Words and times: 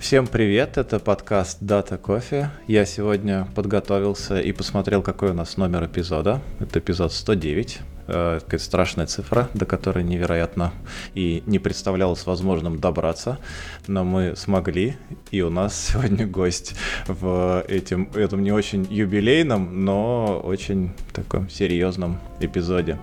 Всем 0.00 0.26
привет, 0.26 0.78
это 0.78 0.98
подкаст 0.98 1.60
Data 1.60 2.00
Coffee. 2.00 2.48
Я 2.66 2.86
сегодня 2.86 3.46
подготовился 3.54 4.40
и 4.40 4.50
посмотрел, 4.50 5.02
какой 5.02 5.32
у 5.32 5.34
нас 5.34 5.58
номер 5.58 5.84
эпизода. 5.84 6.40
Это 6.58 6.78
эпизод 6.78 7.12
109. 7.12 7.80
Э, 8.06 8.40
какая 8.40 8.58
страшная 8.58 9.06
цифра, 9.06 9.50
до 9.52 9.66
которой 9.66 10.02
невероятно 10.02 10.72
и 11.14 11.42
не 11.44 11.58
представлялось 11.58 12.24
возможным 12.24 12.80
добраться, 12.80 13.38
но 13.86 14.02
мы 14.02 14.34
смогли, 14.36 14.96
и 15.30 15.42
у 15.42 15.50
нас 15.50 15.88
сегодня 15.92 16.26
гость 16.26 16.74
в 17.06 17.62
этим, 17.68 18.10
этом 18.14 18.42
не 18.42 18.52
очень 18.52 18.86
юбилейном, 18.90 19.84
но 19.84 20.40
очень 20.42 20.92
таком 21.12 21.50
серьезном 21.50 22.18
эпизоде. 22.40 22.98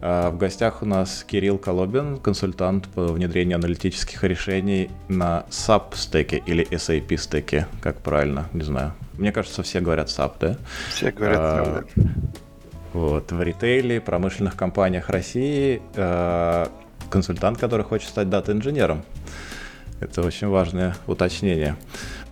Э, 0.00 0.30
в 0.30 0.38
гостях 0.38 0.82
у 0.82 0.86
нас 0.86 1.24
Кирилл 1.26 1.58
Колобин, 1.58 2.18
консультант 2.18 2.88
по 2.88 3.08
внедрению 3.08 3.56
аналитических 3.56 4.22
решений 4.24 4.90
на 5.08 5.44
SAP 5.50 5.96
стеке 5.96 6.42
или 6.44 6.66
SAP 6.70 7.16
стеке, 7.16 7.66
как 7.80 8.00
правильно, 8.00 8.48
не 8.52 8.62
знаю. 8.62 8.92
Мне 9.14 9.32
кажется, 9.32 9.62
все 9.62 9.80
говорят 9.80 10.08
SAP, 10.08 10.32
да? 10.40 10.56
Все 10.90 11.10
говорят 11.10 11.40
SAP, 11.40 11.92
да. 11.96 12.02
Вот, 12.92 13.32
в 13.32 13.42
ритейле, 13.42 14.00
промышленных 14.00 14.56
компаниях 14.56 15.10
России, 15.10 15.82
э, 15.94 16.66
консультант, 17.10 17.58
который 17.58 17.84
хочет 17.84 18.08
стать 18.08 18.30
дата-инженером. 18.30 19.04
Это 20.00 20.22
очень 20.22 20.46
важное 20.46 20.94
уточнение. 21.06 21.76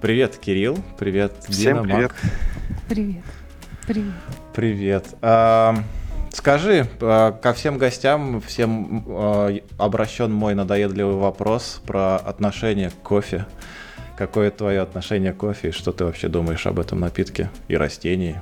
Привет, 0.01 0.37
Кирилл. 0.37 0.79
Привет, 0.99 1.33
Всем 1.49 1.83
Дина, 1.83 1.83
привет. 1.83 2.13
Мак. 2.13 2.17
Привет. 2.89 3.25
Привет. 3.87 4.15
Привет. 4.55 5.05
А, 5.21 5.77
скажи, 6.37 6.87
а, 7.01 7.33
ко 7.33 7.53
всем 7.55 7.79
гостям, 7.79 8.41
всем 8.41 9.05
а, 9.09 9.57
обращен 9.79 10.33
мой 10.33 10.55
надоедливый 10.55 11.17
вопрос 11.17 11.81
про 11.87 12.17
отношение 12.17 12.91
к 12.91 12.95
кофе. 12.95 13.47
Какое 14.17 14.51
твое 14.51 14.81
отношение 14.81 15.33
к 15.33 15.39
кофе 15.39 15.73
что 15.73 15.93
ты 15.93 16.05
вообще 16.05 16.29
думаешь 16.29 16.67
об 16.67 16.79
этом 16.79 17.01
напитке 17.01 17.51
и 17.69 17.77
растении? 17.77 18.41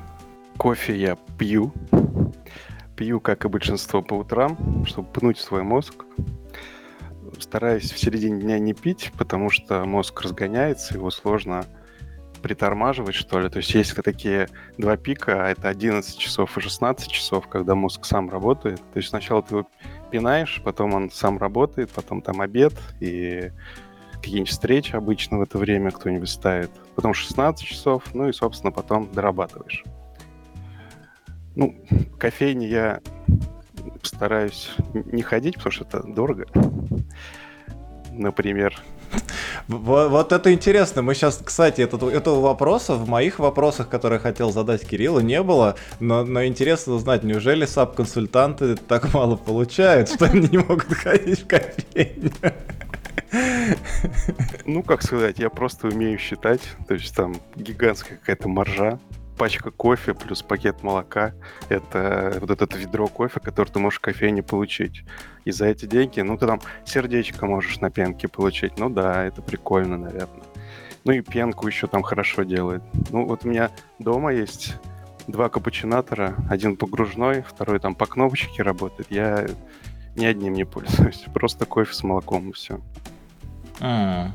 Кофе 0.57 0.97
я 0.97 1.17
пью. 1.39 1.73
Пью, 2.97 3.21
как 3.21 3.45
и 3.45 3.49
большинство, 3.49 4.03
по 4.03 4.15
утрам, 4.15 4.85
чтобы 4.87 5.09
пнуть 5.09 5.39
свой 5.39 5.63
мозг. 5.63 6.05
Стараюсь 7.41 7.91
в 7.91 7.99
середине 7.99 8.41
дня 8.41 8.59
не 8.59 8.75
пить, 8.75 9.13
потому 9.19 9.51
что 9.51 9.85
мозг 9.85 10.21
разгоняется, 10.21 10.95
его 10.95 11.11
сложно 11.11 11.65
притормаживать, 12.45 13.15
что 13.15 13.41
ли. 13.41 13.49
То 13.49 13.57
есть 13.57 13.73
есть 13.73 13.95
такие 13.95 14.51
два 14.77 14.99
пика, 14.99 15.47
а 15.47 15.49
это 15.49 15.71
11 15.71 16.19
часов 16.19 16.59
и 16.59 16.61
16 16.61 17.11
часов, 17.11 17.49
когда 17.49 17.75
мозг 17.75 18.05
сам 18.05 18.29
работает. 18.29 18.81
То 18.93 18.99
есть 18.99 19.09
сначала 19.09 19.43
ты 19.43 19.55
его 19.55 19.69
пинаешь, 20.11 20.61
потом 20.63 20.93
он 20.93 21.11
сам 21.11 21.39
работает, 21.39 21.91
потом 21.91 22.21
там 22.21 22.43
обед 22.43 22.75
и 23.01 23.51
какие-нибудь 24.13 24.51
встречи 24.51 24.95
обычно 24.95 25.39
в 25.39 25.41
это 25.41 25.57
время 25.57 25.91
кто-нибудь 25.91 26.29
ставит. 26.29 26.71
Потом 26.95 27.15
16 27.15 27.67
часов, 27.67 28.13
ну 28.13 28.29
и, 28.29 28.33
собственно, 28.35 28.73
потом 28.73 29.11
дорабатываешь. 29.11 29.83
Ну, 31.57 31.75
кофейни 32.19 32.67
я 32.67 33.01
стараюсь 34.03 34.75
не 34.93 35.23
ходить, 35.23 35.55
потому 35.55 35.73
что 35.73 35.85
это 35.85 36.03
дорого. 36.03 36.45
Например. 38.13 38.79
Вот, 39.69 40.33
это 40.33 40.53
интересно. 40.53 41.03
Мы 41.03 41.15
сейчас, 41.15 41.41
кстати, 41.43 41.81
этого, 41.81 42.11
этого 42.11 42.41
вопроса 42.41 42.95
в 42.95 43.09
моих 43.09 43.39
вопросах, 43.39 43.89
которые 43.89 44.19
хотел 44.19 44.53
задать 44.53 44.87
Кириллу, 44.87 45.21
не 45.21 45.43
было. 45.43 45.77
Но, 46.01 46.25
но 46.25 46.45
интересно 46.45 46.95
узнать, 46.95 47.23
неужели 47.23 47.65
САП-консультанты 47.65 48.77
так 48.77 49.13
мало 49.15 49.37
получают, 49.37 50.11
что 50.11 50.27
они 50.27 50.49
не 50.49 50.59
могут 50.59 50.93
ходить 50.93 51.43
в 51.43 51.47
кофейню? 51.47 52.31
Ну, 54.65 54.83
как 54.83 55.03
сказать, 55.03 55.39
я 55.39 55.51
просто 55.51 55.89
умею 55.89 56.19
считать. 56.19 56.61
То 56.87 56.95
есть 56.95 57.15
там 57.15 57.37
гигантская 57.57 58.19
какая-то 58.19 58.49
маржа 58.49 58.99
пачка 59.37 59.71
кофе 59.71 60.15
плюс 60.15 60.43
пакет 60.43 60.83
молока— 60.83 61.35
это 61.69 62.39
вот 62.41 62.51
это 62.51 62.77
ведро 62.77 63.07
кофе, 63.09 63.41
которое 63.41 63.71
ты 63.71 63.79
можешь 63.79 63.99
в 63.99 64.03
кофейне 64.03 64.43
получить. 64.43 65.05
И 65.45 65.51
за 65.51 65.67
эти 65.67 65.87
деньги, 65.87 66.21
ну, 66.21 66.39
ты 66.39 66.47
там 66.47 66.61
сердечко 66.85 67.47
можешь 67.47 67.81
на 67.81 67.91
пенке 67.91 68.29
получить. 68.29 68.79
Ну 68.79 68.89
да, 68.89 69.25
это 69.25 69.43
прикольно, 69.43 69.97
наверное. 69.99 70.45
Ну 71.05 71.13
и 71.13 71.21
пенку 71.21 71.67
еще 71.67 71.87
там 71.87 72.03
хорошо 72.03 72.45
делает. 72.45 72.83
Ну 73.11 73.27
вот 73.27 73.45
у 73.45 73.49
меня 73.49 73.71
дома 73.99 74.33
есть 74.33 74.77
два 75.27 75.49
капучинатора, 75.49 76.35
один 76.49 76.77
погружной, 76.77 77.43
второй 77.43 77.79
там 77.79 77.95
по 77.95 78.07
кнопочке 78.07 78.63
работает. 78.63 79.11
Я 79.11 79.47
ни 80.17 80.25
одним 80.25 80.55
не 80.55 80.65
пользуюсь, 80.65 81.25
просто 81.35 81.67
кофе 81.67 81.93
с 81.93 82.03
молоком 82.03 82.51
и 82.51 82.53
все. 82.53 82.81
Mm. 83.81 84.31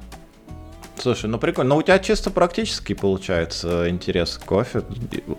Слушай, 1.02 1.30
ну 1.30 1.40
прикольно. 1.40 1.70
Но 1.70 1.78
у 1.78 1.82
тебя 1.82 1.98
чисто 2.00 2.30
практически 2.30 2.94
получается 2.94 3.90
интерес 3.90 4.38
к 4.38 4.46
кофе. 4.46 4.84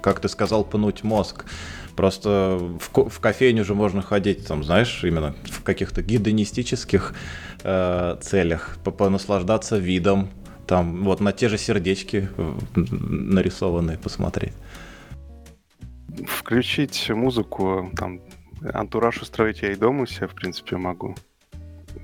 Как 0.03 0.21
ты 0.21 0.29
сказал, 0.29 0.65
пнуть 0.65 1.05
мозг. 1.05 1.45
Просто 1.97 2.59
в, 2.81 2.89
ко- 2.91 3.11
в 3.11 3.21
кофейню 3.21 3.65
же 3.65 3.75
можно 3.75 4.01
ходить, 4.01 4.47
там, 4.47 4.65
знаешь, 4.65 5.05
именно 5.05 5.35
в 5.45 5.63
каких-то 5.63 6.03
гидонистических 6.03 7.15
э, 7.63 8.17
целях, 8.23 8.79
понаслаждаться 8.85 9.77
видом, 9.77 10.31
там, 10.67 11.05
вот 11.05 11.21
на 11.21 11.33
те 11.33 11.49
же 11.49 11.59
сердечки 11.59 12.31
нарисованные 12.75 13.99
посмотреть. 13.99 14.55
Включить 16.27 17.11
музыку, 17.11 17.91
там, 17.97 18.23
антураж 18.73 19.21
устроить 19.21 19.61
я 19.63 19.73
и 19.73 19.77
дома 19.77 20.05
у 20.05 20.07
себя, 20.07 20.27
в 20.27 20.35
принципе, 20.35 20.77
могу 20.77 21.17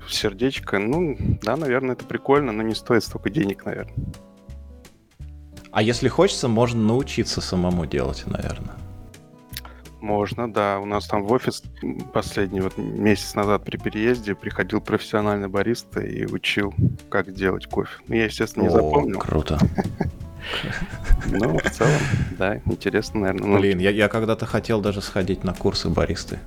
сердечко. 0.09 0.79
Ну, 0.79 1.17
да, 1.41 1.55
наверное, 1.57 1.95
это 1.95 2.05
прикольно, 2.05 2.51
но 2.51 2.63
не 2.63 2.75
стоит 2.75 3.03
столько 3.03 3.29
денег, 3.29 3.65
наверное. 3.65 3.95
А 5.71 5.81
если 5.81 6.07
хочется, 6.07 6.47
можно 6.47 6.81
научиться 6.81 7.41
самому 7.41 7.85
делать, 7.85 8.23
наверное. 8.25 8.75
Можно, 10.01 10.51
да. 10.51 10.79
У 10.79 10.85
нас 10.85 11.07
там 11.07 11.23
в 11.23 11.31
офис 11.31 11.63
последний 12.13 12.61
вот 12.61 12.77
месяц 12.77 13.35
назад 13.35 13.63
при 13.63 13.77
переезде 13.77 14.35
приходил 14.35 14.79
профессиональный 14.79 15.47
бариста 15.47 16.01
и 16.01 16.25
учил, 16.25 16.73
как 17.09 17.33
делать 17.33 17.67
кофе. 17.67 17.91
Ну, 18.07 18.15
я, 18.15 18.25
естественно, 18.25 18.63
не 18.63 18.69
О, 18.69 18.71
запомнил. 18.71 19.19
круто. 19.19 19.59
Ну, 21.25 21.57
в 21.57 21.69
целом, 21.71 21.99
да, 22.37 22.57
интересно, 22.65 23.21
наверное. 23.21 23.47
Ну, 23.47 23.59
Блин, 23.59 23.79
я, 23.79 23.89
я 23.89 24.07
когда-то 24.07 24.45
хотел 24.45 24.79
даже 24.79 25.01
сходить 25.01 25.43
на 25.43 25.53
курсы 25.53 25.89
баристы 25.89 26.39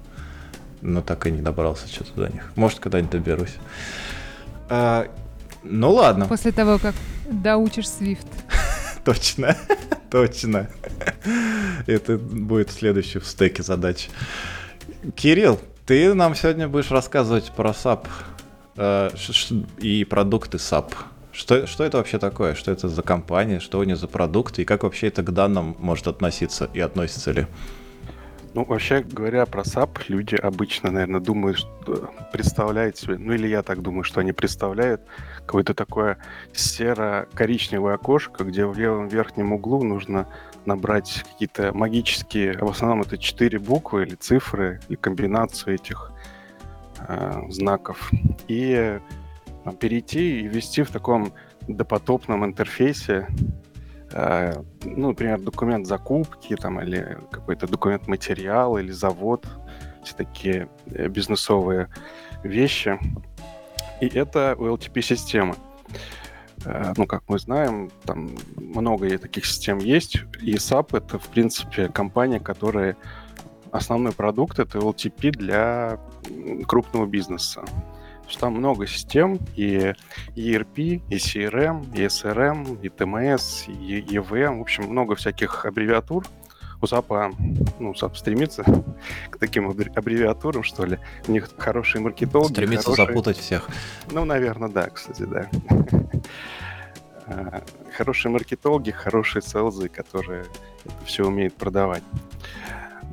но 0.80 1.02
так 1.02 1.26
и 1.26 1.30
не 1.30 1.42
добрался 1.42 1.88
что-то 1.88 2.12
до 2.14 2.28
них. 2.28 2.52
Может, 2.56 2.80
когда-нибудь 2.80 3.12
доберусь. 3.12 3.56
А, 4.68 5.08
ну 5.62 5.92
ладно. 5.92 6.26
После 6.26 6.52
того, 6.52 6.78
как 6.78 6.94
доучишь 7.30 7.86
Swift. 7.86 8.26
точно, 9.04 9.56
точно. 10.10 10.68
Это 11.86 12.18
будет 12.18 12.70
следующий 12.70 13.18
в 13.18 13.26
стеке 13.26 13.62
задач. 13.62 14.08
Кирилл, 15.14 15.60
ты 15.86 16.14
нам 16.14 16.34
сегодня 16.34 16.68
будешь 16.68 16.90
рассказывать 16.90 17.50
про 17.52 17.70
SAP 17.70 18.06
э, 18.76 19.10
и 19.78 20.04
продукты 20.04 20.58
SAP. 20.58 20.94
Что, 21.32 21.66
что 21.66 21.84
это 21.84 21.98
вообще 21.98 22.18
такое? 22.18 22.54
Что 22.54 22.70
это 22.72 22.88
за 22.88 23.02
компания? 23.02 23.60
Что 23.60 23.78
у 23.78 23.84
нее 23.84 23.96
за 23.96 24.08
продукты? 24.08 24.62
И 24.62 24.64
как 24.64 24.82
вообще 24.82 25.08
это 25.08 25.22
к 25.22 25.32
данным 25.32 25.76
может 25.78 26.08
относиться 26.08 26.68
и 26.74 26.80
относится 26.80 27.32
ли? 27.32 27.46
Ну, 28.52 28.64
вообще 28.64 29.02
говоря 29.02 29.46
про 29.46 29.62
SAP, 29.62 30.06
люди 30.08 30.34
обычно, 30.34 30.90
наверное, 30.90 31.20
думают, 31.20 31.58
что 31.58 32.12
представляют 32.32 32.96
себе, 32.96 33.16
ну 33.16 33.32
или 33.32 33.46
я 33.46 33.62
так 33.62 33.80
думаю, 33.80 34.02
что 34.02 34.20
они 34.20 34.32
представляют 34.32 35.02
какое-то 35.46 35.72
такое 35.72 36.18
серо-коричневое 36.52 37.94
окошко, 37.94 38.42
где 38.42 38.66
в 38.66 38.76
левом 38.76 39.06
верхнем 39.06 39.52
углу 39.52 39.84
нужно 39.84 40.26
набрать 40.66 41.24
какие-то 41.32 41.72
магические, 41.72 42.58
в 42.58 42.70
основном 42.70 43.02
это 43.02 43.18
четыре 43.18 43.60
буквы 43.60 44.02
или 44.02 44.16
цифры, 44.16 44.80
или 44.88 44.96
комбинацию 44.96 45.76
этих 45.76 46.10
э, 47.06 47.42
знаков, 47.50 48.10
и 48.48 49.00
э, 49.64 49.72
перейти 49.78 50.40
и 50.40 50.48
ввести 50.48 50.82
в 50.82 50.90
таком 50.90 51.32
допотопном 51.68 52.44
интерфейсе 52.44 53.28
ну, 54.12 55.08
например, 55.08 55.40
документ 55.40 55.86
закупки 55.86 56.56
там, 56.56 56.80
или 56.80 57.18
какой-то 57.30 57.66
документ 57.66 58.08
материал 58.08 58.76
или 58.78 58.90
завод, 58.90 59.46
все 60.04 60.14
такие 60.16 60.68
э, 60.86 61.08
бизнесовые 61.08 61.88
вещи. 62.42 62.98
И 64.00 64.06
это 64.08 64.56
OLTP-система. 64.58 65.56
Э, 66.64 66.92
ну, 66.96 67.06
как 67.06 67.22
мы 67.28 67.38
знаем, 67.38 67.90
там 68.04 68.30
много 68.56 69.16
таких 69.18 69.46
систем 69.46 69.78
есть. 69.78 70.16
И 70.42 70.54
SAP— 70.54 70.88
это, 70.96 71.18
в 71.18 71.28
принципе, 71.28 71.88
компания, 71.88 72.40
которая 72.40 72.96
основной 73.70 74.12
продукт— 74.12 74.58
это 74.60 74.78
OLTP 74.78 75.30
для 75.30 76.00
крупного 76.66 77.06
бизнеса 77.06 77.62
что 78.30 78.40
там 78.40 78.54
много 78.54 78.86
систем, 78.86 79.38
и 79.56 79.92
ERP, 80.36 81.02
и 81.08 81.16
CRM, 81.16 81.94
и 81.94 82.04
SRM, 82.06 82.80
и 82.80 82.88
TMS, 82.88 83.70
и 83.70 84.16
EVM, 84.16 84.58
в 84.58 84.60
общем, 84.62 84.84
много 84.84 85.16
всяких 85.16 85.64
аббревиатур. 85.66 86.24
У 86.82 86.86
SAP, 86.86 87.34
ну, 87.78 87.92
SAP 87.92 88.14
стремится 88.14 88.64
к 89.30 89.36
таким 89.38 89.68
аббревиатурам, 89.68 90.62
что 90.62 90.86
ли. 90.86 90.98
У 91.28 91.32
них 91.32 91.50
хорошие 91.58 92.00
маркетологи. 92.00 92.52
Стремится 92.52 92.84
хорошие... 92.84 93.06
запутать 93.06 93.36
всех. 93.36 93.68
Ну, 94.10 94.24
наверное, 94.24 94.70
да, 94.70 94.88
кстати, 94.88 95.22
да. 95.24 95.50
Э, 97.26 97.60
хорошие 97.96 98.32
маркетологи, 98.32 98.92
хорошие 98.92 99.42
селзы, 99.42 99.90
которые 99.90 100.46
это 100.84 101.04
все 101.04 101.26
умеют 101.26 101.54
продавать. 101.54 102.02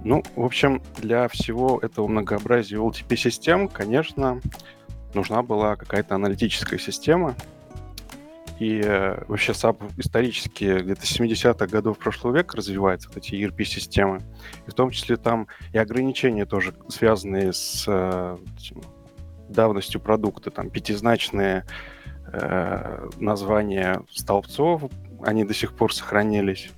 Ну, 0.03 0.23
в 0.35 0.45
общем, 0.45 0.81
для 0.97 1.27
всего 1.27 1.79
этого 1.81 2.07
многообразия 2.07 2.77
OLTP-систем, 2.77 3.67
конечно, 3.67 4.39
нужна 5.17 5.41
была 5.41 5.75
какая-то 5.75 6.15
аналитическая 6.15 6.77
система. 6.77 7.35
И 8.59 8.81
э, 8.83 9.23
вообще 9.27 9.51
SAP 9.51 9.91
исторически 9.97 10.79
где-то 10.79 11.01
70-х 11.01 11.67
годов 11.67 11.99
прошлого 11.99 12.37
века 12.37 12.57
развивается, 12.57 13.07
вот 13.09 13.17
эти 13.17 13.35
ERP-системы. 13.35 14.21
И 14.65 14.71
в 14.71 14.73
том 14.73 14.89
числе 14.89 15.17
там 15.17 15.47
и 15.73 15.77
ограничения 15.77 16.45
тоже 16.45 16.73
связанные 16.87 17.53
с 17.53 17.85
э, 17.87 18.37
давностью 19.49 20.01
продукта. 20.01 20.49
Там 20.49 20.71
пятизначные 20.71 21.65
э, 22.31 23.09
названия 23.19 24.01
столбцов, 24.11 24.83
они 25.23 25.43
до 25.45 25.53
сих 25.53 25.75
пор 25.75 25.93
сохранились. 25.93 26.71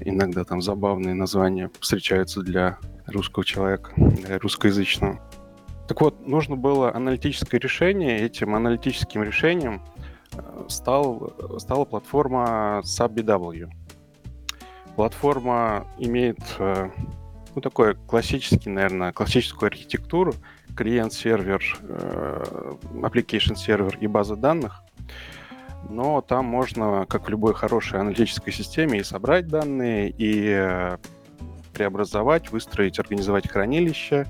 Иногда 0.00 0.44
там 0.44 0.62
забавные 0.62 1.14
названия 1.14 1.70
встречаются 1.80 2.42
для 2.42 2.78
русского 3.06 3.44
человека, 3.44 3.90
для 3.96 4.38
русскоязычного. 4.38 5.27
Так 5.88 6.02
вот, 6.02 6.26
нужно 6.26 6.54
было 6.54 6.94
аналитическое 6.94 7.58
решение. 7.58 8.20
Этим 8.20 8.54
аналитическим 8.54 9.22
решением 9.22 9.82
э, 10.34 10.66
стал, 10.68 11.32
стала 11.58 11.86
платформа 11.86 12.82
SubBW. 12.84 13.70
Платформа 14.96 15.86
имеет 15.98 16.40
э, 16.58 16.90
ну, 17.54 17.62
такой 17.62 17.94
классический, 17.94 18.68
наверное, 18.68 19.12
классическую 19.12 19.68
архитектуру, 19.68 20.34
клиент-сервер, 20.76 21.62
э, 21.80 22.74
application 22.96 23.56
сервер 23.56 23.96
и 23.98 24.06
база 24.06 24.36
данных. 24.36 24.82
Но 25.88 26.20
там 26.20 26.44
можно, 26.44 27.06
как 27.08 27.26
в 27.26 27.30
любой 27.30 27.54
хорошей 27.54 27.98
аналитической 27.98 28.52
системе, 28.52 28.98
и 28.98 29.02
собрать 29.02 29.48
данные, 29.48 30.14
и 30.18 30.96
преобразовать, 31.72 32.50
выстроить, 32.50 32.98
организовать 32.98 33.48
хранилище, 33.48 34.26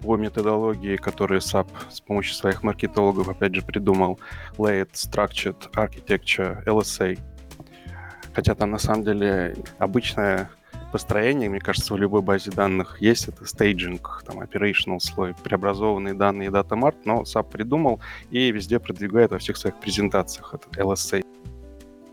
по 0.00 0.16
методологии, 0.16 0.96
которую 0.96 1.40
SAP 1.40 1.68
с 1.90 2.00
помощью 2.00 2.34
своих 2.34 2.62
маркетологов, 2.62 3.28
опять 3.28 3.54
же, 3.54 3.62
придумал, 3.62 4.18
Layered 4.58 4.92
Structured 4.92 5.70
Architecture, 5.72 6.64
LSA. 6.64 7.18
Хотя 8.34 8.54
там, 8.54 8.70
на 8.70 8.78
самом 8.78 9.04
деле, 9.04 9.56
обычное 9.78 10.50
построение, 10.92 11.48
мне 11.48 11.60
кажется, 11.60 11.94
в 11.94 11.96
любой 11.96 12.22
базе 12.22 12.50
данных 12.50 13.00
есть, 13.00 13.28
это 13.28 13.46
стейджинг, 13.46 14.24
там, 14.26 14.40
operational 14.40 15.00
слой, 15.00 15.34
преобразованные 15.42 16.14
данные 16.14 16.50
Data 16.50 16.78
Mart, 16.78 16.96
но 17.04 17.22
SAP 17.22 17.50
придумал 17.50 18.00
и 18.30 18.52
везде 18.52 18.78
продвигает 18.78 19.30
во 19.30 19.38
всех 19.38 19.56
своих 19.56 19.80
презентациях 19.80 20.54
этот 20.54 20.76
LSA. 20.76 21.24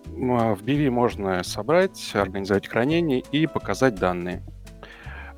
Ну, 0.07 0.38
а 0.38 0.56
в 0.56 0.63
BV 0.63 0.89
можно 0.89 1.44
собрать, 1.44 2.11
организовать 2.13 2.67
хранение 2.67 3.23
и 3.31 3.47
показать 3.47 3.95
данные. 3.95 4.44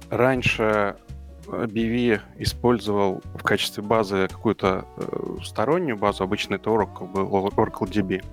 Раньше 0.09 0.95
BV 1.51 2.21
использовал 2.39 3.21
в 3.35 3.43
качестве 3.43 3.83
базы 3.83 4.27
какую-то 4.27 4.85
э, 4.97 5.37
стороннюю 5.43 5.97
базу, 5.97 6.23
обычно 6.23 6.55
это 6.55 6.69
Oracle 6.69 7.11
Oracle 7.13 7.89
DB. 7.89 8.23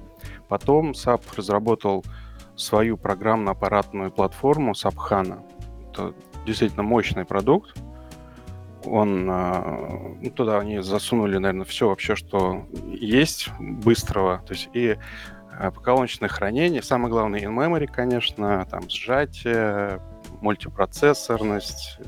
Потом 0.48 0.92
SAP 0.92 1.22
разработал 1.36 2.04
свою 2.56 2.96
программно-аппаратную 2.96 4.10
платформу 4.10 4.72
SAP 4.72 4.96
HANA. 4.96 5.42
Это 5.90 6.14
действительно 6.46 6.82
мощный 6.82 7.24
продукт. 7.24 7.76
Он, 8.84 9.28
э, 9.28 10.16
ну, 10.22 10.30
туда 10.30 10.60
они 10.60 10.80
засунули, 10.80 11.38
наверное, 11.38 11.66
все 11.66 11.88
вообще, 11.88 12.14
что 12.14 12.66
есть 12.86 13.50
быстрого. 13.58 14.42
То 14.46 14.54
есть 14.54 14.70
и 14.72 14.96
э, 15.58 15.70
поколоночное 15.70 16.28
хранение, 16.28 16.82
самое 16.82 17.10
главное 17.10 17.40
in-memory, 17.40 17.86
конечно, 17.86 18.66
там 18.70 18.88
сжатие, 18.88 20.00
мультипроцессорность, 20.40 21.98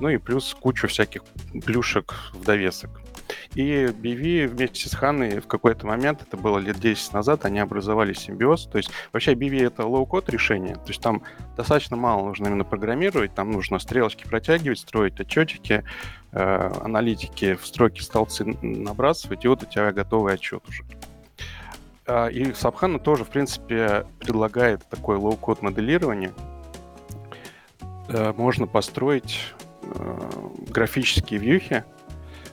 ну 0.00 0.08
и 0.08 0.18
плюс 0.18 0.54
кучу 0.58 0.88
всяких 0.88 1.22
плюшек 1.64 2.14
в 2.32 2.44
довесок. 2.44 2.90
И 3.54 3.86
BW 3.86 4.48
вместе 4.48 4.88
с 4.88 4.94
Ханой 4.94 5.40
в 5.40 5.46
какой-то 5.46 5.86
момент, 5.86 6.22
это 6.22 6.36
было 6.36 6.58
лет 6.58 6.78
10 6.78 7.12
назад, 7.12 7.44
они 7.44 7.58
образовали 7.58 8.12
симбиоз. 8.12 8.66
То 8.66 8.78
есть 8.78 8.90
вообще 9.12 9.34
BW 9.34 9.66
это 9.66 9.86
low-code 9.86 10.28
решение. 10.30 10.74
То 10.74 10.88
есть 10.88 11.00
там 11.00 11.22
достаточно 11.56 11.96
мало 11.96 12.26
нужно 12.26 12.46
именно 12.46 12.64
программировать, 12.64 13.34
там 13.34 13.50
нужно 13.50 13.78
стрелочки 13.78 14.24
протягивать, 14.24 14.78
строить 14.78 15.20
отчетики, 15.20 15.84
э, 16.32 16.72
аналитики 16.82 17.54
в 17.54 17.66
строки 17.66 18.00
столбцы 18.00 18.44
набрасывать, 18.62 19.44
и 19.44 19.48
вот 19.48 19.62
у 19.62 19.66
тебя 19.66 19.92
готовый 19.92 20.34
отчет 20.34 20.62
уже. 20.68 20.84
А, 22.06 22.28
и 22.28 22.52
SAP 22.54 22.73
HANA 22.73 22.98
тоже, 22.98 23.24
в 23.24 23.28
принципе, 23.28 24.06
предлагает 24.20 24.88
такое 24.88 25.18
low-code 25.18 25.62
моделирование. 25.62 26.32
Э, 28.08 28.32
можно 28.34 28.66
построить 28.66 29.54
графические 30.68 31.40
вьюхи 31.40 31.84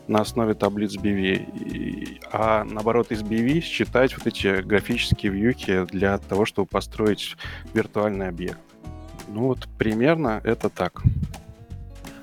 на 0.07 0.19
основе 0.21 0.53
таблиц 0.53 0.95
BW, 0.95 2.19
а 2.31 2.63
наоборот 2.63 3.11
из 3.11 3.23
BW 3.23 3.61
считать 3.61 4.15
вот 4.17 4.27
эти 4.27 4.61
графические 4.61 5.31
вьюхи 5.31 5.85
для 5.85 6.17
того, 6.17 6.45
чтобы 6.45 6.67
построить 6.67 7.35
виртуальный 7.73 8.27
объект. 8.27 8.59
Ну 9.27 9.47
вот 9.47 9.67
примерно 9.77 10.41
это 10.43 10.69
так. 10.69 11.01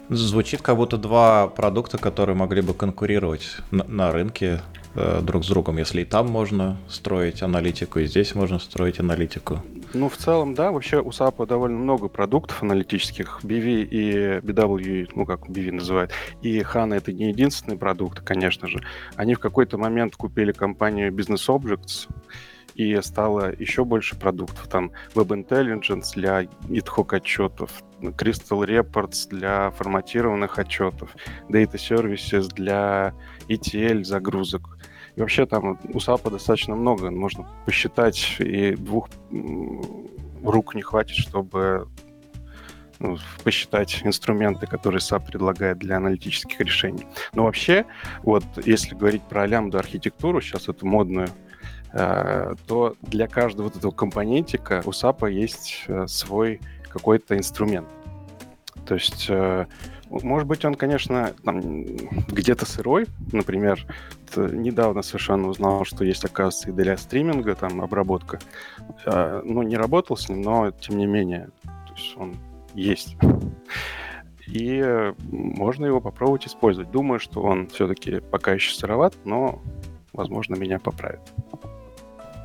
Звучит 0.09 0.63
как 0.63 0.77
будто 0.77 0.99
два 0.99 1.49
продукта, 1.49 1.99
которые 1.99 2.37
могли 2.37 2.61
бы 2.61 2.75
конкурировать 2.75 3.57
на, 3.71 3.85
на 3.85 4.13
рынке 4.13 4.61
э, 4.95 5.21
друг 5.23 5.45
с 5.45 5.49
другом, 5.49 5.79
если 5.79 6.03
и 6.03 6.05
там 6.05 6.29
можно 6.29 6.77
строить 6.89 7.43
аналитику, 7.43 7.99
и 7.99 8.07
здесь 8.07 8.35
можно 8.35 8.59
строить 8.59 9.01
аналитику. 9.01 9.63
Ну, 9.95 10.09
в 10.09 10.17
целом, 10.17 10.55
да. 10.55 10.73
Вообще 10.73 11.01
у 11.01 11.11
SAP 11.11 11.47
довольно 11.47 11.79
много 11.79 12.09
продуктов 12.09 12.63
аналитических. 12.63 13.41
BV 13.43 13.83
и 13.85 14.13
BW, 14.41 15.11
ну, 15.15 15.27
как 15.27 15.49
BV 15.49 15.73
называют. 15.73 16.13
И 16.41 16.61
HANA— 16.61 16.95
это 16.97 17.13
не 17.13 17.29
единственный 17.29 17.77
продукт, 17.77 18.21
конечно 18.21 18.69
же. 18.69 18.81
Они 19.17 19.35
в 19.35 19.39
какой-то 19.39 19.79
момент 19.79 20.17
купили 20.17 20.53
компанию 20.53 21.13
Business 21.13 21.47
Objects, 21.49 22.09
и 22.75 22.99
стало 23.03 23.55
еще 23.55 23.85
больше 23.85 24.17
продуктов. 24.17 24.67
Там 24.69 24.93
Web 25.15 25.47
Intelligence 25.47 26.15
для 26.15 26.43
ad 26.43 27.17
отчетов, 27.17 27.83
Crystal 28.01 28.67
Reports 28.67 29.29
для 29.29 29.71
форматированных 29.73 30.59
отчетов, 30.59 31.15
Data 31.49 31.75
Services 31.75 32.49
для 32.55 33.15
ETL 33.49 34.05
загрузок. 34.05 34.79
И 35.17 35.21
вообще 35.21 35.47
там 35.47 35.79
у 35.93 36.01
САПа 36.01 36.31
достаточно 36.31 36.75
много, 36.75 37.11
можно 37.11 37.47
посчитать, 37.67 38.37
и 38.39 38.75
двух 38.75 39.09
рук 40.43 40.75
не 40.75 40.83
хватит, 40.83 41.17
чтобы 41.17 41.89
ну, 43.03 43.19
посчитать 43.43 44.01
инструменты, 44.05 44.67
которые 44.67 45.01
SAP 45.01 45.27
предлагает 45.27 45.79
для 45.79 45.97
аналитических 45.97 46.61
решений. 46.61 47.07
Но 47.35 47.45
вообще, 47.45 47.85
вот 48.23 48.45
если 48.65 48.95
говорить 48.95 49.23
про 49.23 49.47
лямбду 49.47 49.79
архитектуру, 49.79 50.41
сейчас 50.41 50.69
это 50.69 50.87
модную, 50.87 51.29
э, 51.93 52.55
то 52.67 52.95
для 53.03 53.27
каждого 53.27 53.67
вот 53.67 53.77
этого 53.77 53.91
компонентика 53.91 54.83
у 54.85 54.91
SAP 54.91 55.31
есть 55.31 55.85
э, 55.89 56.07
свой 56.07 56.61
какой-то 56.89 57.37
инструмент. 57.37 57.89
То 58.87 58.95
есть 58.95 59.27
э, 59.29 59.67
может 60.23 60.47
быть, 60.47 60.65
он, 60.65 60.75
конечно, 60.75 61.33
там 61.45 61.61
где-то 62.29 62.67
сырой. 62.67 63.07
Например, 63.33 63.85
недавно 64.37 65.03
совершенно 65.03 65.49
узнал, 65.49 65.85
что 65.85 66.05
есть, 66.05 66.25
оказывается, 66.25 66.71
и 66.71 66.73
для 66.73 66.97
стриминга 66.97 67.55
там 67.55 67.81
обработка. 67.81 68.39
А, 69.07 69.43
ну, 69.45 69.63
не 69.63 69.77
работал 69.77 70.17
с 70.17 70.29
ним, 70.29 70.43
но 70.43 70.71
тем 70.71 70.99
не 70.99 71.07
менее, 71.07 71.49
то 71.63 71.95
есть 71.95 72.15
он 72.17 72.37
есть. 72.75 73.17
И 74.47 75.13
можно 75.31 75.87
его 75.87 76.01
попробовать 76.01 76.47
использовать. 76.47 76.91
Думаю, 76.91 77.21
что 77.21 77.43
он 77.43 77.69
все-таки 77.69 78.21
пока 78.21 78.53
еще 78.53 78.75
сыроват, 78.75 79.15
но, 79.25 79.63
возможно, 80.13 80.57
меня 80.57 80.79
поправит. 80.79 81.21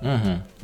Угу. 0.01 0.56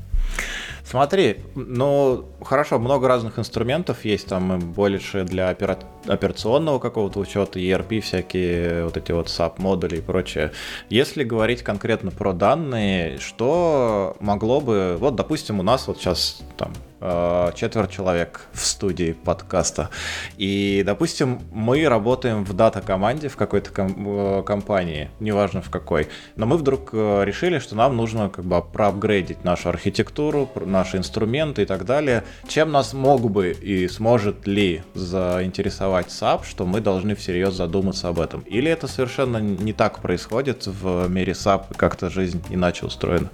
Смотри, 0.93 1.37
ну 1.55 2.23
хорошо, 2.43 2.77
много 2.77 3.07
разных 3.07 3.39
инструментов 3.39 4.05
есть, 4.05 4.27
там 4.27 4.59
больше 4.59 5.23
для 5.23 5.49
опера... 5.49 5.79
операционного 6.05 6.77
какого-то 6.77 7.19
учета, 7.19 7.57
ERP, 7.57 7.99
всякие 8.01 8.83
вот 8.83 8.95
эти 8.95 9.11
вот 9.11 9.25
SAP-модули 9.25 9.97
и 9.97 10.01
прочее. 10.01 10.51
Если 10.91 11.23
говорить 11.23 11.63
конкретно 11.63 12.11
про 12.11 12.31
данные, 12.33 13.17
что 13.17 14.15
могло 14.19 14.61
бы, 14.61 14.95
вот 14.99 15.15
допустим, 15.15 15.59
у 15.59 15.63
нас 15.63 15.87
вот 15.87 15.97
сейчас 15.97 16.43
там 16.57 16.73
Э, 17.05 17.51
четверть 17.53 17.91
человек 17.91 18.47
в 18.53 18.61
студии 18.61 19.11
подкаста. 19.11 19.89
И, 20.37 20.83
допустим, 20.85 21.41
мы 21.51 21.85
работаем 21.89 22.45
в 22.45 22.53
дата-команде 22.53 23.27
в 23.27 23.35
какой-то 23.35 23.71
ком- 23.71 24.39
э, 24.39 24.43
компании, 24.43 25.09
неважно 25.19 25.61
в 25.61 25.69
какой, 25.69 26.07
но 26.37 26.45
мы 26.45 26.55
вдруг 26.55 26.91
э, 26.93 27.25
решили, 27.25 27.59
что 27.59 27.75
нам 27.75 27.97
нужно 27.97 28.29
как 28.29 28.45
бы 28.45 28.61
проапгрейдить 28.61 29.43
нашу 29.43 29.67
архитектуру, 29.67 30.49
наши 30.65 30.95
инструменты 30.95 31.63
и 31.63 31.65
так 31.65 31.83
далее. 31.83 32.23
Чем 32.47 32.71
нас 32.71 32.93
мог 32.93 33.29
бы 33.29 33.51
и 33.51 33.89
сможет 33.89 34.47
ли 34.47 34.81
заинтересовать 34.93 36.07
SAP, 36.07 36.45
что 36.45 36.65
мы 36.65 36.79
должны 36.79 37.15
всерьез 37.15 37.53
задуматься 37.53 38.07
об 38.07 38.17
этом? 38.21 38.43
Или 38.43 38.71
это 38.71 38.87
совершенно 38.87 39.39
не 39.39 39.73
так 39.73 39.99
происходит 39.99 40.67
в 40.67 41.09
мире 41.09 41.33
SAP, 41.33 41.75
как-то 41.75 42.09
жизнь 42.09 42.41
иначе 42.49 42.85
устроена? 42.85 43.29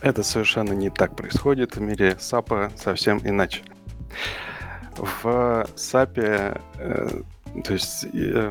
Это 0.00 0.22
совершенно 0.22 0.72
не 0.72 0.88
так 0.88 1.14
происходит 1.14 1.76
в 1.76 1.80
мире 1.80 2.16
SAP 2.18 2.72
совсем 2.76 3.20
иначе. 3.24 3.62
В 4.96 5.66
SAP, 5.76 6.58
э, 6.78 7.22
то 7.64 7.72
есть 7.72 8.06
э, 8.12 8.50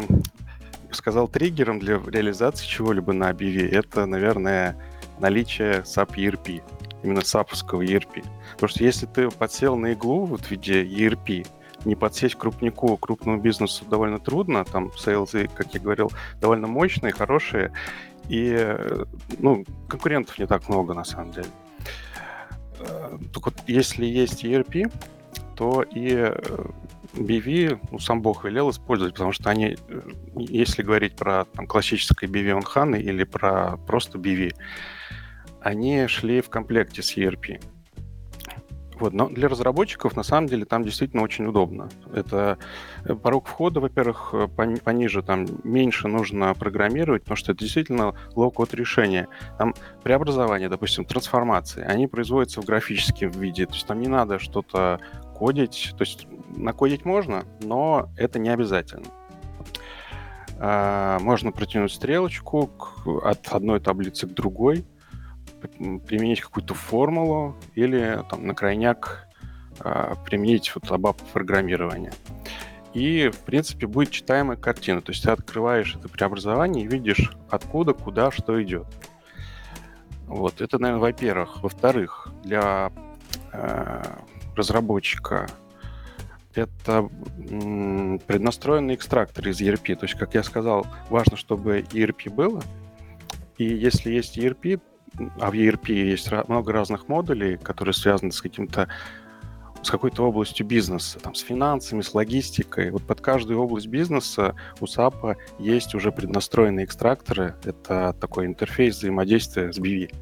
сказал 0.92 1.28
триггером 1.28 1.80
для 1.80 1.98
реализации 1.98 2.66
чего-либо 2.66 3.14
на 3.14 3.32
BV, 3.32 3.70
это, 3.70 4.06
наверное, 4.06 4.78
наличие 5.20 5.82
SAP 5.82 6.16
ERP, 6.16 6.62
именно 7.04 7.20
SAP-овского 7.20 7.84
ERP. 7.84 8.24
Потому 8.54 8.70
что 8.70 8.84
если 8.84 9.08
ты 9.08 9.30
подсел 9.30 9.76
на 9.76 9.94
иглу 9.94 10.26
вот 10.26 10.42
в 10.42 10.52
виде 10.52 10.84
ERP, 10.84 11.48
не 11.86 11.96
подсесть 11.96 12.36
крупнику, 12.36 12.98
крупному 12.98 13.40
бизнесу 13.40 13.86
довольно 13.86 14.20
трудно. 14.20 14.66
Там 14.66 14.92
сейлзы, 14.98 15.50
как 15.54 15.74
я 15.74 15.80
говорил, 15.80 16.12
довольно 16.42 16.68
мощные, 16.68 17.14
хорошие. 17.14 17.72
И 18.30 18.54
э, 18.56 19.06
ну, 19.40 19.66
конкурентов 19.88 20.38
не 20.38 20.48
так 20.48 20.70
много, 20.70 20.94
на 20.94 21.04
самом 21.04 21.32
деле. 21.32 21.48
Э, 22.80 23.18
только 23.34 23.50
вот 23.50 23.64
если 23.68 24.06
есть 24.06 24.46
ERP, 24.46 24.92
то 25.56 25.82
и 25.82 26.32
BW, 27.16 27.74
э, 27.74 27.80
ну, 27.92 28.00
сам 28.00 28.22
Бог 28.22 28.46
велел 28.46 28.70
использовать, 28.70 29.14
потому 29.14 29.32
что 29.32 29.50
они, 29.50 29.78
если 30.36 30.84
говорить 30.84 31.16
про 31.16 31.46
там, 31.46 31.66
классическое 31.66 32.30
BW 32.30 32.60
on 32.60 32.64
HANA 32.64 33.02
или 33.02 33.24
про 33.24 33.78
просто 33.78 34.20
BW, 34.20 34.56
они 35.62 36.08
шли 36.08 36.42
в 36.42 36.50
комплекте 36.50 37.02
с 37.02 37.18
ERP. 37.18 37.62
Вот, 39.00 39.14
но 39.14 39.30
для 39.30 39.48
разработчиков 39.48 40.16
на 40.16 40.24
самом 40.24 40.48
деле 40.48 40.66
там 40.66 40.84
действительно 40.84 41.24
очень 41.24 41.46
удобно. 41.46 41.90
Это 42.14 42.58
э, 43.06 43.16
порог 43.16 43.48
входа, 43.48 43.80
во-первых, 43.80 44.32
э, 44.34 44.48
пониже, 44.48 45.24
там 45.24 45.48
меньше 45.64 46.10
нужно 46.10 46.54
программировать, 46.54 47.24
потому 47.24 47.38
что 47.38 47.54
это 47.54 47.62
действительно 47.62 48.14
low-code 48.36 48.74
решение. 48.74 49.28
Там 49.58 49.74
преобразование, 50.04 50.68
допустим, 50.68 51.06
трансформации, 51.06 51.82
они 51.84 52.08
производятся 52.08 52.62
в 52.62 52.66
графическом 52.66 53.32
виде, 53.32 53.66
то 53.66 53.74
есть 53.74 53.88
там 53.88 54.00
не 54.00 54.08
надо 54.08 54.38
что-то 54.38 55.00
кодить, 55.34 55.94
то 55.98 56.02
есть 56.02 56.28
накодить 56.56 57.06
можно, 57.06 57.46
но 57.62 58.10
это 58.18 58.38
не 58.38 58.50
обязательно. 58.50 59.08
А, 60.60 61.20
можно 61.20 61.54
протянуть 61.54 61.94
стрелочку 61.94 62.70
от 63.24 63.48
одной 63.48 63.80
таблицы 63.80 64.28
к 64.28 64.34
другой– 64.34 64.86
применить 65.62 66.42
какую-то 66.42 66.74
формулу 66.74 67.56
или 67.76 68.24
там, 68.30 68.48
на 68.48 68.56
крайняк 68.56 69.28
а, 69.80 70.16
применить 70.26 70.74
вот 70.76 70.86
ABAP 70.86 71.18
программирование. 71.34 72.12
И, 72.94 73.30
в 73.30 73.40
принципе, 73.40 73.88
будет 73.88 74.12
читаемая 74.12 74.58
картина. 74.58 75.02
То 75.02 75.12
есть 75.12 75.24
ты 75.24 75.32
открываешь 75.32 75.96
это 75.96 76.10
преобразование 76.10 76.86
и 76.86 76.88
видишь, 76.88 77.32
откуда, 77.50 77.94
куда, 77.94 78.32
что 78.32 78.62
идет. 78.62 78.88
Вот, 80.26 80.62
это, 80.62 80.80
наверное, 80.80 81.02
во-первых. 81.02 81.62
Во-вторых, 81.62 82.30
для 82.44 82.92
э, 83.52 84.04
разработчика 84.56 85.48
это 86.56 87.10
м, 87.50 88.20
преднастроенный 88.26 88.96
экстрактор 88.96 89.48
из 89.48 89.62
ERP. 89.62 89.96
То 89.96 90.06
есть, 90.06 90.18
как 90.18 90.34
я 90.34 90.44
сказал, 90.44 90.86
важно, 91.10 91.38
чтобы 91.38 91.82
ERP 91.92 92.30
было. 92.32 92.62
И 93.58 93.66
если 93.66 94.12
есть 94.12 94.38
ERP, 94.38 94.82
а 95.40 95.52
в 95.52 95.54
ERP 95.54 95.92
есть 95.92 96.32
много 96.48 96.72
разных 96.72 97.08
модулей, 97.08 97.58
которые 97.58 97.94
связаны 97.94 98.32
с 98.32 98.42
каким-то 98.42 98.88
с 99.82 99.90
какой-то 99.90 100.28
областью 100.28 100.66
бизнеса, 100.66 101.20
там, 101.20 101.36
с 101.36 101.40
финансами, 101.40 102.02
с 102.02 102.14
логистикой. 102.14 102.92
Вот 102.92 103.04
под 103.04 103.22
каждую 103.22 103.62
область 103.62 103.88
бизнеса 103.88 104.56
у 104.82 104.86
SAP 104.86 105.38
есть 105.58 105.96
уже 105.96 106.12
преднастроенные 106.12 106.86
экстракторы. 106.86 107.56
Это 107.64 108.14
такой 108.20 108.46
интерфейс 108.46 108.98
взаимодействия 108.98 109.72
с 109.72 109.80
BV, 109.80 110.14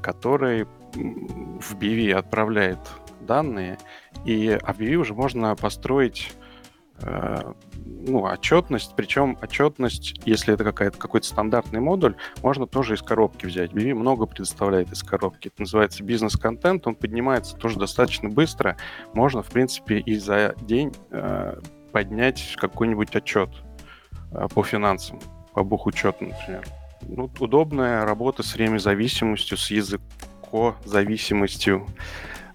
который 0.00 0.66
в 0.94 1.76
BV 1.76 2.12
отправляет 2.12 2.80
данные, 3.20 3.78
и 4.24 4.58
а 4.60 4.72
в 4.72 4.80
BV 4.80 4.94
уже 4.96 5.14
можно 5.14 5.54
построить 5.54 6.32
ну, 7.04 8.24
отчетность, 8.24 8.94
причем 8.96 9.38
отчетность, 9.40 10.14
если 10.24 10.54
это 10.54 10.64
какая-то, 10.64 10.98
какой-то 10.98 11.26
стандартный 11.26 11.80
модуль, 11.80 12.16
можно 12.42 12.66
тоже 12.66 12.94
из 12.94 13.02
коробки 13.02 13.46
взять. 13.46 13.72
BV 13.72 13.94
много 13.94 14.26
предоставляет 14.26 14.92
из 14.92 15.02
коробки. 15.02 15.48
Это 15.48 15.62
называется 15.62 16.02
бизнес-контент, 16.02 16.86
он 16.86 16.94
поднимается 16.94 17.56
тоже 17.56 17.78
достаточно 17.78 18.28
быстро. 18.28 18.76
Можно, 19.14 19.42
в 19.42 19.50
принципе, 19.50 19.98
и 19.98 20.16
за 20.16 20.54
день 20.62 20.92
э, 21.10 21.60
поднять 21.92 22.56
какой-нибудь 22.58 23.14
отчет 23.14 23.50
э, 24.32 24.48
по 24.52 24.64
финансам, 24.64 25.20
по 25.54 25.62
бухучету, 25.62 26.26
например. 26.26 26.66
Ну, 27.02 27.30
удобная 27.38 28.04
работа 28.04 28.42
с 28.42 28.54
времязависимостью, 28.54 29.56
с 29.58 29.70
языкозависимостью. 29.70 31.86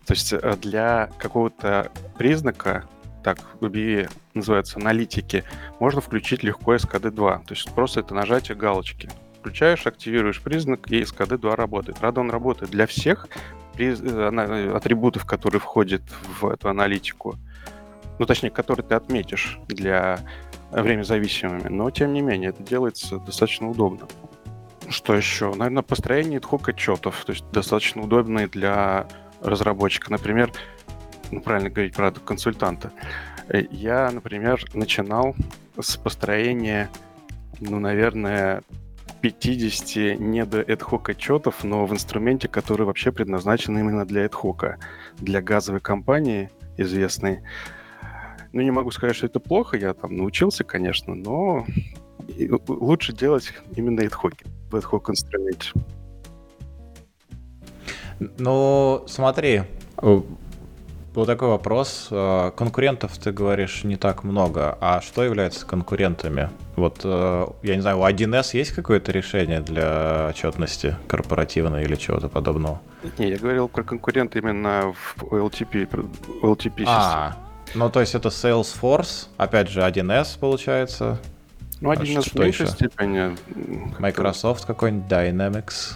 То 0.06 0.14
есть 0.14 0.34
э, 0.34 0.56
для 0.62 1.10
какого-то 1.18 1.90
признака 2.18 2.86
так 3.24 3.40
в 3.60 3.66
BBE 3.66 4.10
называются 4.38 4.80
аналитики, 4.80 5.44
можно 5.80 6.02
включить 6.02 6.44
легко 6.44 6.76
SKD2. 6.76 7.46
То 7.46 7.54
есть 7.54 7.72
просто 7.74 8.00
это 8.02 8.14
нажатие 8.14 8.58
галочки. 8.58 9.10
Включаешь, 9.40 9.86
активируешь 9.86 10.42
признак, 10.42 10.92
и 10.92 11.02
SKD2 11.02 11.56
работает. 11.56 11.98
Правда, 12.00 12.22
он 12.22 12.32
работает 12.32 12.72
для 12.72 12.88
всех 12.88 13.28
э, 13.78 14.72
атрибутов, 14.74 15.26
которые 15.26 15.62
входят 15.62 16.02
в 16.40 16.48
эту 16.48 16.70
аналитику. 16.70 17.36
Ну, 18.20 18.26
точнее, 18.26 18.50
которые 18.50 18.86
ты 18.86 18.96
отметишь 18.96 19.60
для 19.68 20.20
время 20.72 21.04
зависимыми. 21.04 21.68
Но, 21.70 21.90
тем 21.92 22.14
не 22.14 22.22
менее, 22.22 22.50
это 22.50 22.64
делается 22.64 23.20
достаточно 23.20 23.70
удобно. 23.70 24.08
Что 24.90 25.14
еще? 25.16 25.54
Наверное, 25.54 25.84
построение 25.84 26.40
ad 26.40 26.70
отчетов. 26.70 27.24
То 27.26 27.34
есть 27.34 27.46
достаточно 27.52 28.02
удобные 28.02 28.48
для 28.48 29.08
разработчика. 29.42 30.12
Например, 30.12 30.52
ну, 31.32 31.42
правильно 31.42 31.70
говорить, 31.70 31.96
правда, 31.96 32.20
консультанта. 32.20 32.92
Э, 33.50 33.64
я, 33.72 34.10
например, 34.12 34.64
начинал 34.74 35.36
с 35.80 35.98
построения, 35.98 36.90
ну, 37.60 37.80
наверное, 37.80 38.64
50 39.22 40.20
не 40.20 40.46
до 40.46 40.62
ad 40.62 40.84
отчетов, 41.10 41.64
но 41.64 41.86
в 41.86 41.94
инструменте, 41.94 42.48
который 42.48 42.86
вообще 42.86 43.12
предназначен 43.12 43.78
именно 43.78 44.06
для 44.06 44.26
ad 44.26 44.78
для 45.18 45.42
газовой 45.42 45.82
компании 45.82 46.50
известной. 46.78 47.42
Ну, 48.54 48.62
не 48.62 48.72
могу 48.72 48.92
сказать, 48.92 49.16
что 49.16 49.26
это 49.26 49.40
плохо, 49.40 49.78
я 49.78 49.94
там 49.94 50.16
научился, 50.16 50.64
конечно, 50.64 51.16
но 51.16 51.66
лучше 52.68 53.14
делать 53.14 53.54
именно 53.76 54.02
ad 54.02 54.14
в 54.72 54.76
ad 54.76 55.10
инструменте. 55.10 55.72
Ну, 58.20 59.04
смотри, 59.08 59.64
вот 61.18 61.26
такой 61.26 61.50
вопрос. 61.50 62.10
Э, 62.12 62.52
конкурентов, 62.56 63.18
ты 63.18 63.32
говоришь, 63.32 63.84
не 63.84 63.96
так 63.96 64.24
много. 64.24 64.78
А 64.80 65.02
что 65.02 65.24
является 65.24 65.66
конкурентами? 65.66 66.50
Вот, 66.76 67.02
э, 67.04 67.48
я 67.64 67.76
не 67.76 67.82
знаю, 67.82 68.00
у 68.00 68.04
1С 68.04 68.56
есть 68.56 68.72
какое-то 68.72 69.12
решение 69.12 69.62
для 69.62 70.28
отчетности 70.30 70.96
корпоративной 71.08 71.84
или 71.84 71.96
чего-то 71.96 72.30
подобного? 72.30 72.80
Не, 73.18 73.30
я 73.30 73.38
говорил 73.38 73.68
про 73.68 73.84
конкуренты 73.84 74.40
именно 74.40 74.94
в 74.94 75.24
LTP, 75.24 75.90
LTP 76.44 76.84
А, 76.86 77.36
ну 77.74 77.90
то 77.90 78.00
есть 78.00 78.14
это 78.14 78.30
Salesforce, 78.30 79.28
опять 79.38 79.70
же 79.70 79.82
1С 79.82 80.38
получается. 80.40 81.20
Ну, 81.82 81.92
1С 81.92 82.18
а 82.18 82.22
в 82.22 82.40
меньшей 82.40 82.66
еще? 82.66 82.68
степени. 82.68 83.36
Microsoft 84.00 84.66
какой-нибудь, 84.66 85.12
Dynamics. 85.12 85.96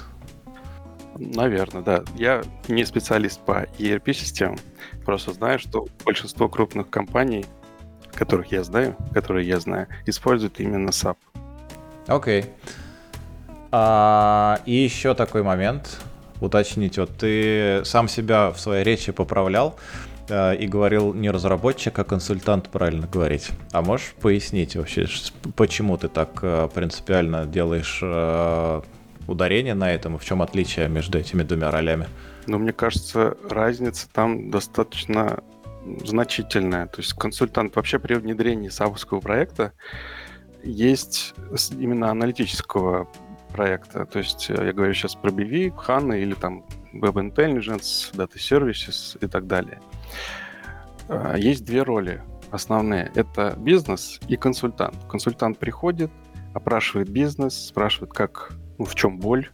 Наверное, 1.22 1.84
да. 1.84 2.04
Я 2.16 2.42
не 2.68 2.84
специалист 2.84 3.40
по 3.42 3.68
ERP-системам, 3.78 4.58
просто 5.06 5.34
знаю, 5.34 5.60
что 5.60 5.86
большинство 6.04 6.50
крупных 6.50 6.90
компаний, 6.90 7.46
которых 8.14 8.52
я 8.52 8.64
знаю, 8.64 8.96
которые 9.14 9.48
я 9.48 9.60
знаю, 9.60 9.88
используют 10.08 10.60
именно 10.60 10.90
SAP. 10.90 11.18
Окей. 12.08 12.42
Okay. 12.42 12.50
А, 13.72 14.60
и 14.66 14.74
еще 14.74 15.14
такой 15.14 15.44
момент 15.44 16.02
уточнить. 16.42 16.98
Вот 16.98 17.16
ты 17.18 17.82
сам 17.86 18.08
себя 18.08 18.50
в 18.50 18.60
своей 18.60 18.84
речи 18.84 19.12
поправлял 19.12 19.78
э, 20.28 20.56
и 20.56 20.68
говорил 20.68 21.14
не 21.14 21.30
разработчик, 21.30 21.98
а 22.00 22.04
консультант, 22.04 22.70
правильно 22.70 23.08
говорить. 23.08 23.52
А 23.72 23.82
можешь 23.82 24.14
пояснить 24.20 24.76
вообще, 24.76 25.06
почему 25.56 25.98
ты 25.98 26.08
так 26.08 26.40
э, 26.42 26.68
принципиально 26.74 27.46
делаешь 27.46 28.00
э, 28.02 28.82
ударение 29.32 29.74
на 29.74 29.92
этом, 29.92 30.16
и 30.16 30.20
в 30.20 30.26
чем 30.26 30.42
отличие 30.42 30.88
между 30.88 31.18
этими 31.18 31.44
двумя 31.44 31.72
ролями? 31.72 32.08
Ну, 32.48 32.58
мне 32.58 32.74
кажется, 32.74 33.38
разница 33.50 34.08
там 34.12 34.50
достаточно 34.50 35.44
значительная. 36.06 36.88
То 36.88 37.02
есть 37.02 37.14
консультант 37.14 37.76
вообще 37.76 38.00
при 38.00 38.16
внедрении 38.16 38.70
сабовского 38.70 39.20
проекта 39.20 39.74
есть 40.64 41.34
именно 41.72 42.12
аналитического 42.12 43.08
проекта. 43.52 44.06
То 44.06 44.20
есть 44.20 44.50
э, 44.50 44.66
я 44.66 44.74
говорю 44.74 44.94
сейчас 44.94 45.16
про 45.16 45.32
BV, 45.32 45.74
HANA 45.76 46.20
или 46.20 46.34
там 46.34 46.66
Web 46.94 47.16
Intelligence, 47.16 48.14
Data 48.14 48.36
Services 48.36 49.18
и 49.22 49.28
так 49.28 49.48
далее. 49.48 49.80
А, 51.08 51.38
есть 51.38 51.66
две 51.66 51.84
роли 51.84 52.22
основные. 52.52 53.12
Это 53.16 53.56
бизнес 53.58 54.20
и 54.28 54.36
консультант. 54.38 54.96
Консультант 55.10 55.58
приходит, 55.58 56.12
опрашивает 56.54 57.10
бизнес, 57.10 57.68
спрашивает, 57.68 58.14
как 58.14 58.52
в 58.86 58.96
чем 58.96 59.20
боль 59.20 59.50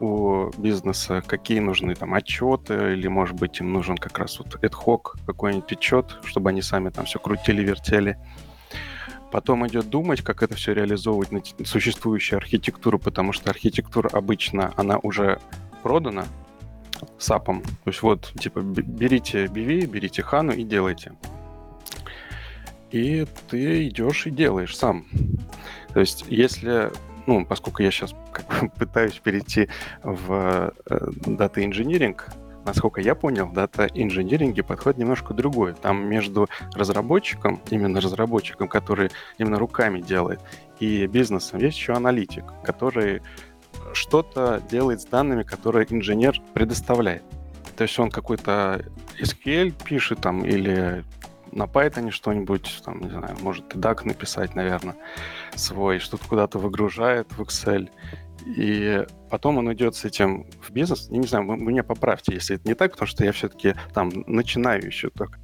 у 0.00 0.50
бизнеса, 0.58 1.22
какие 1.26 1.60
нужны 1.60 1.94
там 1.94 2.14
отчеты, 2.14 2.92
или, 2.92 3.06
может 3.08 3.36
быть, 3.36 3.60
им 3.60 3.72
нужен 3.72 3.96
как 3.96 4.18
раз 4.18 4.38
вот 4.38 4.54
ad 4.62 5.02
какой-нибудь 5.26 5.72
отчет, 5.72 6.18
чтобы 6.24 6.50
они 6.50 6.62
сами 6.62 6.90
там 6.90 7.04
все 7.04 7.18
крутили, 7.18 7.62
вертели. 7.62 8.18
Потом 9.30 9.66
идет 9.66 9.88
думать, 9.88 10.22
как 10.22 10.42
это 10.42 10.54
все 10.54 10.74
реализовывать 10.74 11.32
на 11.32 11.42
существующую 11.64 12.36
архитектуру, 12.36 12.98
потому 12.98 13.32
что 13.32 13.50
архитектура 13.50 14.08
обычно, 14.12 14.72
она 14.76 14.98
уже 14.98 15.40
продана 15.82 16.26
сапом. 17.18 17.62
То 17.62 17.90
есть 17.90 18.02
вот, 18.02 18.32
типа, 18.38 18.60
берите 18.60 19.46
BV, 19.46 19.86
берите 19.86 20.22
Хану 20.22 20.52
и 20.52 20.62
делайте. 20.62 21.12
И 22.90 23.26
ты 23.50 23.88
идешь 23.88 24.26
и 24.26 24.30
делаешь 24.30 24.76
сам. 24.76 25.06
То 25.92 26.00
есть, 26.00 26.24
если 26.28 26.92
ну, 27.26 27.44
поскольку 27.44 27.82
я 27.82 27.90
сейчас 27.90 28.14
как 28.32 28.46
бы 28.46 28.68
пытаюсь 28.78 29.18
перейти 29.18 29.68
в 30.02 30.72
дата 31.26 31.60
э, 31.60 31.64
инжиниринг, 31.64 32.28
насколько 32.64 33.00
я 33.00 33.14
понял, 33.14 33.50
дата 33.52 33.86
инжиниринге 33.86 34.62
подход 34.62 34.96
немножко 34.96 35.34
другой. 35.34 35.74
Там 35.74 36.06
между 36.06 36.48
разработчиком, 36.74 37.60
именно 37.70 38.00
разработчиком, 38.00 38.68
который 38.68 39.10
именно 39.38 39.58
руками 39.58 40.00
делает, 40.00 40.40
и 40.80 41.06
бизнесом 41.06 41.60
есть 41.60 41.78
еще 41.78 41.92
аналитик, 41.92 42.44
который 42.64 43.22
что-то 43.92 44.62
делает 44.70 45.00
с 45.00 45.04
данными, 45.04 45.42
которые 45.42 45.86
инженер 45.90 46.40
предоставляет. 46.54 47.22
То 47.76 47.82
есть 47.82 47.98
он 47.98 48.10
какой-то 48.10 48.84
SQL 49.20 49.74
пишет 49.84 50.20
там 50.20 50.44
или 50.44 51.04
на 51.54 51.64
Python 51.64 52.10
что-нибудь, 52.10 52.82
там, 52.84 53.00
не 53.00 53.10
знаю, 53.10 53.36
может 53.40 53.74
и 53.74 53.78
DAC 53.78 54.06
написать, 54.06 54.54
наверное, 54.54 54.96
свой, 55.54 55.98
что-то 55.98 56.26
куда-то 56.28 56.58
выгружает 56.58 57.32
в 57.32 57.40
Excel, 57.40 57.88
и 58.44 59.06
потом 59.30 59.58
он 59.58 59.72
идет 59.72 59.94
с 59.94 60.04
этим 60.04 60.46
в 60.60 60.70
бизнес. 60.70 61.08
Я 61.10 61.18
не 61.18 61.26
знаю, 61.26 61.46
вы 61.46 61.56
меня 61.56 61.84
поправьте, 61.84 62.34
если 62.34 62.56
это 62.56 62.68
не 62.68 62.74
так, 62.74 62.92
потому 62.92 63.08
что 63.08 63.24
я 63.24 63.32
все-таки 63.32 63.74
там 63.94 64.10
начинаю 64.26 64.84
еще 64.84 65.10
только. 65.10 65.38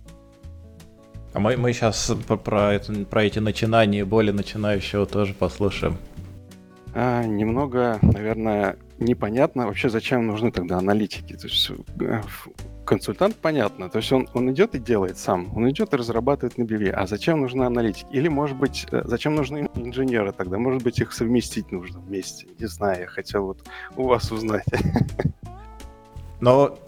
А 1.33 1.39
мы, 1.39 1.57
мы 1.57 1.73
сейчас 1.73 2.13
про, 2.27 2.37
про, 2.37 2.75
это, 2.75 2.93
про 3.05 3.25
эти 3.25 3.39
начинания 3.39 4.05
более 4.05 4.33
начинающего 4.33 5.07
тоже 5.07 5.33
послушаем. 5.33 5.97
А, 6.93 7.23
немного, 7.23 8.01
наверное, 8.03 8.77
непонятно 9.01 9.67
вообще, 9.67 9.89
зачем 9.89 10.27
нужны 10.27 10.53
тогда 10.53 10.79
аналитики. 10.79 11.35
То 11.35 11.47
есть 11.47 11.71
э, 12.01 12.23
консультант, 12.85 13.37
понятно. 13.37 13.89
То 13.89 13.99
есть 13.99 14.13
он, 14.13 14.29
он 14.35 14.51
идет 14.53 14.75
и 14.75 14.79
делает 14.79 15.19
сам. 15.19 15.57
Он 15.57 15.69
идет 15.71 15.93
и 15.93 15.97
разрабатывает 15.97 16.59
на 16.59 16.65
BV. 16.65 16.91
А 16.91 17.07
зачем 17.07 17.41
нужны 17.41 17.65
аналитики? 17.65 18.07
Или, 18.13 18.29
может 18.29 18.57
быть, 18.57 18.87
э, 18.91 19.03
зачем 19.05 19.35
нужны 19.35 19.71
инженеры 19.75 20.33
тогда? 20.33 20.59
Может 20.59 20.83
быть, 20.83 20.99
их 21.01 21.13
совместить 21.13 21.73
нужно 21.73 22.01
вместе. 22.01 22.47
Не 22.59 22.67
знаю, 22.67 23.01
я 23.01 23.07
хотел 23.07 23.47
вот 23.47 23.65
у 23.97 24.05
вас 24.05 24.31
узнать. 24.31 24.67
Но 26.41 26.79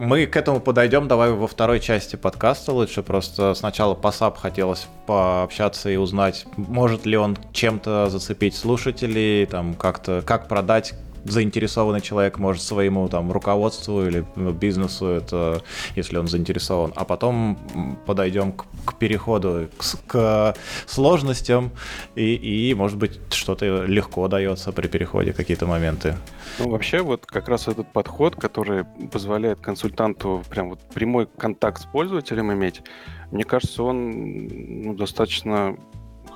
мы 0.00 0.24
к 0.24 0.34
этому 0.34 0.60
подойдем, 0.60 1.08
давай 1.08 1.30
во 1.30 1.46
второй 1.46 1.78
части 1.78 2.16
подкаста 2.16 2.72
лучше. 2.72 3.02
Просто 3.02 3.52
сначала 3.52 3.94
по 3.94 4.08
SAP 4.08 4.38
хотелось 4.38 4.86
пообщаться 5.06 5.90
и 5.90 5.96
узнать, 5.96 6.46
может 6.56 7.04
ли 7.04 7.18
он 7.18 7.36
чем-то 7.52 8.08
зацепить 8.08 8.56
слушателей, 8.56 9.44
там 9.44 9.74
как-то, 9.74 10.22
как 10.24 10.48
продать 10.48 10.94
заинтересованный 11.24 12.00
человек 12.00 12.38
может 12.38 12.62
своему 12.62 13.08
там 13.08 13.30
руководству 13.32 14.06
или 14.06 14.24
ну, 14.36 14.52
бизнесу 14.52 15.06
это, 15.06 15.62
если 15.96 16.16
он 16.16 16.28
заинтересован, 16.28 16.92
а 16.96 17.04
потом 17.04 17.58
подойдем 18.06 18.52
к, 18.52 18.66
к 18.84 18.94
переходу 18.98 19.68
к, 19.76 20.06
к 20.06 20.54
сложностям 20.86 21.70
и, 22.14 22.34
и, 22.34 22.74
может 22.74 22.98
быть, 22.98 23.20
что-то 23.30 23.84
легко 23.84 24.28
дается 24.28 24.72
при 24.72 24.88
переходе, 24.88 25.32
какие-то 25.32 25.66
моменты. 25.66 26.16
Ну, 26.58 26.70
вообще, 26.70 27.02
вот 27.02 27.26
как 27.26 27.48
раз 27.48 27.68
этот 27.68 27.92
подход, 27.92 28.36
который 28.36 28.84
позволяет 29.12 29.60
консультанту 29.60 30.42
прям 30.50 30.70
вот 30.70 30.80
прямой 30.94 31.26
контакт 31.26 31.82
с 31.82 31.84
пользователем 31.86 32.52
иметь, 32.52 32.82
мне 33.30 33.44
кажется, 33.44 33.82
он 33.82 34.48
ну, 34.82 34.94
достаточно 34.94 35.76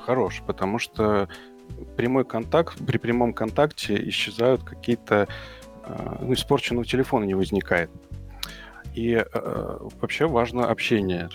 хорош, 0.04 0.42
потому 0.46 0.78
что 0.78 1.28
прямой 1.96 2.24
контакт, 2.24 2.78
при 2.86 2.98
прямом 2.98 3.32
контакте 3.32 3.96
исчезают 4.08 4.62
какие-то, 4.62 5.28
а, 5.82 6.18
ну, 6.20 6.32
испорченного 6.32 6.84
телефона 6.84 7.24
не 7.24 7.34
возникает. 7.34 7.90
И 8.94 9.12
э, 9.14 9.78
вообще 10.00 10.28
важно 10.28 10.68
общение 10.68 11.28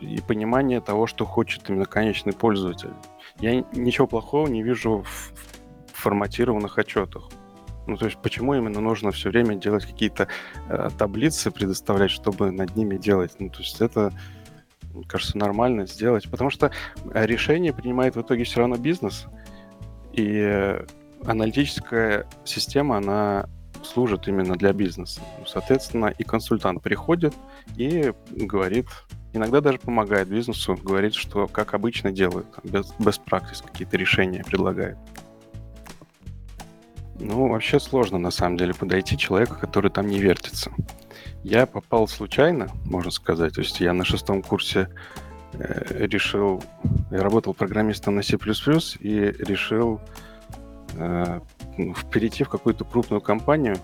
и 0.00 0.20
понимание 0.26 0.80
того, 0.80 1.06
что 1.06 1.24
хочет 1.24 1.70
именно 1.70 1.84
конечный 1.84 2.32
пользователь. 2.32 2.90
Я 3.38 3.64
ничего 3.72 4.08
плохого 4.08 4.48
не 4.48 4.64
вижу 4.64 5.04
в 5.04 5.32
форматированных 5.92 6.78
отчетах. 6.78 7.28
Ну, 7.86 7.96
то 7.96 8.06
есть, 8.06 8.18
почему 8.20 8.54
именно 8.54 8.80
нужно 8.80 9.12
все 9.12 9.30
время 9.30 9.54
делать 9.54 9.86
какие-то 9.86 10.26
э, 10.68 10.90
таблицы, 10.98 11.52
предоставлять, 11.52 12.10
чтобы 12.10 12.50
над 12.50 12.74
ними 12.74 12.96
делать? 12.96 13.36
Ну, 13.38 13.50
то 13.50 13.58
есть, 13.58 13.80
это, 13.80 14.12
кажется, 15.06 15.38
нормально 15.38 15.86
сделать, 15.86 16.28
потому 16.28 16.50
что 16.50 16.72
решение 17.14 17.72
принимает 17.72 18.16
в 18.16 18.22
итоге 18.22 18.42
все 18.42 18.58
равно 18.58 18.76
бизнес. 18.76 19.26
И 20.16 20.76
аналитическая 21.24 22.26
система, 22.44 22.98
она 22.98 23.48
служит 23.84 24.28
именно 24.28 24.56
для 24.56 24.72
бизнеса. 24.72 25.20
Соответственно, 25.46 26.06
и 26.06 26.24
консультант 26.24 26.82
приходит 26.82 27.34
и 27.76 28.12
говорит, 28.30 28.86
иногда 29.32 29.60
даже 29.60 29.78
помогает 29.78 30.28
бизнесу, 30.28 30.74
говорит, 30.82 31.14
что 31.14 31.46
как 31.46 31.74
обычно 31.74 32.10
делают, 32.10 32.46
без, 32.64 32.92
без 32.98 33.18
практики 33.18 33.62
какие-то 33.66 33.96
решения 33.96 34.42
предлагает. 34.44 34.96
Ну, 37.18 37.48
вообще 37.48 37.80
сложно, 37.80 38.18
на 38.18 38.30
самом 38.30 38.58
деле, 38.58 38.74
подойти 38.74 39.16
человеку, 39.16 39.56
который 39.58 39.90
там 39.90 40.06
не 40.06 40.18
вертится. 40.18 40.70
Я 41.42 41.66
попал 41.66 42.08
случайно, 42.08 42.68
можно 42.84 43.10
сказать. 43.10 43.54
То 43.54 43.62
есть 43.62 43.80
я 43.80 43.92
на 43.92 44.04
шестом 44.04 44.42
курсе 44.42 44.88
решил, 45.58 46.62
я 47.10 47.18
работал 47.18 47.54
программистом 47.54 48.16
на 48.16 48.22
C++ 48.22 48.36
и 49.00 49.34
решил 49.38 50.00
э, 50.94 51.40
ну, 51.78 51.94
перейти 52.10 52.44
в 52.44 52.48
какую-то 52.48 52.84
крупную 52.84 53.20
компанию. 53.20 53.76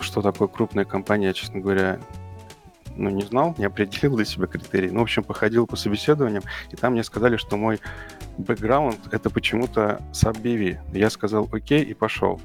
Что 0.00 0.20
такое 0.20 0.48
крупная 0.48 0.84
компания, 0.84 1.28
я, 1.28 1.32
честно 1.32 1.60
говоря, 1.60 1.98
ну, 2.96 3.10
не 3.10 3.22
знал, 3.22 3.54
не 3.58 3.64
определил 3.64 4.16
для 4.16 4.24
себя 4.24 4.46
критерий. 4.46 4.90
Ну, 4.90 5.00
в 5.00 5.02
общем, 5.02 5.24
походил 5.24 5.66
по 5.66 5.76
собеседованиям, 5.76 6.42
и 6.70 6.76
там 6.76 6.92
мне 6.92 7.02
сказали, 7.02 7.36
что 7.36 7.56
мой 7.56 7.80
бэкграунд— 8.38 8.98
это 9.12 9.30
почему-то 9.30 10.02
SAP 10.12 10.40
BV. 10.42 10.96
Я 10.96 11.10
сказал 11.10 11.48
окей 11.52 11.82
и 11.82 11.94
пошел. 11.94 12.40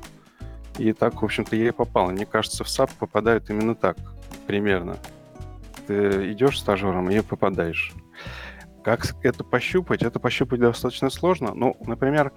И 0.78 0.94
так, 0.94 1.22
в 1.22 1.26
общем-то, 1.26 1.56
я 1.56 1.68
и 1.68 1.72
попал. 1.72 2.12
Мне 2.12 2.26
кажется, 2.26 2.64
в 2.64 2.68
SAP 2.68 2.92
попадают 2.98 3.50
именно 3.50 3.76
так, 3.76 3.98
примерно. 4.48 4.98
Ты 5.88 6.32
идешь 6.32 6.60
стажером 6.60 7.10
и 7.10 7.20
попадаешь. 7.22 7.94
Как 8.84 9.16
это 9.24 9.44
пощупать? 9.44 10.04
Это 10.04 10.20
пощупать 10.20 10.60
достаточно 10.60 11.10
сложно. 11.10 11.54
Ну, 11.54 11.76
например, 11.86 12.32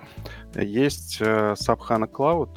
есть 0.55 1.19
э, 1.21 1.55
SAP 1.55 1.81
HANA 1.89 2.11
Cloud, 2.11 2.51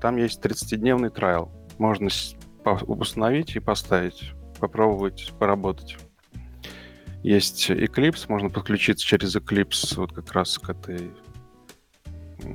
там 0.00 0.16
есть 0.16 0.44
30-дневный 0.44 1.10
трайл. 1.10 1.50
Можно 1.78 2.08
установить 2.86 3.56
и 3.56 3.60
поставить, 3.60 4.32
попробовать 4.58 5.32
поработать. 5.38 5.98
Есть 7.22 7.70
Eclipse, 7.70 8.26
можно 8.28 8.48
подключиться 8.48 9.04
через 9.04 9.36
Eclipse 9.36 9.96
вот 9.96 10.12
как 10.12 10.32
раз 10.32 10.58
к 10.58 10.70
этой 10.70 11.10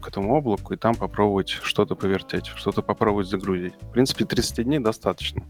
к 0.01 0.07
этому 0.07 0.35
облаку 0.35 0.73
и 0.73 0.77
там 0.77 0.95
попробовать 0.95 1.49
что-то 1.49 1.95
повертеть, 1.95 2.47
что-то 2.47 2.81
попробовать 2.81 3.27
загрузить. 3.27 3.75
В 3.79 3.91
принципе, 3.91 4.25
30 4.25 4.65
дней 4.65 4.79
достаточно. 4.79 5.43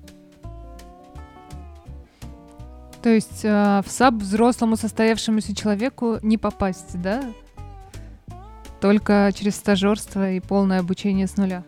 То 3.06 3.12
есть 3.12 3.42
э, 3.46 3.84
в 3.86 3.92
SAP 3.92 4.16
взрослому 4.16 4.78
состоявшемуся 4.78 5.56
человеку 5.56 6.18
не 6.24 6.40
попасть, 6.40 7.00
да? 7.00 7.24
Только 8.82 9.32
через 9.32 9.58
стажерство 9.58 10.32
и 10.32 10.40
полное 10.40 10.80
обучение 10.80 11.28
с 11.28 11.38
нуля. 11.38 11.64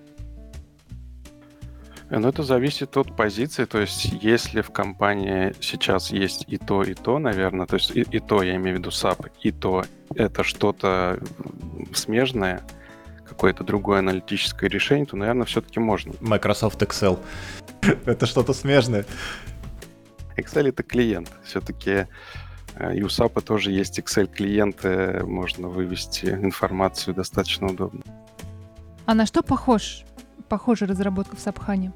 Ну, 2.10 2.28
это 2.28 2.42
зависит 2.42 2.98
от 2.98 3.16
позиции. 3.16 3.66
То 3.66 3.82
есть, 3.82 4.06
если 4.24 4.62
в 4.62 4.72
компании 4.72 5.54
сейчас 5.62 6.10
есть 6.10 6.46
и 6.48 6.58
то, 6.58 6.82
и 6.82 6.96
то, 6.96 7.20
наверное, 7.20 7.68
то 7.68 7.76
есть 7.76 7.92
и, 7.96 8.02
и 8.02 8.20
то, 8.20 8.42
я 8.42 8.56
имею 8.56 8.78
в 8.78 8.80
виду 8.80 8.90
SAP, 8.90 9.30
и 9.44 9.52
то 9.52 9.86
это 10.16 10.44
что-то 10.44 11.20
смежное, 11.94 12.64
какое-то 13.30 13.64
другое 13.64 14.00
аналитическое 14.00 14.72
решение, 14.72 15.06
то, 15.06 15.16
наверное, 15.16 15.46
все-таки 15.46 15.80
можно. 15.80 16.16
Microsoft 16.20 16.82
Excel. 16.82 17.20
это 18.06 18.26
что-то 18.26 18.54
смежное. 18.54 19.06
Excel 20.38 20.70
это 20.70 20.84
клиент. 20.84 21.32
Все-таки 21.44 22.08
э, 22.76 22.96
и 22.96 23.04
у 23.04 23.08
SAP 23.08 23.42
тоже 23.42 23.72
есть 23.72 24.00
Excel-клиенты, 24.00 25.26
можно 25.26 25.68
вывести 25.68 26.28
информацию 26.28 27.14
достаточно 27.14 27.68
удобно. 27.68 28.04
А 29.06 29.14
на 29.14 29.26
что 29.26 29.42
похож, 29.42 30.04
похожа 30.50 30.86
разработка 30.86 31.36
в 31.36 31.40
Сапхане? 31.40 31.94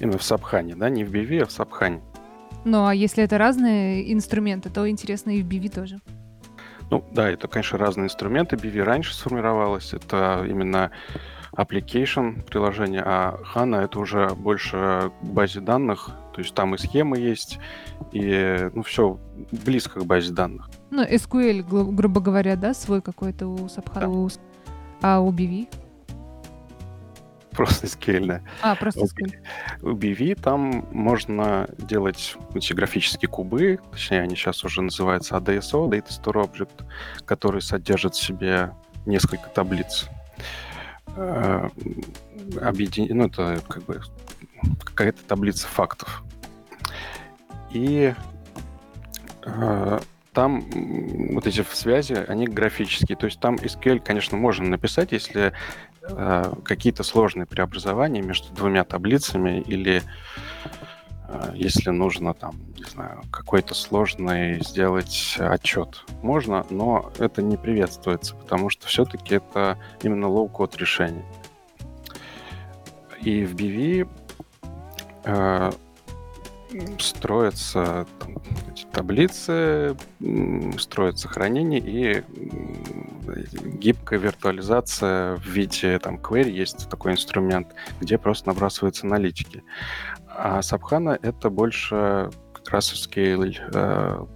Именно 0.00 0.18
в 0.18 0.22
Сапхане, 0.22 0.74
да? 0.74 0.88
Не 0.88 1.04
в 1.04 1.12
BV, 1.12 1.42
а 1.42 1.46
в 1.46 1.52
Сапхане. 1.52 2.00
Ну, 2.64 2.86
а 2.86 2.94
если 2.94 3.22
это 3.24 3.38
разные 3.38 4.12
инструменты, 4.12 4.70
то 4.70 4.88
интересно 4.88 5.30
и 5.30 5.42
в 5.42 5.46
BV 5.46 5.74
тоже. 5.74 6.00
Ну, 6.90 7.04
да, 7.12 7.28
это, 7.28 7.48
конечно, 7.48 7.78
разные 7.78 8.06
инструменты. 8.06 8.56
BV 8.56 8.82
раньше 8.82 9.14
сформировалось. 9.14 9.92
Это 9.92 10.44
именно 10.48 10.90
application 11.56 12.42
приложение, 12.44 13.02
а 13.04 13.38
HANA 13.54 13.84
это 13.84 13.98
уже 13.98 14.28
больше 14.30 15.10
к 15.20 15.24
базе 15.24 15.60
данных, 15.60 16.10
то 16.38 16.42
есть 16.42 16.54
там 16.54 16.72
и 16.76 16.78
схемы 16.78 17.18
есть, 17.18 17.58
и 18.12 18.70
ну 18.72 18.84
все 18.84 19.18
близко 19.50 19.98
к 19.98 20.04
базе 20.06 20.32
данных. 20.32 20.70
Ну, 20.92 21.02
SQL, 21.02 21.64
гру- 21.68 21.90
грубо 21.90 22.20
говоря, 22.20 22.54
да, 22.54 22.74
свой 22.74 23.02
какой-то 23.02 23.48
у 23.48 23.66
SubHANA, 23.66 24.38
а 25.02 25.18
у 25.18 25.32
BV? 25.32 25.66
Просто 27.50 27.88
SQL, 27.88 28.26
да. 28.26 28.40
А, 28.62 28.76
просто 28.76 29.00
SQL. 29.00 29.32
У 29.82 29.96
BV 29.96 30.40
там 30.40 30.86
можно 30.92 31.68
делать 31.76 32.36
эти 32.54 32.72
графические 32.72 33.28
кубы, 33.28 33.80
точнее, 33.90 34.20
они 34.22 34.36
сейчас 34.36 34.62
уже 34.62 34.80
называются 34.80 35.34
ADSO, 35.36 35.88
Data 35.88 36.06
Store 36.10 36.48
Object, 36.48 36.84
который 37.24 37.62
содержит 37.62 38.14
в 38.14 38.22
себе 38.22 38.70
несколько 39.06 39.48
таблиц. 39.48 40.06
Э, 41.16 41.68
объедин- 42.60 43.08
Ну, 43.12 43.26
это 43.26 43.60
как 43.68 43.82
бы 43.86 44.02
какая-то 44.84 45.24
таблица 45.24 45.66
фактов. 45.66 46.22
И 47.70 48.14
э, 49.44 49.98
там 50.32 50.64
вот 51.32 51.46
эти 51.46 51.64
связи, 51.72 52.12
они 52.12 52.46
графические. 52.46 53.16
То 53.16 53.26
есть 53.26 53.40
там 53.40 53.56
SQL, 53.56 54.00
конечно, 54.00 54.36
можно 54.36 54.68
написать, 54.68 55.12
если 55.12 55.52
э, 56.02 56.52
какие-то 56.64 57.02
сложные 57.02 57.46
преобразования 57.46 58.22
между 58.22 58.52
двумя 58.52 58.84
таблицами 58.84 59.60
или 59.60 60.02
э, 61.28 61.52
если 61.54 61.90
нужно 61.90 62.34
там, 62.34 62.54
не 62.76 62.84
знаю, 62.84 63.22
какой-то 63.32 63.74
сложный 63.74 64.62
сделать 64.62 65.36
отчет. 65.38 66.04
Можно, 66.22 66.64
но 66.70 67.12
это 67.18 67.42
не 67.42 67.56
приветствуется, 67.56 68.36
потому 68.36 68.70
что 68.70 68.86
все-таки 68.86 69.36
это 69.36 69.76
именно 70.02 70.26
low-код 70.26 70.76
решение. 70.76 71.24
И 73.20 73.44
в 73.44 73.56
BV 73.56 74.08
э, 75.24 75.72
строятся 76.98 78.06
там, 78.18 78.36
таблицы, 78.92 79.96
м, 80.20 80.78
строится 80.78 81.28
хранение 81.28 81.80
и 81.80 82.22
гибкая 83.78 84.18
виртуализация 84.18 85.36
в 85.36 85.46
виде 85.46 85.98
там 85.98 86.16
query 86.16 86.50
есть 86.50 86.88
такой 86.88 87.12
инструмент, 87.12 87.74
где 88.00 88.18
просто 88.18 88.48
набрасываются 88.48 89.06
аналитики. 89.06 89.62
А 90.28 90.62
Сабхана 90.62 91.18
это 91.22 91.50
больше 91.50 92.30
как 92.52 92.68
раз 92.70 92.92
scale 92.92 94.28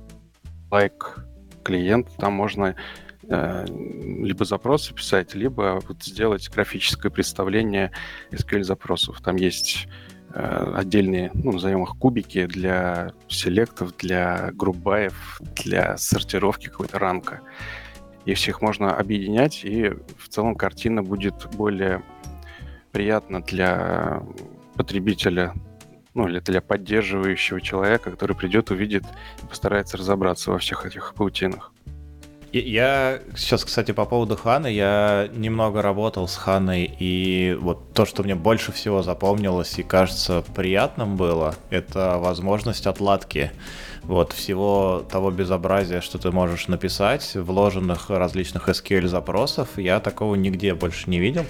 клиент, 1.63 2.09
там 2.19 2.33
можно 2.33 2.75
э, 3.29 3.67
либо 3.67 4.45
запросы 4.45 4.95
писать, 4.95 5.35
либо 5.35 5.81
вот 5.87 6.03
сделать 6.03 6.49
графическое 6.51 7.11
представление 7.11 7.93
SQL 8.31 8.65
запросов. 8.65 9.21
Там 9.21 9.37
есть 9.37 9.87
отдельные, 10.35 11.31
ну, 11.35 11.53
назовем 11.53 11.83
их 11.83 11.97
кубики 11.99 12.47
для 12.47 13.13
селектов, 13.29 13.97
для 13.97 14.51
грубаев, 14.53 15.41
для 15.57 15.97
сортировки 15.97 16.69
какой-то 16.69 16.99
ранка. 16.99 17.41
И 18.25 18.35
всех 18.35 18.63
можно 18.63 18.97
объединять, 18.97 19.65
и 19.65 19.91
в 20.19 20.29
целом 20.29 20.55
картина 20.55 21.03
будет 21.03 21.49
более 21.55 22.03
приятна 22.93 23.43
для 23.43 24.23
потребителя, 24.75 25.55
ну, 26.15 26.29
или 26.29 26.39
для 26.41 26.61
поддерживающего 26.61 27.61
человека, 27.61 28.11
который 28.11 28.37
придет, 28.37 28.71
увидит 28.71 29.05
и 29.43 29.47
постарается 29.47 29.97
разобраться 29.97 30.51
во 30.53 30.59
всех 30.59 30.87
этих 30.87 31.15
паутинах. 31.15 31.72
Я 32.53 33.21
сейчас, 33.35 33.65
кстати, 33.65 33.93
по 33.93 34.05
поводу 34.05 34.37
Ханы, 34.37 34.67
я 34.67 35.27
немного 35.35 35.81
работал 35.81 36.29
с 36.29 36.37
Ханой, 36.37 36.95
и 36.99 37.57
вот 37.59 37.95
то, 37.95 38.05
что 38.05 38.23
мне 38.23 38.35
больше 38.35 38.73
всего 38.73 39.03
запомнилось 39.03 39.79
и 39.79 39.83
кажется 39.83 40.45
приятным 40.55 41.17
было, 41.17 41.55
это 41.71 42.19
возможность 42.19 42.87
отладки 42.87 43.53
вот 44.03 44.33
всего 44.33 45.03
того 45.11 45.31
безобразия, 45.31 46.03
что 46.03 46.19
ты 46.19 46.31
можешь 46.31 46.69
написать, 46.69 47.35
вложенных 47.35 48.11
различных 48.11 48.69
SQL 48.69 49.07
запросов, 49.07 49.79
я 49.79 49.99
такого 50.01 50.35
нигде 50.35 50.75
больше 50.75 51.09
не 51.09 51.21
видел. 51.21 51.47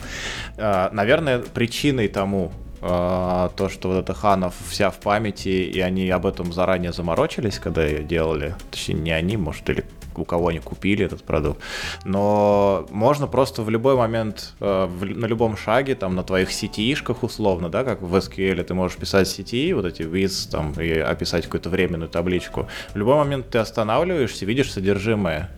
А, 0.56 0.88
Наверное, 0.92 1.40
причиной 1.40 2.06
тому 2.06 2.52
а, 2.80 3.50
то, 3.56 3.68
что 3.68 3.88
вот 3.88 4.04
эта 4.04 4.14
Хана 4.14 4.52
вся 4.68 4.90
в 4.90 5.00
памяти, 5.00 5.48
и 5.48 5.80
они 5.80 6.08
об 6.10 6.26
этом 6.26 6.52
заранее 6.52 6.92
заморочились, 6.92 7.58
когда 7.58 7.84
ее 7.84 8.04
делали. 8.04 8.54
Точнее, 8.70 8.94
не 8.94 9.10
они, 9.10 9.36
может, 9.36 9.68
или 9.68 9.84
у 10.18 10.24
кого 10.24 10.48
они 10.48 10.58
купили 10.58 11.04
этот 11.04 11.22
продукт. 11.22 11.60
Но 12.04 12.86
можно 12.90 13.26
просто 13.26 13.62
в 13.62 13.70
любой 13.70 13.96
момент, 13.96 14.54
э, 14.60 14.88
на 15.00 15.26
любом 15.26 15.56
шаге, 15.56 15.94
там, 15.94 16.14
на 16.14 16.22
твоих 16.22 16.50
CTI-шках 16.50 17.22
условно, 17.22 17.68
да, 17.68 17.84
как 17.84 18.02
в 18.02 18.14
SQL 18.14 18.62
ты 18.62 18.74
можешь 18.74 18.96
писать 18.96 19.28
CTI, 19.28 19.74
вот 19.74 19.84
эти 19.84 20.02
with, 20.02 20.50
там, 20.50 20.72
и 20.72 20.90
описать 20.98 21.44
какую-то 21.44 21.70
временную 21.70 22.08
табличку. 22.08 22.68
В 22.94 22.96
любой 22.96 23.16
момент 23.16 23.50
ты 23.50 23.58
останавливаешься, 23.58 24.46
видишь 24.46 24.72
содержимое. 24.72 25.50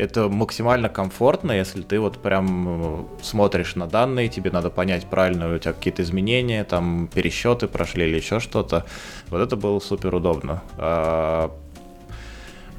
Это 0.00 0.30
максимально 0.30 0.88
комфортно, 0.88 1.52
если 1.52 1.82
ты 1.82 2.00
вот 2.00 2.18
прям 2.22 2.68
э, 2.68 3.04
смотришь 3.22 3.74
на 3.74 3.86
данные, 3.86 4.28
тебе 4.28 4.50
надо 4.50 4.70
понять 4.70 5.06
правильно, 5.06 5.54
у 5.54 5.58
тебя 5.58 5.74
какие-то 5.74 6.02
изменения, 6.02 6.64
там 6.64 7.06
пересчеты 7.12 7.68
прошли 7.68 8.06
или 8.06 8.16
еще 8.16 8.40
что-то. 8.40 8.86
Вот 9.28 9.42
это 9.42 9.56
было 9.56 9.78
супер 9.78 10.14
удобно. 10.14 10.62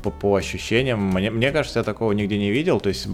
По, 0.03 0.09
по 0.09 0.35
ощущениям, 0.35 0.99
мне, 0.99 1.31
мне 1.31 1.51
кажется, 1.51 1.79
я 1.79 1.83
такого 1.83 2.11
нигде 2.11 2.37
не 2.37 2.51
видел. 2.51 2.79
То 2.79 2.89
есть 2.89 3.07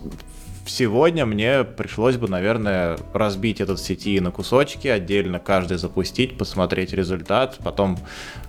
сегодня 0.65 1.26
мне 1.26 1.63
пришлось 1.63 2.17
бы, 2.17 2.28
наверное, 2.28 2.97
разбить 3.13 3.62
этот 3.62 3.80
сети 3.80 4.19
на 4.19 4.32
кусочки, 4.32 4.88
отдельно 4.88 5.39
каждый 5.39 5.78
запустить, 5.78 6.38
посмотреть 6.38 6.93
результат, 6.93 7.58
потом 7.63 7.97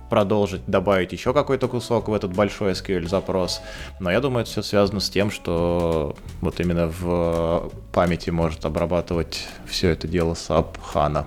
продолжить, 0.09 0.61
добавить 0.65 1.11
еще 1.11 1.33
какой-то 1.33 1.67
кусок 1.67 2.07
в 2.07 2.13
этот 2.13 2.33
большой 2.33 2.71
SQL 2.71 3.07
запрос. 3.07 3.61
Но 3.99 4.11
я 4.11 4.19
думаю, 4.19 4.41
это 4.41 4.51
все 4.51 4.61
связано 4.61 4.99
с 4.99 5.09
тем, 5.09 5.31
что 5.31 6.15
вот 6.41 6.59
именно 6.59 6.87
в 6.87 7.71
памяти 7.93 8.29
может 8.29 8.65
обрабатывать 8.65 9.47
все 9.65 9.89
это 9.89 10.07
дело 10.07 10.33
SAP 10.33 10.75
HANA. 10.93 11.25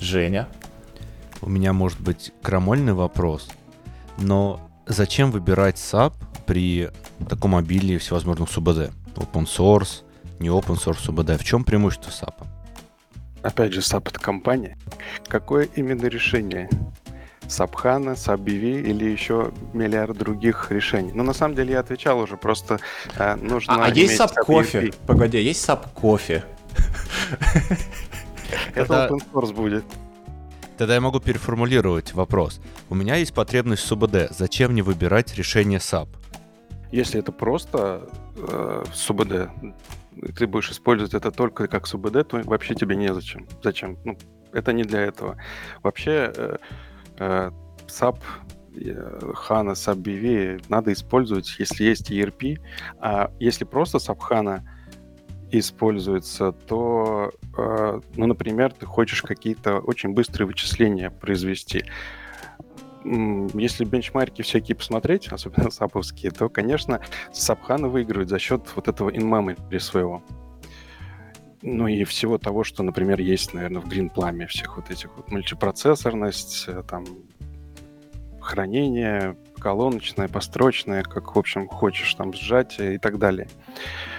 Женя? 0.00 0.48
У 1.42 1.48
меня 1.48 1.72
может 1.72 2.00
быть 2.00 2.32
крамольный 2.42 2.92
вопрос, 2.92 3.48
но 4.18 4.65
зачем 4.86 5.30
выбирать 5.30 5.76
SAP 5.76 6.14
при 6.46 6.90
таком 7.28 7.56
обилии 7.56 7.98
всевозможных 7.98 8.50
СУБД? 8.50 8.90
Open 9.16 9.44
source, 9.44 10.02
не 10.38 10.48
open 10.48 10.76
source 10.76 11.00
СУБД. 11.00 11.40
В 11.40 11.44
чем 11.44 11.64
преимущество 11.64 12.10
SAP? 12.10 12.34
Опять 13.42 13.72
же, 13.72 13.80
SAP 13.80 14.08
это 14.08 14.20
компания. 14.20 14.76
Какое 15.28 15.68
именно 15.76 16.06
решение? 16.06 16.68
SAP 17.48 17.72
SAP 17.74 18.38
BV 18.38 18.82
или 18.82 19.04
еще 19.04 19.52
миллиард 19.72 20.18
других 20.18 20.70
решений. 20.70 21.12
Но 21.12 21.22
на 21.22 21.32
самом 21.32 21.54
деле 21.54 21.72
я 21.74 21.80
отвечал 21.80 22.18
уже, 22.18 22.36
просто 22.36 22.80
э, 23.16 23.36
нужно 23.36 23.84
А, 23.84 23.86
а 23.86 23.90
есть 23.90 24.20
SAP 24.20 24.34
кофе? 24.44 24.92
Погоди, 25.06 25.38
а 25.38 25.40
есть 25.40 25.66
SAP 25.66 25.92
кофе? 25.94 26.44
Это 28.74 29.08
open 29.08 29.20
source 29.32 29.54
будет. 29.54 29.84
Тогда 30.76 30.94
я 30.94 31.00
могу 31.00 31.20
переформулировать 31.20 32.12
вопрос. 32.12 32.60
У 32.90 32.94
меня 32.94 33.16
есть 33.16 33.32
потребность 33.32 33.82
в 33.82 33.86
СУБД. 33.86 34.30
Зачем 34.30 34.72
мне 34.72 34.82
выбирать 34.82 35.34
решение 35.34 35.78
SAP? 35.78 36.08
Если 36.92 37.18
это 37.18 37.32
просто 37.32 38.08
э, 38.36 38.84
СУБД, 38.92 39.50
ты 40.36 40.46
будешь 40.46 40.70
использовать 40.70 41.14
это 41.14 41.30
только 41.30 41.66
как 41.66 41.86
СУБД, 41.86 42.28
то 42.28 42.40
вообще 42.44 42.74
тебе 42.74 42.94
незачем. 42.94 43.46
Зачем? 43.62 43.96
Ну, 44.04 44.18
это 44.52 44.72
не 44.72 44.84
для 44.84 45.00
этого. 45.00 45.36
Вообще 45.82 46.32
э, 46.36 46.56
э, 47.18 47.50
SAP, 47.88 48.18
э, 48.74 49.32
HANA, 49.48 49.72
SAP 49.72 49.96
BV 49.96 50.64
надо 50.68 50.92
использовать, 50.92 51.56
если 51.58 51.84
есть 51.84 52.10
ERP. 52.10 52.58
А 53.00 53.30
если 53.40 53.64
просто 53.64 53.96
SAP 53.96 54.18
HANA 54.30 54.60
используется, 55.58 56.52
то, 56.52 57.32
э, 57.56 58.00
ну, 58.16 58.26
например, 58.26 58.72
ты 58.72 58.86
хочешь 58.86 59.22
какие-то 59.22 59.78
очень 59.78 60.10
быстрые 60.10 60.46
вычисления 60.46 61.10
произвести. 61.10 61.84
Если 63.04 63.84
бенчмарки 63.84 64.42
всякие 64.42 64.76
посмотреть, 64.76 65.28
особенно 65.32 65.70
саповские, 65.70 66.32
то, 66.32 66.48
конечно, 66.48 67.00
Сапхана 67.32 67.88
выигрывает 67.88 68.28
за 68.28 68.38
счет 68.38 68.62
вот 68.74 68.88
этого 68.88 69.10
in-memory 69.10 69.78
своего. 69.78 70.22
Ну 71.62 71.88
и 71.88 72.04
всего 72.04 72.38
того, 72.38 72.64
что, 72.64 72.82
например, 72.82 73.20
есть, 73.20 73.54
наверное, 73.54 73.80
в 73.80 73.86
Greenplum, 73.86 74.46
всех 74.46 74.76
вот 74.76 74.90
этих 74.90 75.16
вот 75.16 75.30
мультипроцессорность, 75.30 76.64
э, 76.68 76.82
там, 76.88 77.04
хранение, 78.40 79.36
колоночное, 79.58 80.28
построчное, 80.28 81.02
как, 81.02 81.34
в 81.34 81.38
общем, 81.38 81.66
хочешь, 81.66 82.14
там, 82.14 82.32
сжатие 82.32 82.94
и 82.94 82.98
так 82.98 83.18
далее. 83.18 83.48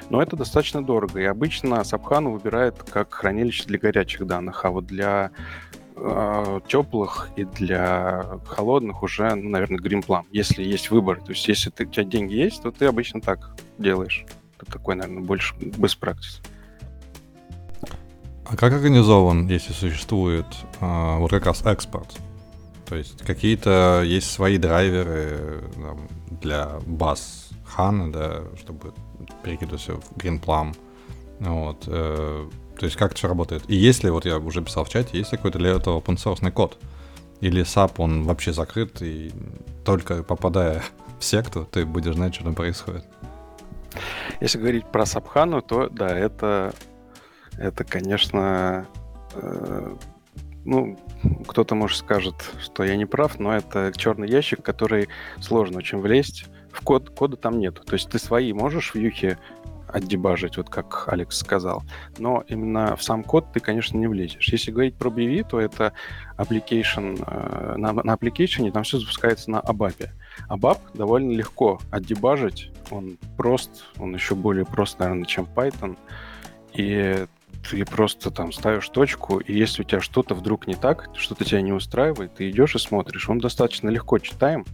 Но 0.10 0.22
это 0.22 0.36
достаточно 0.36 0.84
дорого, 0.84 1.20
и 1.20 1.26
обычно 1.26 1.84
Сапхану 1.84 2.32
выбирает 2.32 2.82
как 2.84 3.14
хранилище 3.14 3.66
для 3.66 3.78
горячих 3.78 4.26
данных, 4.26 4.64
а 4.64 4.70
вот 4.70 4.86
для 4.86 5.32
э, 5.96 6.60
теплых 6.68 7.30
и 7.36 7.44
для 7.44 8.40
холодных 8.46 9.04
уже, 9.04 9.36
ну, 9.36 9.50
наверное, 9.50 9.80
Greenplum, 9.80 10.24
если 10.32 10.64
есть 10.64 10.92
выбор. 10.92 11.20
То 11.22 11.32
есть 11.32 11.48
если 11.48 11.70
ты, 11.70 11.86
у 11.86 11.90
тебя 11.90 12.06
деньги 12.06 12.36
есть, 12.36 12.62
то 12.62 12.72
ты 12.72 12.86
обычно 12.86 13.20
так 13.20 13.52
делаешь. 13.78 14.26
Это 14.60 14.72
такой, 14.72 14.96
наверное, 14.96 15.24
больше 15.24 15.54
best 15.56 16.00
practice. 16.00 16.42
А 18.50 18.56
как 18.56 18.72
организован, 18.72 19.48
если 19.48 19.74
существует 19.74 20.46
а, 20.80 21.18
вот 21.18 21.32
как 21.32 21.46
раз 21.46 21.66
экспорт? 21.66 22.18
То 22.86 22.96
есть 22.96 23.22
какие-то 23.24 24.04
есть 24.06 24.32
свои 24.32 24.58
драйверы 24.58 25.66
там, 25.76 26.08
для 26.40 26.80
баз 26.86 27.47
HANA, 27.76 28.12
да, 28.12 28.44
чтобы 28.58 28.94
перекидывать 29.44 29.82
все 29.82 30.00
в 30.00 30.18
GreenPlum. 30.18 30.76
Вот. 31.40 31.84
Э, 31.88 32.48
то 32.78 32.86
есть 32.86 32.96
как 32.96 33.12
это 33.12 33.18
все 33.18 33.28
работает? 33.28 33.64
И 33.68 33.76
если, 33.76 34.10
вот 34.10 34.26
я 34.26 34.38
уже 34.38 34.62
писал 34.62 34.86
в 34.86 34.90
чате, 34.90 35.18
есть 35.18 35.32
какой-то 35.32 35.60
для 35.60 35.72
этого 35.72 36.00
open 36.00 36.16
source 36.16 36.52
код? 36.52 36.78
Или 37.40 37.64
SAP, 37.64 37.94
он 37.98 38.24
вообще 38.24 38.52
закрыт, 38.52 39.02
и 39.02 39.32
только 39.86 40.24
попадая 40.24 40.84
в 41.20 41.24
секту, 41.24 41.68
ты 41.70 41.86
будешь 41.86 42.16
знать, 42.16 42.34
что 42.36 42.46
там 42.46 42.56
происходит? 42.56 43.06
Если 44.42 44.60
говорить 44.60 44.86
про 44.86 45.06
Сапхану, 45.06 45.62
то 45.62 45.90
да, 45.90 46.16
это, 46.18 46.74
это 47.58 47.84
конечно, 47.84 48.88
э, 49.34 49.96
ну, 50.66 51.00
кто-то, 51.48 51.76
может, 51.76 51.98
скажет, 51.98 52.36
что 52.60 52.84
я 52.84 52.96
не 52.96 53.06
прав, 53.06 53.40
но 53.40 53.56
это 53.56 53.92
черный 53.96 54.30
ящик, 54.30 54.62
который 54.62 55.10
сложно 55.40 55.78
очень 55.78 56.00
влезть. 56.00 56.46
В 56.78 56.84
код, 56.84 57.10
кода 57.10 57.38
там 57.38 57.60
нету. 57.60 57.82
То 57.84 57.94
есть 57.94 58.10
ты 58.10 58.20
свои 58.20 58.54
можешь 58.54 58.94
в 58.94 58.98
юхе 58.98 59.38
отдебажить, 59.88 60.58
вот 60.58 60.70
как 60.70 61.06
Алекс 61.08 61.38
сказал. 61.38 61.84
Но 62.18 62.44
именно 62.48 62.96
в 62.96 63.04
сам 63.04 63.24
код 63.24 63.48
ты, 63.54 63.60
конечно, 63.60 63.98
не 63.98 64.08
влезешь. 64.08 64.48
Если 64.52 64.72
говорить 64.72 64.96
про 64.96 65.10
BV, 65.10 65.48
то 65.50 65.60
это 65.60 65.94
application, 66.38 67.24
э, 67.26 67.78
на, 67.78 67.94
на 67.94 68.14
application 68.14 68.70
там 68.72 68.84
все 68.84 69.00
запускается 69.00 69.50
на 69.50 69.58
ABAP. 69.58 70.10
ABAP 70.50 70.78
довольно 70.94 71.32
легко 71.32 71.80
отдебажить, 71.90 72.72
он 72.92 73.18
прост, 73.38 73.86
он 73.98 74.14
еще 74.14 74.36
более 74.36 74.66
прост, 74.66 75.00
наверное, 75.00 75.26
чем 75.26 75.48
Python. 75.56 75.98
И 76.74 77.26
ты 77.70 77.86
просто 77.86 78.30
там 78.30 78.52
ставишь 78.52 78.88
точку, 78.90 79.40
и 79.40 79.54
если 79.54 79.82
у 79.82 79.86
тебя 79.86 80.00
что-то 80.00 80.36
вдруг 80.36 80.68
не 80.68 80.76
так, 80.76 81.10
что-то 81.16 81.44
тебя 81.44 81.62
не 81.62 81.74
устраивает, 81.74 82.36
ты 82.36 82.50
идешь 82.50 82.76
и 82.76 82.80
смотришь. 82.80 83.30
Он 83.30 83.40
достаточно 83.40 83.90
легко 83.90 84.20
читаем, 84.20 84.66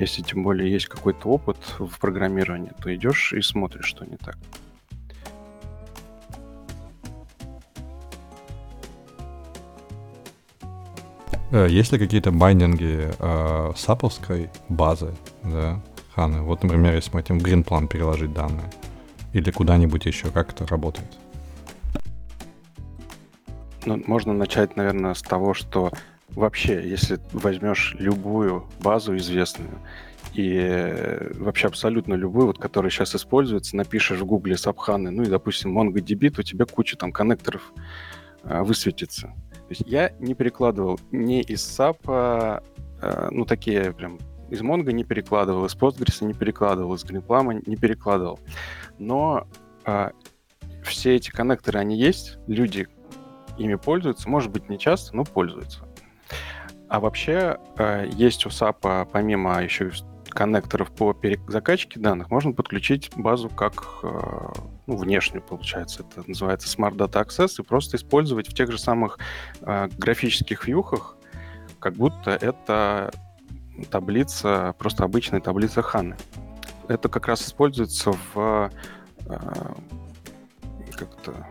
если 0.00 0.22
тем 0.22 0.42
более 0.42 0.70
есть 0.70 0.86
какой-то 0.86 1.28
опыт 1.28 1.58
в 1.78 1.98
программировании, 2.00 2.72
то 2.82 2.94
идешь 2.94 3.34
и 3.34 3.42
смотришь, 3.42 3.84
что 3.84 4.06
не 4.06 4.16
так. 4.16 4.38
Э, 11.52 11.66
есть 11.68 11.92
ли 11.92 11.98
какие-то 11.98 12.30
байдинги 12.32 13.10
э, 13.18 13.72
саповской 13.76 14.48
базы, 14.70 15.14
да, 15.42 15.82
ханы? 16.14 16.40
Вот, 16.42 16.62
например, 16.62 16.94
если 16.94 17.10
мы 17.12 17.20
хотим 17.20 17.38
в 17.38 17.44
GreenPlan 17.44 17.86
переложить 17.86 18.32
данные, 18.32 18.70
или 19.34 19.50
куда-нибудь 19.50 20.06
еще, 20.06 20.30
как 20.30 20.52
это 20.52 20.66
работает? 20.66 21.18
Ну, 23.84 24.02
можно 24.06 24.32
начать, 24.32 24.76
наверное, 24.76 25.14
с 25.14 25.22
того, 25.22 25.52
что 25.54 25.90
вообще, 26.34 26.88
если 26.88 27.18
возьмешь 27.32 27.94
любую 27.98 28.68
базу 28.80 29.16
известную 29.16 29.78
и 30.34 30.54
э, 30.56 31.32
вообще 31.34 31.66
абсолютно 31.66 32.14
любую, 32.14 32.48
вот, 32.48 32.58
которая 32.58 32.90
сейчас 32.90 33.14
используется, 33.14 33.76
напишешь 33.76 34.20
в 34.20 34.24
гугле 34.24 34.56
сабханы, 34.56 35.10
ну 35.10 35.22
и, 35.22 35.26
допустим, 35.26 35.76
MongoDB, 35.76 36.30
то 36.30 36.40
у 36.40 36.44
тебя 36.44 36.66
куча 36.66 36.96
там 36.96 37.12
коннекторов 37.12 37.72
а, 38.44 38.62
высветится. 38.62 39.26
То 39.26 39.66
есть 39.70 39.82
я 39.86 40.12
не 40.18 40.34
перекладывал 40.34 41.00
ни 41.10 41.40
из 41.40 41.60
SAP, 41.60 41.98
а, 42.06 42.62
ну 43.30 43.44
такие 43.44 43.92
прям 43.92 44.18
из 44.50 44.62
Mongo 44.62 44.92
не 44.92 45.04
перекладывал, 45.04 45.64
из 45.66 45.76
Postgres 45.76 46.24
не 46.24 46.34
перекладывал, 46.34 46.94
из 46.94 47.04
GreenPlum 47.04 47.62
не 47.66 47.76
перекладывал. 47.76 48.40
Но 48.98 49.46
а, 49.84 50.12
все 50.82 51.16
эти 51.16 51.30
коннекторы, 51.30 51.78
они 51.78 51.96
есть, 51.96 52.38
люди 52.46 52.88
ими 53.58 53.76
пользуются, 53.76 54.28
может 54.28 54.50
быть, 54.50 54.68
не 54.68 54.78
часто, 54.78 55.14
но 55.14 55.24
пользуются. 55.24 55.86
А 56.90 56.98
вообще 56.98 57.56
э, 57.78 58.08
есть 58.12 58.44
у 58.46 58.48
SAP, 58.48 59.08
помимо 59.12 59.62
еще 59.62 59.92
коннекторов 60.28 60.90
по 60.90 61.16
закачке 61.46 62.00
данных, 62.00 62.30
можно 62.32 62.52
подключить 62.52 63.12
базу 63.14 63.48
как 63.48 64.00
э, 64.02 64.08
ну, 64.88 64.96
внешнюю, 64.96 65.40
получается. 65.40 66.02
Это 66.02 66.28
называется 66.28 66.66
Smart 66.66 66.96
Data 66.96 67.24
Access, 67.24 67.60
и 67.60 67.62
просто 67.62 67.96
использовать 67.96 68.48
в 68.48 68.54
тех 68.54 68.72
же 68.72 68.76
самых 68.76 69.20
э, 69.60 69.88
графических 69.98 70.66
вьюхах, 70.66 71.16
как 71.78 71.94
будто 71.94 72.32
это 72.32 73.12
таблица, 73.88 74.74
просто 74.76 75.04
обычная 75.04 75.40
таблица 75.40 75.82
Ханы. 75.82 76.16
Это 76.88 77.08
как 77.08 77.28
раз 77.28 77.46
используется 77.46 78.12
в 78.34 78.72
как-то 80.96 81.46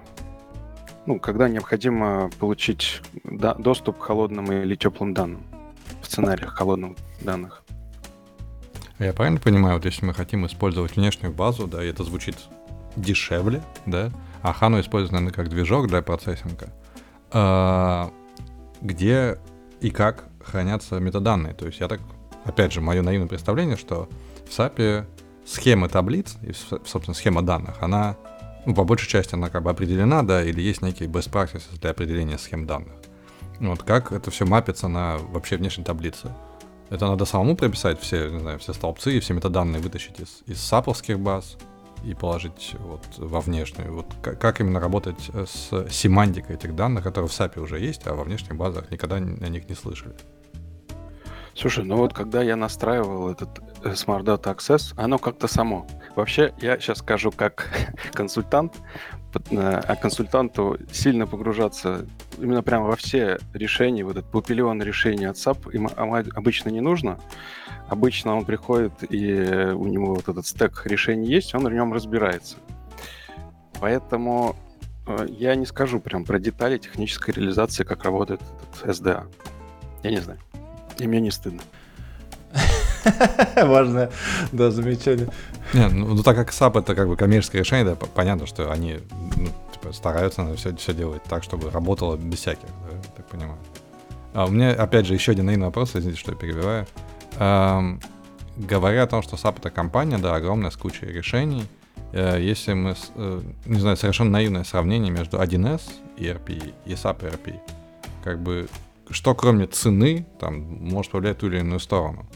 ну, 1.10 1.20
когда 1.20 1.50
необходимо 1.50 2.30
получить 2.38 3.02
да, 3.24 3.56
доступ 3.56 3.98
к 3.98 4.04
холодным 4.04 4.52
или 4.52 4.76
теплым 4.76 5.16
данным 5.16 5.42
в 6.04 6.06
сценариях 6.06 6.54
холодных 6.54 6.98
данных. 7.22 7.64
Я 9.00 9.12
правильно 9.14 9.40
понимаю, 9.40 9.78
вот 9.78 9.86
если 9.86 10.06
мы 10.06 10.14
хотим 10.14 10.46
использовать 10.46 10.96
внешнюю 10.96 11.34
базу, 11.34 11.66
да, 11.66 11.84
и 11.84 11.88
это 11.88 12.04
звучит 12.04 12.36
дешевле, 12.96 13.64
да, 13.88 14.12
а 14.44 14.54
Хану 14.54 14.80
используют, 14.80 15.14
наверное, 15.14 15.34
как 15.34 15.50
движок 15.50 15.88
для 15.88 16.04
процессинга, 16.04 16.70
а, 17.32 18.12
где 18.82 19.40
и 19.82 19.90
как 19.90 20.26
хранятся 20.46 21.00
метаданные. 21.00 21.56
То 21.56 21.66
есть 21.66 21.80
я 21.80 21.88
так, 21.88 22.02
опять 22.46 22.72
же, 22.72 22.82
мое 22.82 23.02
наивное 23.02 23.28
представление, 23.28 23.78
что 23.78 24.08
в 24.48 24.56
SAP 24.56 25.08
схема 25.44 25.90
таблиц, 25.90 26.38
и, 26.44 26.54
собственно, 26.54 27.16
схема 27.16 27.42
данных, 27.42 27.78
она 27.82 28.16
ну, 28.66 28.74
по 28.74 28.84
большей 28.84 29.08
части 29.08 29.36
она 29.36 29.50
как 29.50 29.64
бы 29.64 29.70
определена, 29.70 30.24
да, 30.24 30.44
или 30.44 30.62
есть 30.62 30.82
некие 30.82 31.10
best 31.10 31.32
practices 31.32 31.80
для 31.80 31.92
определения 31.92 32.38
схем 32.38 32.66
данных. 32.66 32.94
Вот 33.60 33.84
как 33.84 34.12
это 34.12 34.32
все 34.32 34.46
мапится 34.46 34.88
на 34.88 35.18
вообще 35.18 35.58
внешней 35.58 35.84
таблице. 35.84 36.34
Это 36.90 37.08
надо 37.08 37.26
самому 37.26 37.56
прописать 37.56 38.00
все, 38.00 38.30
не 38.30 38.40
знаю, 38.40 38.60
все 38.60 38.74
столбцы 38.74 39.16
и 39.16 39.20
все 39.20 39.34
метаданные 39.34 39.82
вытащить 39.82 40.20
из, 40.20 40.42
из 40.48 40.62
саповских 40.62 41.20
баз 41.20 41.58
и 42.04 42.14
положить 42.14 42.76
вот 42.80 43.02
во 43.18 43.42
внешнюю. 43.42 43.94
Вот 43.94 44.08
как, 44.22 44.40
как 44.40 44.62
именно 44.62 44.80
работать 44.80 45.30
с 45.34 45.88
семантикой 45.90 46.56
этих 46.56 46.76
данных, 46.76 47.04
которые 47.04 47.30
в 47.30 47.32
SAP 47.32 47.60
уже 47.60 47.80
есть, 47.80 48.08
а 48.08 48.16
во 48.16 48.24
внешних 48.24 48.56
базах 48.56 48.90
никогда 48.92 49.18
о 49.18 49.20
них 49.20 49.70
не 49.70 49.76
слышали. 49.76 50.16
Слушай, 51.60 51.84
ну 51.84 51.98
вот 51.98 52.14
когда 52.14 52.42
я 52.42 52.56
настраивал 52.56 53.30
этот 53.30 53.50
э, 53.84 53.90
Smart 53.90 54.24
Data 54.24 54.56
Access, 54.56 54.94
оно 54.96 55.18
как-то 55.18 55.50
само. 55.50 55.86
Вообще, 56.16 56.54
я 56.62 56.80
сейчас 56.80 57.00
скажу 57.00 57.32
как 57.32 57.68
консультант, 58.14 58.76
э, 59.52 59.58
а 59.58 59.96
консультанту 59.98 60.78
сильно 60.90 61.28
погружаться 61.28 62.06
именно 62.38 62.64
прямо 62.64 62.86
во 62.86 62.96
все 62.96 63.40
решения, 63.54 64.06
вот 64.06 64.16
этот 64.16 64.32
пупиллион 64.32 64.82
решений 64.82 65.26
от 65.26 65.36
SAP 65.36 65.74
им 65.74 65.90
обычно 66.34 66.70
не 66.70 66.80
нужно. 66.80 67.20
Обычно 67.90 68.38
он 68.38 68.46
приходит, 68.46 68.94
и 69.10 69.74
у 69.74 69.86
него 69.86 70.16
вот 70.16 70.30
этот 70.30 70.48
стек 70.48 70.86
решений 70.86 71.28
есть, 71.28 71.54
он 71.54 71.68
в 71.68 71.74
нем 71.74 71.92
разбирается. 71.92 72.56
Поэтому 73.82 74.56
э, 75.08 75.28
я 75.28 75.56
не 75.56 75.66
скажу 75.66 76.00
прям 76.00 76.24
про 76.24 76.40
детали 76.40 76.78
технической 76.78 77.34
реализации, 77.34 77.84
как 77.84 78.06
работает 78.06 78.40
этот 78.72 78.98
SDA. 78.98 79.28
Я 80.04 80.12
не 80.12 80.22
знаю. 80.22 80.40
И 81.00 81.08
мне 81.08 81.22
не 81.22 81.32
стыдно. 81.32 81.62
Важное, 83.56 84.12
да, 84.52 84.72
замечание. 84.72 85.30
Не, 85.74 85.88
ну, 85.88 86.16
ну 86.16 86.24
так 86.24 86.36
как 86.36 86.50
SAP 86.50 86.80
это 86.80 86.96
как 86.96 87.08
бы 87.08 87.16
коммерческое 87.16 87.62
решение, 87.62 87.86
да, 87.86 87.96
понятно, 87.96 88.46
что 88.48 88.72
они 88.72 89.00
ну, 89.38 89.48
типа, 89.74 89.94
стараются 89.94 90.44
на 90.44 90.56
все, 90.56 90.76
все 90.76 90.94
делать 90.94 91.24
так, 91.24 91.44
чтобы 91.44 91.70
работало 91.70 92.18
без 92.18 92.40
всяких, 92.40 92.68
да, 92.68 93.10
так 93.16 93.28
понимаю. 93.28 93.60
А 94.34 94.46
у 94.46 94.50
меня, 94.50 94.72
опять 94.72 95.06
же, 95.06 95.14
еще 95.14 95.32
один 95.32 95.46
наивный 95.46 95.68
вопрос, 95.68 95.96
извините, 95.96 96.20
что 96.20 96.32
я 96.32 96.38
перебиваю. 96.38 96.88
Эм, 97.38 98.00
говоря 98.58 99.04
о 99.04 99.08
том, 99.08 99.22
что 99.22 99.36
SAP 99.36 99.60
это 99.60 99.70
компания, 99.70 100.18
да, 100.18 100.36
огромная 100.36 100.72
с 100.72 100.78
кучей 100.78 101.06
решений, 101.06 101.64
э, 102.12 102.40
если 102.42 102.74
мы, 102.74 102.96
э, 103.16 103.42
не 103.66 103.80
знаю, 103.80 103.98
совершенно 103.98 104.32
наивное 104.32 104.64
сравнение 104.64 105.12
между 105.12 105.40
1С 105.40 105.82
и 106.18 106.26
RP 106.26 106.74
и 106.86 106.94
SAP 106.94 107.26
и 107.26 107.32
RP, 107.32 107.60
как 108.24 108.42
бы 108.42 108.68
что 109.12 109.36
кроме 109.36 109.68
цены 109.68 110.26
там 110.40 110.62
может 110.62 111.12
повлиять 111.12 111.40
ту 111.40 111.48
или 111.48 111.60
иную 111.60 111.80
сторону. 111.80 112.28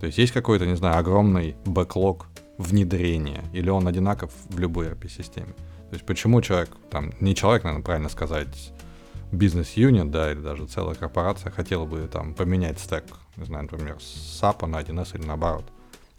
То 0.00 0.06
есть 0.06 0.18
есть 0.18 0.32
какой-то, 0.32 0.66
не 0.66 0.76
знаю, 0.76 0.98
огромный 0.98 1.56
бэклог 1.64 2.26
внедрения, 2.58 3.42
или 3.52 3.70
он 3.70 3.86
одинаков 3.86 4.32
в 4.48 4.58
любой 4.58 4.88
ERP-системе. 4.88 5.54
То 5.90 5.94
есть 5.94 6.04
почему 6.04 6.40
человек, 6.42 6.70
там, 6.90 7.12
не 7.20 7.34
человек, 7.34 7.64
наверное, 7.64 7.84
правильно 7.84 8.08
сказать, 8.08 8.72
бизнес-юнит, 9.32 10.10
да, 10.10 10.30
или 10.32 10.40
даже 10.40 10.66
целая 10.66 10.94
корпорация 10.94 11.50
хотела 11.50 11.84
бы 11.84 12.08
там 12.12 12.34
поменять 12.34 12.78
стек, 12.78 13.04
не 13.36 13.44
знаю, 13.44 13.68
например, 13.70 13.96
с 14.00 14.42
SAP 14.42 14.66
на 14.66 14.80
1С 14.80 15.18
или 15.18 15.26
наоборот. 15.26 15.64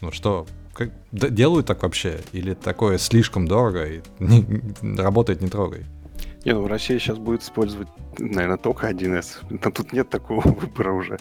Ну 0.00 0.12
что, 0.12 0.46
как, 0.72 0.90
делают 1.12 1.66
так 1.66 1.82
вообще? 1.82 2.20
Или 2.32 2.54
такое 2.54 2.98
слишком 2.98 3.46
дорого 3.46 3.84
и 3.84 4.00
не, 4.18 4.96
работает 4.96 5.40
не 5.42 5.48
трогай? 5.48 5.84
Не, 6.44 6.54
ну 6.54 6.66
Россия 6.66 6.98
сейчас 6.98 7.18
будет 7.18 7.42
использовать, 7.42 7.88
наверное, 8.18 8.56
только 8.56 8.88
1С. 8.88 9.44
Но 9.50 9.70
тут 9.70 9.92
нет 9.92 10.08
такого 10.08 10.40
выбора 10.48 10.92
уже. 10.92 11.18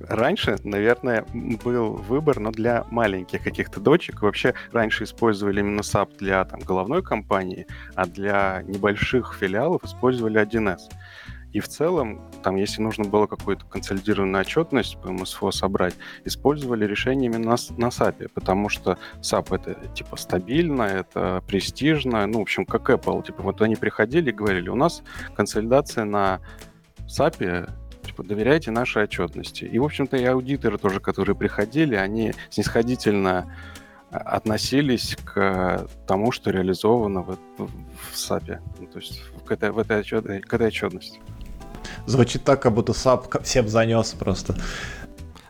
Раньше, 0.00 0.56
наверное, 0.62 1.24
был 1.64 1.94
выбор, 1.94 2.38
но 2.38 2.50
для 2.50 2.84
маленьких 2.90 3.42
каких-то 3.42 3.80
дочек. 3.80 4.20
Вообще 4.20 4.54
раньше 4.72 5.04
использовали 5.04 5.60
именно 5.60 5.80
SAP 5.80 6.18
для 6.18 6.44
там, 6.44 6.60
головной 6.60 7.02
компании, 7.02 7.66
а 7.94 8.04
для 8.04 8.62
небольших 8.66 9.34
филиалов 9.40 9.84
использовали 9.84 10.40
1С. 10.40 10.80
И 11.52 11.60
в 11.60 11.68
целом, 11.68 12.20
там, 12.42 12.56
если 12.56 12.82
нужно 12.82 13.04
было 13.04 13.26
какую-то 13.26 13.64
консолидированную 13.64 14.42
отчетность 14.42 15.00
по 15.00 15.10
МСФО 15.10 15.50
собрать, 15.50 15.94
использовали 16.24 16.84
решение 16.84 17.30
именно 17.30 17.50
на, 17.50 17.56
на 17.76 17.88
SAP, 17.88 18.28
потому 18.34 18.68
что 18.68 18.98
SAP 19.20 19.56
это 19.56 19.88
типа 19.88 20.16
стабильно, 20.16 20.82
это 20.82 21.42
престижно, 21.46 22.26
ну, 22.26 22.40
в 22.40 22.42
общем, 22.42 22.66
как 22.66 22.90
Apple. 22.90 23.26
Типа 23.26 23.42
вот 23.42 23.62
они 23.62 23.76
приходили 23.76 24.30
и 24.30 24.32
говорили, 24.32 24.68
у 24.68 24.76
нас 24.76 25.02
консолидация 25.34 26.04
на 26.04 26.40
SAP 27.06 27.70
типа, 28.04 28.22
доверяйте 28.24 28.70
нашей 28.70 29.04
отчетности. 29.04 29.64
И, 29.64 29.78
в 29.78 29.84
общем-то, 29.84 30.16
и 30.16 30.24
аудиторы 30.24 30.78
тоже, 30.78 31.00
которые 31.00 31.36
приходили, 31.36 31.94
они 31.94 32.34
снисходительно 32.50 33.54
относились 34.10 35.16
к 35.22 35.86
тому, 36.06 36.32
что 36.32 36.50
реализовано 36.50 37.22
в, 37.22 37.38
в 37.58 37.68
SAP, 38.14 38.58
ну, 38.78 38.86
то 38.86 38.98
есть 38.98 39.22
к 39.44 39.52
этой, 39.52 39.70
в 39.70 39.78
этой 39.78 40.00
отчет, 40.00 40.24
к 40.24 40.54
этой 40.54 40.68
отчетности. 40.68 41.20
Звучит 42.06 42.44
так, 42.44 42.62
как 42.62 42.72
будто 42.72 42.92
SAP 42.92 43.42
всем 43.42 43.68
занес 43.68 44.12
просто. 44.12 44.54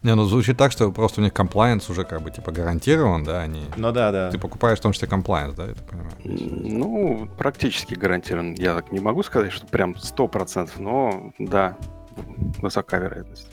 Не, 0.02 0.14
ну 0.14 0.24
звучит 0.24 0.56
так, 0.56 0.70
что 0.70 0.92
просто 0.92 1.20
у 1.20 1.24
них 1.24 1.32
комплайенс 1.32 1.90
уже 1.90 2.04
как 2.04 2.22
бы 2.22 2.30
типа 2.30 2.52
гарантирован, 2.52 3.24
да, 3.24 3.40
они... 3.40 3.64
Ну 3.76 3.90
да, 3.90 4.12
да. 4.12 4.30
Ты 4.30 4.38
покупаешь 4.38 4.78
в 4.78 4.82
том 4.82 4.92
числе 4.92 5.08
комплайенс, 5.08 5.54
да, 5.54 5.66
я 5.66 5.74
так 5.74 5.84
понимаю? 5.86 6.12
Ну, 6.24 7.28
практически 7.36 7.94
гарантирован. 7.94 8.54
Я 8.54 8.74
так 8.74 8.92
не 8.92 9.00
могу 9.00 9.22
сказать, 9.24 9.52
что 9.52 9.66
прям 9.66 9.92
100%, 9.92 10.70
но 10.78 11.32
да, 11.38 11.76
высока 12.60 12.98
вероятность. 12.98 13.48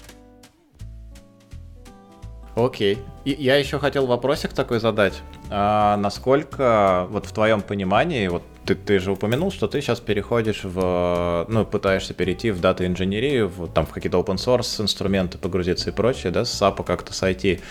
Окей. 2.55 2.99
И 3.25 3.31
я 3.31 3.57
еще 3.57 3.79
хотел 3.79 4.05
вопросик 4.05 4.53
такой 4.53 4.79
задать. 4.79 5.21
А 5.49 5.97
насколько, 5.97 7.07
вот 7.09 7.25
в 7.25 7.33
твоем 7.33 7.61
понимании, 7.61 8.27
вот 8.27 8.43
ты, 8.65 8.75
ты 8.75 8.99
же 8.99 9.12
упомянул, 9.12 9.51
что 9.51 9.67
ты 9.67 9.82
сейчас 9.82 9.99
переходишь 9.99 10.63
в, 10.63 11.45
ну, 11.47 11.65
пытаешься 11.65 12.13
перейти 12.13 12.51
в 12.51 12.60
дата-инженерию, 12.60 13.47
в, 13.47 13.67
там, 13.71 13.86
в 13.86 13.91
какие-то 13.91 14.19
open 14.19 14.36
source 14.36 14.82
инструменты 14.82 15.38
погрузиться 15.38 15.91
и 15.91 15.93
прочее, 15.93 16.32
да, 16.32 16.45
с 16.45 16.62
SAP 16.62 16.84
как-то 16.84 17.13
с 17.13 17.21
IT. 17.23 17.62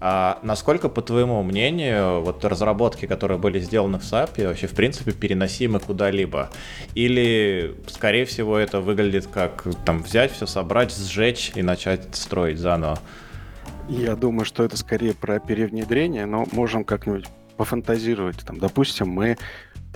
А 0.00 0.38
насколько, 0.42 0.88
по 0.88 1.02
твоему 1.02 1.42
мнению, 1.42 2.20
вот 2.20 2.44
разработки, 2.44 3.06
которые 3.06 3.38
были 3.38 3.58
сделаны 3.60 3.98
в 3.98 4.02
SAP, 4.02 4.46
вообще, 4.46 4.66
в 4.66 4.74
принципе, 4.74 5.12
переносимы 5.12 5.80
куда-либо? 5.80 6.50
Или, 6.94 7.74
скорее 7.88 8.24
всего, 8.24 8.56
это 8.56 8.80
выглядит 8.80 9.26
как, 9.26 9.64
там, 9.84 10.02
взять 10.02 10.32
все, 10.32 10.46
собрать, 10.46 10.94
сжечь 10.94 11.52
и 11.54 11.62
начать 11.62 12.14
строить 12.14 12.58
заново? 12.58 12.98
Я 13.88 14.16
думаю, 14.16 14.44
что 14.44 14.64
это 14.64 14.76
скорее 14.76 15.14
про 15.14 15.38
перевнедрение, 15.38 16.26
но 16.26 16.46
можем 16.52 16.84
как-нибудь 16.84 17.26
пофантазировать. 17.56 18.38
Там, 18.44 18.58
допустим, 18.58 19.08
мы 19.08 19.38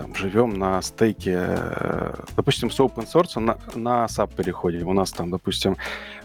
там, 0.01 0.15
живем 0.15 0.55
на 0.55 0.81
стейке, 0.81 1.37
э, 1.37 2.15
допустим, 2.35 2.71
с 2.71 2.81
open 2.81 3.07
source 3.07 3.39
на, 3.39 3.59
на 3.75 4.07
SAP 4.07 4.35
переходим. 4.35 4.89
У 4.89 4.95
нас 4.95 5.13
там, 5.13 5.31
допустим, 5.31 5.77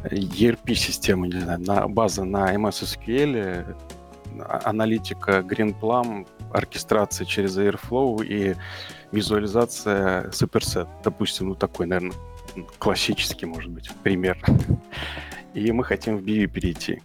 ERP-система, 0.03 1.27
не 1.27 1.41
знаю, 1.41 1.59
на, 1.59 1.87
база 1.87 2.23
на 2.23 2.55
MS 2.55 2.85
SQL, 2.85 3.65
аналитика 4.63 5.39
GreenPlum, 5.39 6.25
оркестрация 6.53 7.25
через 7.25 7.57
Airflow 7.57 8.25
и 8.25 8.55
визуализация 9.11 10.29
Superset. 10.29 10.87
Допустим, 11.03 11.49
ну 11.49 11.55
такой, 11.55 11.85
наверное, 11.85 12.15
классический, 12.79 13.45
может 13.45 13.71
быть, 13.71 13.91
пример. 14.03 14.37
И 15.53 15.69
мы 15.73 15.83
хотим 15.83 16.17
в 16.17 16.21
BV 16.21 16.47
перейти. 16.47 17.01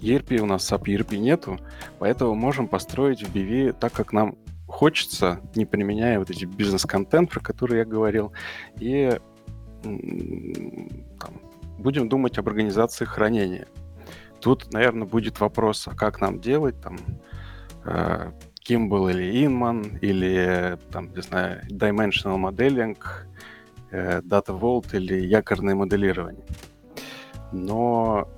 ERP 0.00 0.40
у 0.40 0.46
нас 0.46 0.70
SAP 0.70 0.84
ERP 0.84 1.16
нету, 1.16 1.58
поэтому 1.98 2.34
можем 2.34 2.68
построить 2.68 3.22
в 3.22 3.34
BV 3.34 3.72
так, 3.72 3.92
как 3.92 4.12
нам 4.12 4.36
хочется, 4.66 5.40
не 5.54 5.66
применяя 5.66 6.18
вот 6.18 6.30
эти 6.30 6.44
бизнес-контент, 6.44 7.30
про 7.30 7.40
который 7.40 7.78
я 7.78 7.84
говорил, 7.84 8.32
и 8.78 9.18
там, 9.82 11.40
будем 11.78 12.08
думать 12.08 12.38
об 12.38 12.48
организации 12.48 13.04
хранения. 13.04 13.66
Тут, 14.40 14.72
наверное, 14.72 15.06
будет 15.06 15.40
вопрос, 15.40 15.86
а 15.86 15.94
как 15.94 16.20
нам 16.20 16.40
делать, 16.40 16.80
там, 16.80 16.98
э, 17.84 18.32
Kimball 18.66 19.10
или 19.10 19.44
Inman, 19.44 19.98
или, 20.00 20.78
там, 20.90 21.12
не 21.14 21.22
знаю, 21.22 21.62
Dimensional 21.68 22.38
Modeling, 22.38 22.96
э, 23.90 24.20
Data 24.20 24.58
Vault 24.58 24.96
или 24.96 25.26
якорное 25.26 25.74
моделирование. 25.74 26.44
Но 27.52 28.28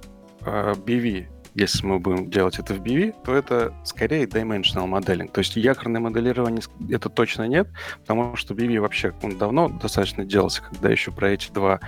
BV, 0.45 1.27
если 1.55 1.87
мы 1.87 1.99
будем 1.99 2.31
делать 2.31 2.59
это 2.59 2.75
в 2.75 2.81
BV, 2.81 3.15
то 3.25 3.35
это 3.35 3.75
скорее 3.85 4.25
dimensional 4.25 4.89
modeling. 4.89 5.31
То 5.31 5.41
есть 5.41 5.57
якорное 5.57 6.01
моделирование 6.01 6.63
это 6.91 7.09
точно 7.09 7.47
нет, 7.47 7.69
потому 8.01 8.37
что 8.37 8.55
BV 8.55 8.81
вообще 8.81 9.13
он 9.23 9.39
давно 9.39 9.69
достаточно 9.69 10.25
делался, 10.25 10.63
когда 10.63 10.89
еще 10.89 11.13
про 11.13 11.31
эти 11.31 11.51
два 11.51 11.81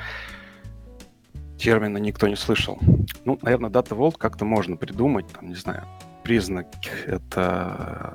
термина 1.56 1.98
никто 1.98 2.28
не 2.28 2.36
слышал. 2.36 2.78
Ну, 3.24 3.38
наверное, 3.42 3.70
Data 3.70 3.96
Vault 3.96 4.16
как-то 4.18 4.44
можно 4.44 4.76
придумать, 4.76 5.26
там, 5.28 5.48
не 5.48 5.54
знаю, 5.54 5.84
признак— 6.22 6.66
это 7.06 8.14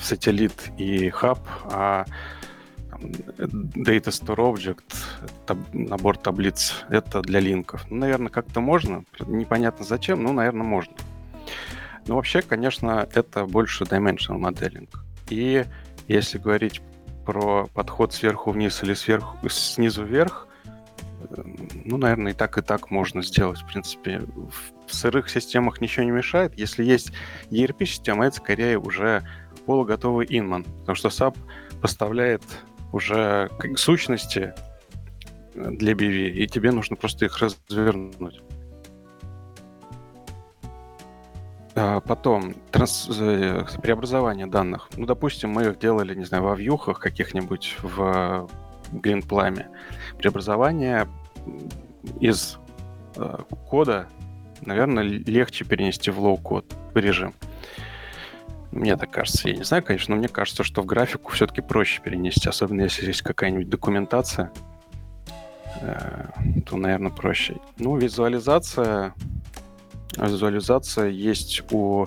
сателлит 0.00 0.70
и 0.76 1.10
хаб, 1.10 1.38
а 1.70 2.04
Data 3.04 4.10
Store 4.10 4.52
Object, 4.52 4.82
таб, 5.46 5.58
набор 5.72 6.16
таблиц, 6.16 6.84
это 6.88 7.20
для 7.22 7.40
линков. 7.40 7.84
Ну, 7.90 7.96
наверное, 7.96 8.30
как-то 8.30 8.60
можно. 8.60 9.04
Непонятно 9.26 9.84
зачем, 9.84 10.22
но, 10.22 10.32
наверное, 10.32 10.66
можно. 10.66 10.94
Но 12.06 12.16
вообще, 12.16 12.42
конечно, 12.42 13.08
это 13.14 13.46
больше 13.46 13.84
dimensional 13.84 14.38
modeling. 14.38 14.88
И 15.30 15.64
если 16.08 16.38
говорить 16.38 16.82
про 17.24 17.66
подход 17.72 18.12
сверху 18.12 18.50
вниз 18.50 18.82
или 18.82 18.94
сверху, 18.94 19.48
снизу 19.48 20.04
вверх, 20.04 20.48
ну, 21.84 21.96
наверное, 21.96 22.32
и 22.32 22.34
так, 22.34 22.58
и 22.58 22.62
так 22.62 22.90
можно 22.90 23.22
сделать. 23.22 23.62
В 23.62 23.66
принципе, 23.66 24.20
в 24.86 24.94
сырых 24.94 25.30
системах 25.30 25.80
ничего 25.80 26.04
не 26.04 26.10
мешает. 26.10 26.58
Если 26.58 26.84
есть 26.84 27.12
ERP-система, 27.50 28.26
это 28.26 28.36
скорее 28.36 28.78
уже 28.78 29.26
полуготовый 29.64 30.26
инман, 30.28 30.64
потому 30.64 30.96
что 30.96 31.08
SAP 31.08 31.36
поставляет 31.80 32.42
уже 32.94 33.50
сущности 33.76 34.54
для 35.54 35.92
BV, 35.94 36.30
и 36.30 36.46
тебе 36.46 36.70
нужно 36.70 36.94
просто 36.96 37.24
их 37.24 37.38
развернуть. 37.38 38.40
А 41.74 42.00
потом 42.00 42.54
транс... 42.70 43.10
Э, 43.20 43.64
преобразование 43.82 44.46
данных. 44.46 44.90
Ну, 44.96 45.06
допустим, 45.06 45.50
мы 45.50 45.64
их 45.64 45.78
делали, 45.80 46.14
не 46.14 46.24
знаю, 46.24 46.44
во 46.44 46.54
вьюхах 46.54 47.00
каких-нибудь 47.00 47.76
в 47.82 48.48
Greenplum. 48.92 49.64
Преобразование 50.18 51.08
из 52.20 52.58
э, 53.16 53.38
кода, 53.68 54.06
наверное, 54.60 55.02
легче 55.02 55.64
перенести 55.64 56.12
в 56.12 56.20
low-code 56.20 56.72
режим. 56.94 57.34
Мне 58.74 58.96
так 58.96 59.12
кажется. 59.12 59.48
Я 59.48 59.54
не 59.54 59.62
знаю, 59.62 59.84
конечно, 59.84 60.14
но 60.14 60.18
мне 60.18 60.28
кажется, 60.28 60.64
что 60.64 60.82
в 60.82 60.86
графику 60.86 61.30
все-таки 61.30 61.60
проще 61.60 62.02
перенести, 62.02 62.48
особенно 62.48 62.82
если 62.82 63.06
есть 63.06 63.22
какая-нибудь 63.22 63.68
документация, 63.68 64.50
э, 65.80 66.26
то, 66.66 66.76
наверное, 66.76 67.12
проще. 67.12 67.54
Ну, 67.78 67.96
визуализация. 67.96 69.14
Визуализация 70.16 71.08
есть 71.08 71.62
у 71.70 72.06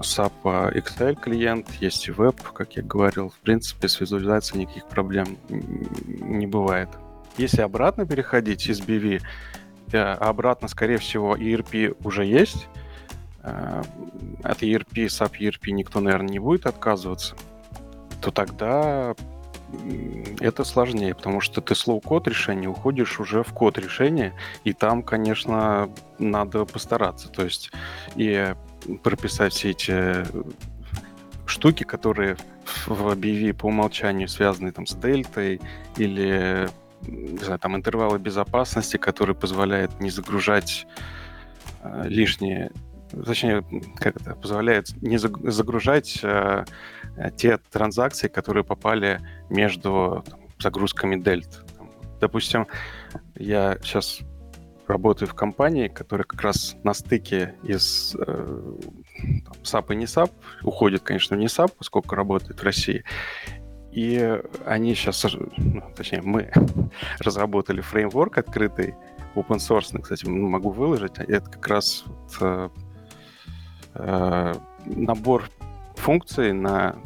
SAP 0.00 0.42
Excel 0.74 1.14
клиент, 1.14 1.70
есть 1.80 2.08
и 2.08 2.10
веб, 2.10 2.42
как 2.42 2.74
я 2.74 2.82
говорил. 2.82 3.30
В 3.30 3.38
принципе, 3.38 3.86
с 3.86 4.00
визуализацией 4.00 4.62
никаких 4.62 4.86
проблем 4.86 5.38
не 5.48 6.48
бывает. 6.48 6.88
Если 7.38 7.60
обратно 7.60 8.06
переходить 8.06 8.66
из 8.66 8.80
BW, 8.80 9.22
э, 9.92 9.98
обратно, 9.98 10.66
скорее 10.66 10.98
всего, 10.98 11.36
ERP 11.36 11.96
уже 12.02 12.24
есть, 12.24 12.66
от 14.42 14.62
ERP, 14.62 15.06
SAP 15.06 15.38
ERP 15.40 15.70
никто, 15.70 16.00
наверное, 16.00 16.30
не 16.30 16.38
будет 16.38 16.66
отказываться, 16.66 17.36
то 18.20 18.30
тогда 18.30 19.14
это 20.40 20.64
сложнее, 20.64 21.14
потому 21.14 21.40
что 21.40 21.60
ты 21.60 21.74
с 21.74 21.86
low-code 21.86 22.28
решения 22.28 22.68
уходишь 22.68 23.18
уже 23.18 23.42
в 23.42 23.52
код 23.52 23.78
решения, 23.78 24.32
и 24.64 24.72
там, 24.72 25.02
конечно, 25.02 25.90
надо 26.18 26.64
постараться. 26.64 27.28
То 27.28 27.44
есть 27.44 27.72
и 28.14 28.54
прописать 29.02 29.52
все 29.52 29.70
эти 29.70 30.24
штуки, 31.46 31.84
которые 31.84 32.36
в 32.86 33.12
BV 33.12 33.54
по 33.54 33.66
умолчанию 33.66 34.28
связаны 34.28 34.72
там 34.72 34.86
с 34.86 34.94
дельтой 34.94 35.60
или 35.96 36.68
не 37.02 37.38
знаю, 37.38 37.58
там 37.58 37.76
интервалы 37.76 38.18
безопасности, 38.18 38.96
которые 38.96 39.36
позволяют 39.36 40.00
не 40.00 40.10
загружать 40.10 40.86
э, 41.82 42.04
лишние 42.08 42.72
точнее, 43.10 43.64
как 43.96 44.16
это 44.16 44.34
позволяет 44.34 44.90
не 45.02 45.18
загружать 45.18 46.20
э, 46.22 46.64
те 47.36 47.58
транзакции, 47.58 48.28
которые 48.28 48.64
попали 48.64 49.20
между 49.50 50.24
там, 50.28 50.40
загрузками 50.58 51.16
дельт. 51.16 51.64
Допустим, 52.20 52.66
я 53.34 53.78
сейчас 53.82 54.20
работаю 54.86 55.28
в 55.28 55.34
компании, 55.34 55.88
которая 55.88 56.24
как 56.24 56.40
раз 56.42 56.76
на 56.84 56.94
стыке 56.94 57.54
из 57.62 58.14
э, 58.18 58.76
там, 59.44 59.54
SAP 59.62 59.92
и 59.92 59.96
не 59.96 60.04
SAP, 60.04 60.30
уходит, 60.62 61.02
конечно, 61.02 61.36
в 61.36 61.40
не 61.40 61.46
SAP, 61.46 61.72
поскольку 61.76 62.14
работает 62.14 62.60
в 62.60 62.62
России, 62.62 63.04
и 63.92 64.38
они 64.66 64.94
сейчас, 64.94 65.24
ну, 65.56 65.82
точнее, 65.96 66.20
мы 66.22 66.50
разработали 67.18 67.80
фреймворк 67.80 68.38
открытый, 68.38 68.94
open 69.34 69.56
source, 69.56 69.98
кстати, 70.00 70.26
могу 70.26 70.70
выложить. 70.70 71.18
Это 71.18 71.50
как 71.50 71.66
раз 71.68 72.04
вот, 72.38 72.72
э, 73.98 74.54
набор 74.84 75.50
функций 75.96 76.52
на 76.52 76.96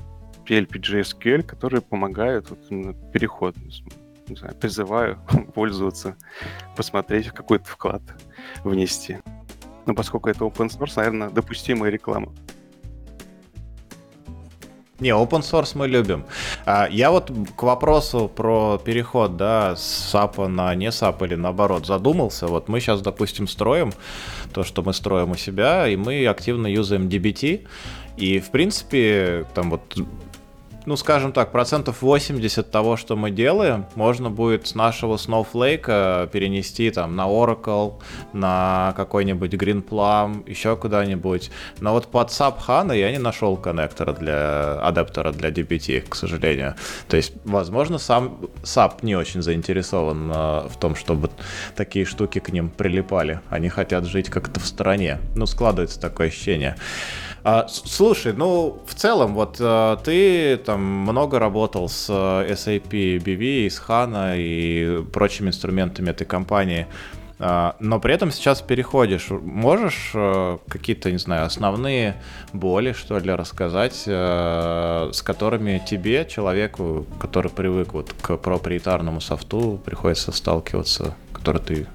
PLP.JSQL, 0.47 1.43
которые 1.43 1.81
помогают 1.81 2.51
вот, 2.51 2.59
переход. 3.13 3.57
Не 4.29 4.37
знаю, 4.37 4.55
призываю 4.55 5.19
пользоваться, 5.55 6.17
посмотреть, 6.77 7.29
какой-то 7.29 7.67
вклад 7.67 8.03
внести. 8.65 9.19
Но 9.87 9.95
поскольку 9.95 10.29
это 10.29 10.45
open 10.45 10.69
source, 10.69 10.93
наверное, 10.97 11.31
допустимая 11.31 11.91
реклама. 11.91 12.33
Не, 15.01 15.11
open 15.11 15.41
source 15.41 15.73
мы 15.75 15.89
любим. 15.89 16.25
А, 16.67 16.87
я 16.91 17.11
вот 17.11 17.33
к 17.57 17.63
вопросу 17.63 18.29
про 18.29 18.79
переход, 18.79 19.37
да, 19.37 19.75
с 19.75 20.15
SAP 20.15 20.47
на 20.47 20.75
не 20.75 20.89
SAP 20.89 21.27
или 21.27 21.37
наоборот 21.37 21.87
задумался. 21.87 22.47
Вот 22.47 22.69
мы 22.69 22.81
сейчас, 22.81 23.01
допустим, 23.01 23.49
строим 23.49 23.93
то, 24.53 24.63
что 24.63 24.83
мы 24.83 24.93
строим 24.93 25.31
у 25.31 25.37
себя, 25.37 25.89
и 25.89 25.97
мы 25.97 26.27
активно 26.27 26.67
юзаем 26.67 27.09
DBT. 27.09 27.67
И, 28.19 28.39
в 28.39 28.51
принципе, 28.51 29.47
там 29.55 29.71
вот 29.71 29.97
ну, 30.87 30.97
скажем 30.97 31.33
так, 31.33 31.53
процентов 31.53 32.03
80 32.03 32.71
того, 32.71 32.97
что 32.97 33.17
мы 33.17 33.31
делаем, 33.31 33.87
можно 33.95 34.31
будет 34.31 34.67
с 34.67 34.75
нашего 34.75 35.17
Snowflake 35.17 35.85
э, 35.87 36.29
перенести 36.33 36.91
там 36.91 37.17
на 37.17 37.29
Oracle, 37.29 37.95
на 38.33 38.95
какой-нибудь 38.97 39.55
Greenplum, 39.55 40.49
еще 40.49 40.77
куда-нибудь. 40.77 41.51
Но 41.81 41.93
вот 41.93 42.07
под 42.07 42.29
SAP 42.29 42.55
HANA 42.67 42.97
я 42.97 43.11
не 43.11 43.19
нашел 43.19 43.57
коннектора 43.57 44.13
для 44.13 44.81
адаптера 44.81 45.33
для 45.33 45.51
DBT, 45.51 46.09
к 46.09 46.15
сожалению. 46.15 46.75
То 47.09 47.17
есть, 47.17 47.33
возможно, 47.45 47.99
сам 47.99 48.39
SAP 48.63 48.99
не 49.03 49.17
очень 49.17 49.43
заинтересован 49.43 50.31
э, 50.31 50.69
в 50.69 50.77
том, 50.79 50.95
чтобы 50.95 51.31
такие 51.77 52.05
штуки 52.05 52.39
к 52.39 52.51
ним 52.51 52.71
прилипали. 52.71 53.41
Они 53.51 53.69
хотят 53.69 54.07
жить 54.07 54.31
как-то 54.31 54.61
в 54.61 54.67
стороне. 54.67 55.19
Ну, 55.35 55.47
складывается 55.47 56.01
такое 56.01 56.29
ощущение. 56.29 56.77
А, 57.43 57.67
слушай, 57.69 58.33
ну, 58.35 58.83
в 58.87 58.95
целом, 58.95 59.35
вот 59.35 59.57
а, 59.61 59.97
ты 59.97 60.59
там 60.59 60.83
много 60.83 61.39
работал 61.39 61.89
с 61.89 62.07
э, 62.11 62.53
SAP 62.53 63.19
BV, 63.19 63.71
с 63.71 63.81
HANA 63.81 64.35
и 64.37 65.03
прочими 65.11 65.49
инструментами 65.49 66.11
этой 66.11 66.27
компании. 66.27 66.87
А, 67.39 67.77
но 67.81 67.99
при 67.99 68.13
этом 68.13 68.31
сейчас 68.31 68.61
переходишь. 68.61 69.31
Можешь 69.31 70.13
а, 70.15 70.59
какие-то, 70.69 71.11
не 71.11 71.17
знаю, 71.17 71.47
основные 71.47 72.17
боли, 72.53 72.93
что 72.93 73.19
ли, 73.19 73.33
рассказать, 73.33 73.95
с 74.05 75.23
которыми 75.25 75.83
тебе, 75.89 76.27
человеку, 76.27 77.07
который 77.19 77.51
привык 77.51 77.95
вот 77.95 78.15
к 78.21 78.37
проприетарному 78.37 79.23
софту, 79.23 79.81
приходится 79.83 80.31
сталкиваться, 80.33 81.15
который 81.33 81.63
ты 81.63 81.87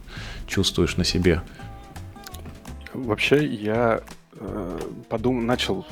чувствуешь 0.48 0.98
на 0.98 1.04
себе? 1.04 1.42
Вообще, 2.94 3.46
я 3.46 4.02
Э, 4.02 4.25
подум... 5.10 5.46
начал 5.46 5.86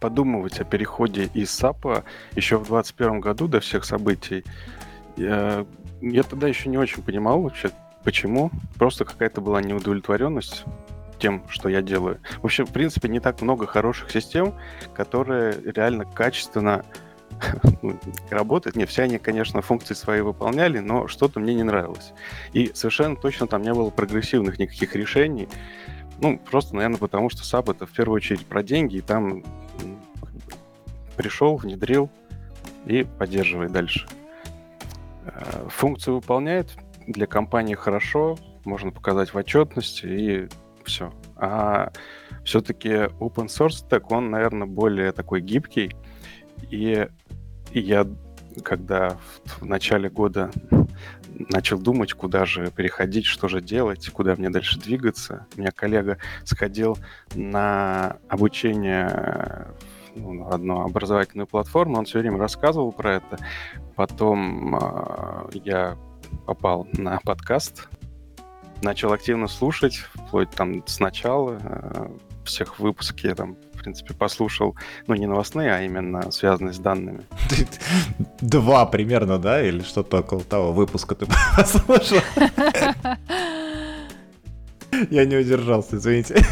подумывать 0.00 0.60
о 0.60 0.64
переходе 0.64 1.30
из 1.34 1.50
САПа 1.50 2.04
еще 2.34 2.56
в 2.56 2.68
2021 2.68 3.20
году 3.20 3.48
до 3.48 3.60
всех 3.60 3.84
событий. 3.84 4.44
Я, 5.16 5.66
я 6.00 6.22
тогда 6.22 6.48
еще 6.48 6.68
не 6.68 6.78
очень 6.78 7.02
понимал 7.02 7.42
вообще, 7.42 7.70
почему. 8.04 8.50
Просто 8.78 9.04
какая-то 9.04 9.40
была 9.40 9.60
неудовлетворенность 9.60 10.64
тем, 11.18 11.44
что 11.48 11.68
я 11.68 11.82
делаю. 11.82 12.18
В 12.40 12.46
общем, 12.46 12.66
в 12.66 12.72
принципе, 12.72 13.08
не 13.08 13.20
так 13.20 13.40
много 13.42 13.66
хороших 13.66 14.10
систем, 14.10 14.54
которые 14.94 15.54
реально 15.64 16.04
качественно 16.04 16.84
ну, 17.82 17.98
работают. 18.30 18.76
Не, 18.76 18.86
все 18.86 19.02
они, 19.02 19.18
конечно, 19.18 19.62
функции 19.62 19.94
свои 19.94 20.20
выполняли, 20.20 20.78
но 20.78 21.06
что-то 21.06 21.40
мне 21.40 21.54
не 21.54 21.62
нравилось. 21.62 22.12
И 22.52 22.72
совершенно 22.74 23.16
точно 23.16 23.46
там 23.46 23.62
не 23.62 23.72
было 23.72 23.90
прогрессивных 23.90 24.58
никаких 24.58 24.96
решений. 24.96 25.48
Ну, 26.20 26.38
просто, 26.38 26.74
наверное, 26.74 26.98
потому 26.98 27.30
что 27.30 27.42
SAP 27.42 27.72
это 27.72 27.86
в 27.86 27.92
первую 27.92 28.16
очередь 28.16 28.46
про 28.46 28.62
деньги, 28.62 28.96
и 28.96 29.00
там 29.00 29.42
пришел, 31.16 31.56
внедрил 31.56 32.10
и 32.86 33.04
поддерживает 33.04 33.72
дальше. 33.72 34.06
Э, 35.26 35.66
функцию 35.68 36.16
выполняет, 36.16 36.76
для 37.06 37.26
компании 37.26 37.74
хорошо, 37.74 38.38
можно 38.64 38.90
показать 38.90 39.32
в 39.32 39.36
отчетности 39.36 40.06
и 40.06 40.48
все. 40.84 41.12
А 41.36 41.92
все-таки 42.44 42.88
open 42.88 43.46
source 43.46 43.86
так 43.88 44.10
он, 44.10 44.30
наверное, 44.30 44.66
более 44.66 45.12
такой 45.12 45.40
гибкий. 45.40 45.94
И, 46.70 47.06
я, 47.72 48.06
когда 48.62 49.16
в 49.60 49.64
начале 49.64 50.10
года 50.10 50.50
начал 51.48 51.78
думать, 51.78 52.12
куда 52.12 52.44
же 52.44 52.70
переходить, 52.70 53.26
что 53.26 53.48
же 53.48 53.60
делать, 53.60 54.08
куда 54.10 54.36
мне 54.36 54.50
дальше 54.50 54.78
двигаться. 54.78 55.46
У 55.56 55.60
меня 55.60 55.70
коллега 55.70 56.18
сходил 56.44 56.98
на 57.34 58.18
обучение 58.28 59.68
ну, 60.14 60.48
одну 60.50 60.82
образовательную 60.82 61.46
платформу, 61.46 61.98
он 61.98 62.04
все 62.04 62.18
время 62.18 62.38
рассказывал 62.38 62.92
про 62.92 63.16
это. 63.16 63.38
Потом 63.94 64.76
э, 64.76 65.50
я 65.64 65.96
попал 66.46 66.86
на 66.92 67.20
подкаст, 67.20 67.88
начал 68.82 69.12
активно 69.12 69.46
слушать, 69.46 69.96
вплоть 70.14 70.50
там 70.50 70.82
сначала 70.86 71.58
э, 71.60 72.08
всех 72.50 72.78
выпуски 72.78 73.26
я 73.26 73.34
там 73.34 73.56
в 73.80 73.82
принципе, 73.82 74.12
послушал, 74.12 74.76
ну, 75.06 75.14
не 75.14 75.26
новостные, 75.26 75.72
а 75.72 75.80
именно 75.80 76.30
связанные 76.30 76.74
с 76.74 76.78
данными. 76.78 77.24
Два 78.42 78.84
примерно, 78.84 79.38
да? 79.38 79.62
Или 79.62 79.80
что-то 79.80 80.18
около 80.18 80.44
того 80.44 80.74
выпуска 80.74 81.14
ты 81.14 81.26
послушал? 81.56 82.18
Я 85.10 85.24
не 85.24 85.36
удержался, 85.36 85.96
извините. 85.96 86.44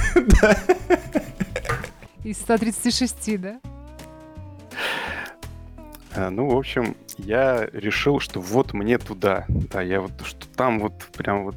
Из 2.24 2.38
136, 2.38 3.40
да? 3.40 3.60
А, 6.14 6.30
ну, 6.30 6.48
в 6.48 6.56
общем, 6.56 6.96
я 7.18 7.68
решил, 7.72 8.20
что 8.20 8.40
вот 8.40 8.72
мне 8.72 8.96
туда. 8.98 9.44
Да, 9.48 9.82
я 9.82 10.00
вот, 10.00 10.12
что 10.24 10.48
там 10.56 10.80
вот 10.80 10.94
прям 11.16 11.44
вот 11.44 11.56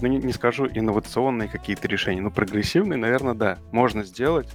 ну, 0.00 0.08
не, 0.08 0.18
не 0.18 0.32
скажу 0.32 0.66
инновационные 0.66 1.48
какие-то 1.48 1.88
решения, 1.88 2.20
но 2.20 2.30
прогрессивные, 2.30 2.98
наверное, 2.98 3.34
да, 3.34 3.58
можно 3.72 4.04
сделать 4.04 4.48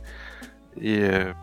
и 0.75 1.33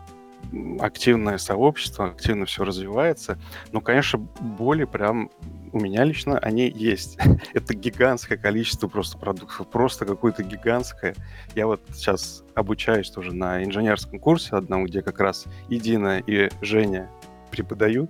активное 0.79 1.37
сообщество, 1.37 2.05
активно 2.05 2.45
все 2.45 2.63
развивается. 2.63 3.37
Но, 3.71 3.81
конечно, 3.81 4.19
боли 4.19 4.85
прям 4.85 5.29
у 5.73 5.79
меня 5.79 6.03
лично 6.03 6.37
они 6.39 6.69
есть. 6.69 7.17
Это 7.53 7.73
гигантское 7.73 8.37
количество 8.37 8.87
просто 8.87 9.17
продуктов, 9.17 9.67
просто 9.67 10.05
какое-то 10.05 10.43
гигантское. 10.43 11.15
Я 11.55 11.67
вот 11.67 11.81
сейчас 11.93 12.43
обучаюсь 12.55 13.09
тоже 13.09 13.33
на 13.33 13.63
инженерском 13.63 14.19
курсе 14.19 14.55
одном, 14.55 14.85
где 14.85 15.01
как 15.01 15.19
раз 15.19 15.45
и 15.69 15.79
Дина, 15.79 16.19
и 16.19 16.49
Женя 16.61 17.09
преподают 17.51 18.09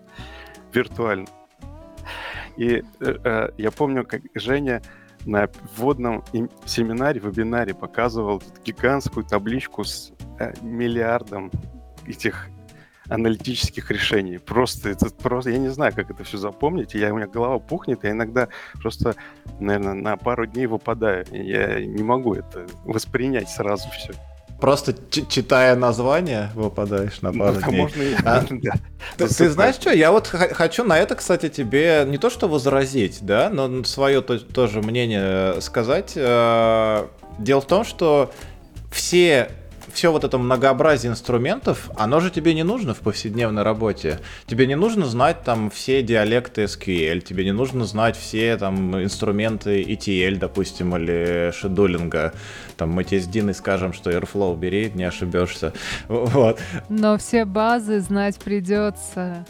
виртуально. 0.73 1.27
И 2.55 2.83
э, 2.99 3.15
э 3.23 3.49
я 3.57 3.71
помню, 3.71 4.05
как 4.05 4.21
Женя 4.35 4.81
на 5.25 5.49
вводном 5.75 6.23
семинаре, 6.65 7.19
вебинаре 7.19 7.73
показывал 7.73 8.41
гигантскую 8.63 9.25
табличку 9.25 9.83
с 9.83 10.13
Э, 10.39 10.53
миллиардам 10.61 11.49
этих 12.05 12.49
аналитических 13.09 13.89
решений. 13.89 14.37
Просто 14.37 14.89
это 14.89 15.09
просто, 15.09 15.49
я 15.49 15.57
не 15.57 15.69
знаю, 15.69 15.93
как 15.95 16.11
это 16.11 16.23
все 16.23 16.37
запомнить. 16.37 16.93
Я, 16.93 17.11
у 17.11 17.17
меня 17.17 17.27
голова 17.27 17.57
пухнет, 17.57 18.03
я 18.03 18.11
иногда 18.11 18.49
просто, 18.79 19.15
наверное, 19.59 19.93
на 19.93 20.15
пару 20.15 20.45
дней 20.45 20.67
выпадаю. 20.67 21.25
Я 21.31 21.83
не 21.83 22.03
могу 22.03 22.35
это 22.35 22.67
воспринять 22.83 23.49
сразу 23.49 23.89
все. 23.89 24.13
Просто 24.59 24.95
читая 25.29 25.75
название, 25.75 26.49
выпадаешь 26.55 27.21
на 27.21 27.31
пару 27.31 27.59
ну, 27.59 27.67
дней. 27.69 27.81
Можно 27.81 28.01
и... 28.01 28.15
а, 28.25 28.43
да. 28.49 28.73
Ты, 29.17 29.27
ты 29.27 29.49
знаешь 29.49 29.75
что, 29.75 29.91
я 29.91 30.11
вот 30.11 30.27
хочу 30.27 30.83
на 30.83 30.97
это, 30.97 31.15
кстати, 31.15 31.49
тебе 31.49 32.05
не 32.07 32.17
то 32.17 32.29
что 32.29 32.47
возразить, 32.47 33.19
да, 33.21 33.49
но 33.51 33.83
свое 33.83 34.21
то, 34.21 34.39
тоже 34.39 34.81
мнение 34.81 35.61
сказать. 35.61 36.13
Э, 36.15 37.05
дело 37.37 37.61
в 37.61 37.67
том, 37.67 37.85
что 37.85 38.31
все 38.91 39.51
все 39.97 40.11
вот 40.11 40.23
это 40.23 40.37
многообразие 40.37 41.11
инструментов, 41.11 41.89
оно 41.95 42.19
же 42.19 42.29
тебе 42.29 42.53
не 42.53 42.61
нужно 42.61 42.93
в 42.93 42.99
повседневной 42.99 43.63
работе. 43.63 44.19
Тебе 44.45 44.67
не 44.67 44.75
нужно 44.75 45.07
знать 45.07 45.41
там 45.43 45.71
все 45.71 46.03
диалекты 46.03 46.65
SQL, 46.65 47.21
тебе 47.21 47.43
не 47.43 47.51
нужно 47.51 47.83
знать 47.85 48.15
все 48.15 48.57
там 48.57 49.01
инструменты 49.01 49.81
ETL, 49.81 50.37
допустим, 50.37 50.95
или 50.95 51.51
шедулинга. 51.51 52.33
Там 52.77 52.91
мы 52.91 53.05
тебе 53.05 53.21
с 53.21 53.25
Диной 53.25 53.55
скажем, 53.55 53.91
что 53.91 54.11
Airflow 54.11 54.55
бери, 54.55 54.91
не 54.93 55.03
ошибешься. 55.03 55.73
Вот. 56.07 56.59
Но 56.89 57.17
все 57.17 57.45
базы 57.45 57.99
знать 57.99 58.37
придется. 58.37 59.45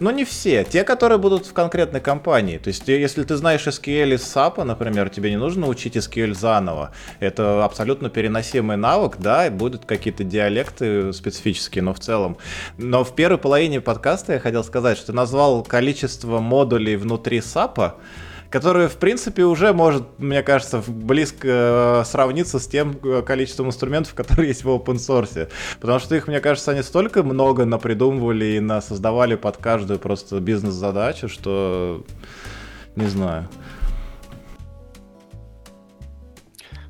Но 0.00 0.10
не 0.10 0.24
все. 0.24 0.64
Те, 0.64 0.84
которые 0.84 1.18
будут 1.18 1.46
в 1.46 1.52
конкретной 1.52 2.00
компании. 2.00 2.58
То 2.58 2.68
есть, 2.68 2.86
если 2.88 3.22
ты 3.22 3.36
знаешь 3.36 3.66
SQL 3.66 4.14
из 4.14 4.22
SAP, 4.22 4.62
например, 4.64 5.10
тебе 5.10 5.30
не 5.30 5.36
нужно 5.36 5.66
учить 5.66 5.96
SQL 5.96 6.34
заново. 6.34 6.92
Это 7.20 7.64
абсолютно 7.64 8.10
переносимый 8.10 8.76
навык, 8.76 9.16
да, 9.18 9.46
и 9.46 9.50
будут 9.50 9.84
какие-то 9.84 10.24
диалекты 10.24 11.12
специфические, 11.12 11.82
но 11.82 11.94
в 11.94 12.00
целом. 12.00 12.36
Но 12.78 13.04
в 13.04 13.14
первой 13.14 13.38
половине 13.38 13.80
подкаста 13.80 14.34
я 14.34 14.40
хотел 14.40 14.64
сказать, 14.64 14.96
что 14.98 15.08
ты 15.08 15.12
назвал 15.12 15.62
количество 15.62 16.40
модулей 16.40 16.96
внутри 16.96 17.38
SAP, 17.38 17.92
который, 18.54 18.86
в 18.86 18.98
принципе, 18.98 19.42
уже 19.42 19.72
может, 19.72 20.04
мне 20.18 20.40
кажется, 20.44 20.80
близко 20.86 21.48
э, 21.48 22.04
сравниться 22.04 22.60
с 22.60 22.68
тем 22.68 22.96
э, 23.02 23.20
количеством 23.22 23.66
инструментов, 23.66 24.14
которые 24.14 24.46
есть 24.46 24.62
в 24.62 24.68
open 24.68 24.94
source. 24.94 25.50
Потому 25.80 25.98
что 25.98 26.14
их, 26.14 26.28
мне 26.28 26.38
кажется, 26.38 26.70
они 26.70 26.82
столько 26.82 27.24
много 27.24 27.64
напридумывали 27.64 28.44
и 28.44 28.60
на 28.60 28.80
создавали 28.80 29.34
под 29.34 29.56
каждую 29.56 29.98
просто 29.98 30.38
бизнес-задачу, 30.38 31.28
что 31.28 32.04
не 32.94 33.06
знаю. 33.06 33.48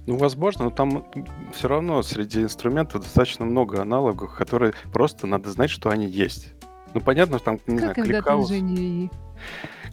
Ну, 0.07 0.19
возможно, 0.19 0.65
но 0.65 0.71
там 0.71 1.07
все 1.55 1.69
равно 1.69 2.03
среди 2.03 2.43
инструментов 2.43 3.01
достаточно 3.01 3.47
много 3.47 3.81
аналогов, 3.81 4.35
которые 4.35 4.75
просто 4.93 5.27
надо 5.27 5.51
знать, 5.51 5.71
что 5.71 5.89
они 5.89 6.05
есть. 6.05 6.53
Ну, 6.93 7.01
понятно, 7.01 7.39
что 7.39 7.47
там, 7.47 7.61
не 7.67 7.79
как 7.79 7.81
знаю, 7.81 7.95
когда 7.95 8.21
ClickHouse... 8.21 8.53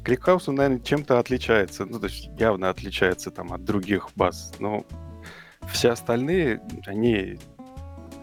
ClickHouse, 0.04 0.48
он, 0.48 0.56
наверное, 0.56 0.80
чем-то 0.80 1.20
отличается, 1.20 1.86
ну, 1.86 2.00
то 2.00 2.08
есть 2.08 2.30
явно 2.40 2.70
отличается 2.70 3.30
там 3.30 3.54
от 3.54 3.64
других 3.64 4.10
баз, 4.16 4.54
но 4.60 4.84
все 5.72 5.92
остальные, 5.92 6.62
они 6.88 7.38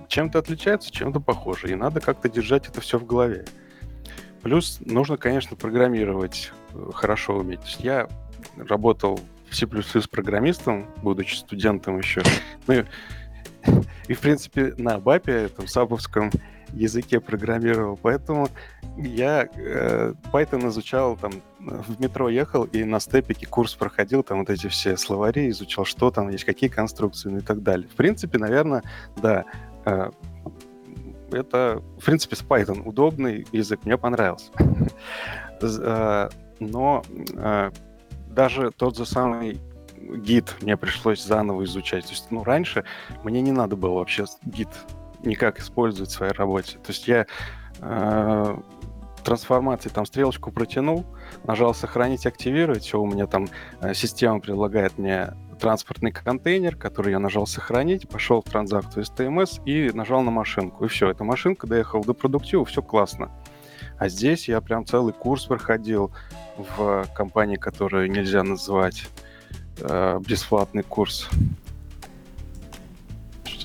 чем-то 0.08 0.38
отличаются, 0.38 0.90
чем-то 0.90 1.20
похожи, 1.20 1.70
и 1.70 1.74
надо 1.76 2.00
как-то 2.00 2.28
держать 2.28 2.66
это 2.66 2.80
все 2.80 2.98
в 2.98 3.06
голове. 3.06 3.44
Плюс 4.42 4.78
нужно, 4.80 5.16
конечно, 5.16 5.56
программировать 5.56 6.52
э, 6.72 6.90
хорошо 6.94 7.36
уметь. 7.36 7.76
Я 7.80 8.08
работал 8.56 9.20
в 9.50 9.54
C++ 9.54 9.66
программистом, 10.10 10.86
будучи 11.02 11.34
студентом 11.34 11.98
еще. 11.98 12.22
Ну 12.66 12.74
и, 14.08 14.14
в 14.14 14.20
принципе, 14.20 14.74
на 14.78 14.98
БАПе, 14.98 15.32
этом 15.32 15.66
сабовском, 15.66 16.30
языке 16.72 17.20
программировал, 17.20 17.98
поэтому 18.00 18.48
я 18.96 19.48
э, 19.54 20.14
Python 20.32 20.68
изучал, 20.68 21.16
там, 21.16 21.32
в 21.58 22.00
метро 22.00 22.28
ехал 22.28 22.64
и 22.64 22.84
на 22.84 23.00
степике 23.00 23.46
курс 23.46 23.74
проходил, 23.74 24.22
там 24.22 24.40
вот 24.40 24.50
эти 24.50 24.68
все 24.68 24.96
словари, 24.96 25.50
изучал, 25.50 25.84
что 25.84 26.10
там 26.10 26.28
есть, 26.30 26.44
какие 26.44 26.70
конструкции, 26.70 27.28
ну 27.28 27.38
и 27.38 27.42
так 27.42 27.62
далее. 27.62 27.88
В 27.88 27.94
принципе, 27.94 28.38
наверное, 28.38 28.82
да, 29.16 29.44
э, 29.84 30.10
это, 31.30 31.82
в 32.00 32.04
принципе, 32.04 32.36
с 32.36 32.42
Python 32.42 32.82
удобный 32.84 33.46
язык, 33.52 33.80
мне 33.84 33.96
понравился. 33.96 34.50
Э, 35.60 36.28
но 36.60 37.02
э, 37.34 37.72
даже 38.28 38.70
тот 38.70 38.96
же 38.96 39.04
самый 39.04 39.60
гид 40.16 40.54
мне 40.62 40.76
пришлось 40.76 41.24
заново 41.24 41.64
изучать. 41.64 42.04
То 42.04 42.10
есть, 42.10 42.30
ну, 42.30 42.44
раньше 42.44 42.84
мне 43.24 43.40
не 43.40 43.52
надо 43.52 43.74
было 43.74 43.94
вообще 43.94 44.26
гид 44.44 44.68
никак 45.22 45.60
использовать 45.60 46.10
в 46.10 46.14
своей 46.14 46.32
работе. 46.32 46.78
То 46.78 46.92
есть 46.92 47.08
я 47.08 47.26
э, 47.80 48.56
трансформации 49.24 49.88
там 49.88 50.06
стрелочку 50.06 50.50
протянул, 50.50 51.04
нажал 51.44 51.74
сохранить, 51.74 52.26
активировать, 52.26 52.84
все, 52.84 53.00
у 53.00 53.06
меня 53.06 53.26
там 53.26 53.48
э, 53.80 53.94
система 53.94 54.40
предлагает 54.40 54.98
мне 54.98 55.32
транспортный 55.58 56.12
контейнер, 56.12 56.76
который 56.76 57.12
я 57.12 57.18
нажал 57.18 57.46
сохранить, 57.46 58.08
пошел 58.08 58.40
в 58.40 58.44
транзакцию 58.48 59.04
STMS 59.04 59.62
и 59.64 59.90
нажал 59.92 60.22
на 60.22 60.30
машинку. 60.30 60.84
И 60.84 60.88
все, 60.88 61.10
эта 61.10 61.24
машинка 61.24 61.66
доехала 61.66 62.04
до 62.04 62.14
продуктива, 62.14 62.64
все 62.64 62.80
классно. 62.80 63.30
А 63.98 64.08
здесь 64.08 64.48
я 64.48 64.60
прям 64.60 64.86
целый 64.86 65.12
курс 65.12 65.46
проходил 65.46 66.12
в 66.56 67.06
компании, 67.14 67.56
которую 67.56 68.10
нельзя 68.10 68.44
называть 68.44 69.08
э, 69.80 70.20
бесплатный 70.26 70.84
курс. 70.84 71.28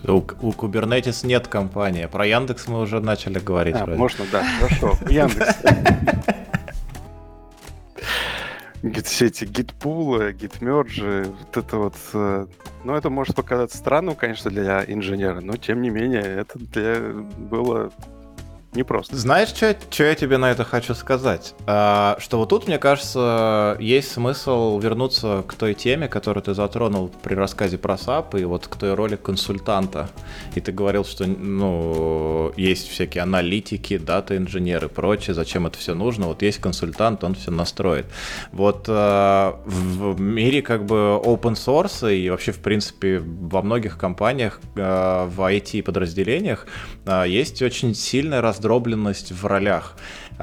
У, 0.05 0.17
у 0.17 0.51
Kubernetes 0.51 1.25
нет 1.25 1.47
компании. 1.47 2.05
Про 2.05 2.25
Яндекс 2.25 2.67
мы 2.67 2.81
уже 2.81 2.99
начали 2.99 3.39
говорить. 3.39 3.75
А, 3.79 3.85
можно, 3.85 4.25
да, 4.31 4.43
хорошо. 4.59 4.97
Яндекс. 5.09 5.55
Все 9.05 9.27
эти 9.27 9.45
гитпулы, 9.45 10.33
гитмерджи, 10.33 11.25
вот 11.39 11.57
это 11.57 11.77
вот... 11.77 11.95
Э, 12.13 12.47
ну, 12.83 12.95
это 12.95 13.09
может 13.09 13.33
показаться 13.37 13.77
странным, 13.77 14.15
конечно, 14.15 14.51
для 14.51 14.83
инженера, 14.85 15.39
но, 15.39 15.55
тем 15.55 15.81
не 15.81 15.89
менее, 15.89 16.21
это 16.21 16.59
для... 16.59 16.99
было 17.37 17.93
непросто. 18.75 19.15
Знаешь, 19.15 19.49
что 19.49 20.03
я 20.03 20.15
тебе 20.15 20.37
на 20.37 20.51
это 20.51 20.63
хочу 20.63 20.95
сказать? 20.95 21.53
А, 21.65 22.17
что 22.19 22.37
вот 22.37 22.49
тут, 22.49 22.67
мне 22.67 22.77
кажется, 22.77 23.77
есть 23.79 24.11
смысл 24.11 24.79
вернуться 24.79 25.43
к 25.47 25.53
той 25.53 25.73
теме, 25.73 26.07
которую 26.07 26.43
ты 26.43 26.53
затронул 26.53 27.11
при 27.21 27.35
рассказе 27.35 27.77
про 27.77 27.95
SAP, 27.95 28.41
и 28.41 28.45
вот 28.45 28.67
к 28.67 28.75
той 28.75 28.93
роли 28.93 29.15
консультанта. 29.15 30.09
И 30.55 30.61
ты 30.61 30.71
говорил, 30.71 31.05
что 31.05 31.25
ну, 31.25 32.51
есть 32.57 32.89
всякие 32.89 33.23
аналитики, 33.23 33.97
дата-инженеры 33.97 34.87
и 34.87 34.89
прочее, 34.89 35.33
зачем 35.33 35.67
это 35.67 35.77
все 35.77 35.93
нужно. 35.93 36.27
Вот 36.27 36.41
есть 36.41 36.59
консультант, 36.59 37.23
он 37.23 37.35
все 37.35 37.51
настроит. 37.51 38.05
Вот 38.51 38.85
а, 38.87 39.59
в 39.65 40.19
мире 40.19 40.61
как 40.61 40.85
бы 40.85 41.19
open 41.23 41.53
source 41.53 42.15
и 42.15 42.29
вообще, 42.29 42.51
в 42.51 42.59
принципе, 42.59 43.19
во 43.19 43.61
многих 43.61 43.97
компаниях 43.97 44.59
а, 44.75 45.27
в 45.27 45.39
IT-подразделениях 45.39 46.65
а, 47.05 47.25
есть 47.25 47.61
очень 47.61 47.93
сильная 47.93 48.41
раздробленность 48.41 48.62
раздробленность 48.63 49.31
в 49.31 49.45
ролях. 49.45 49.95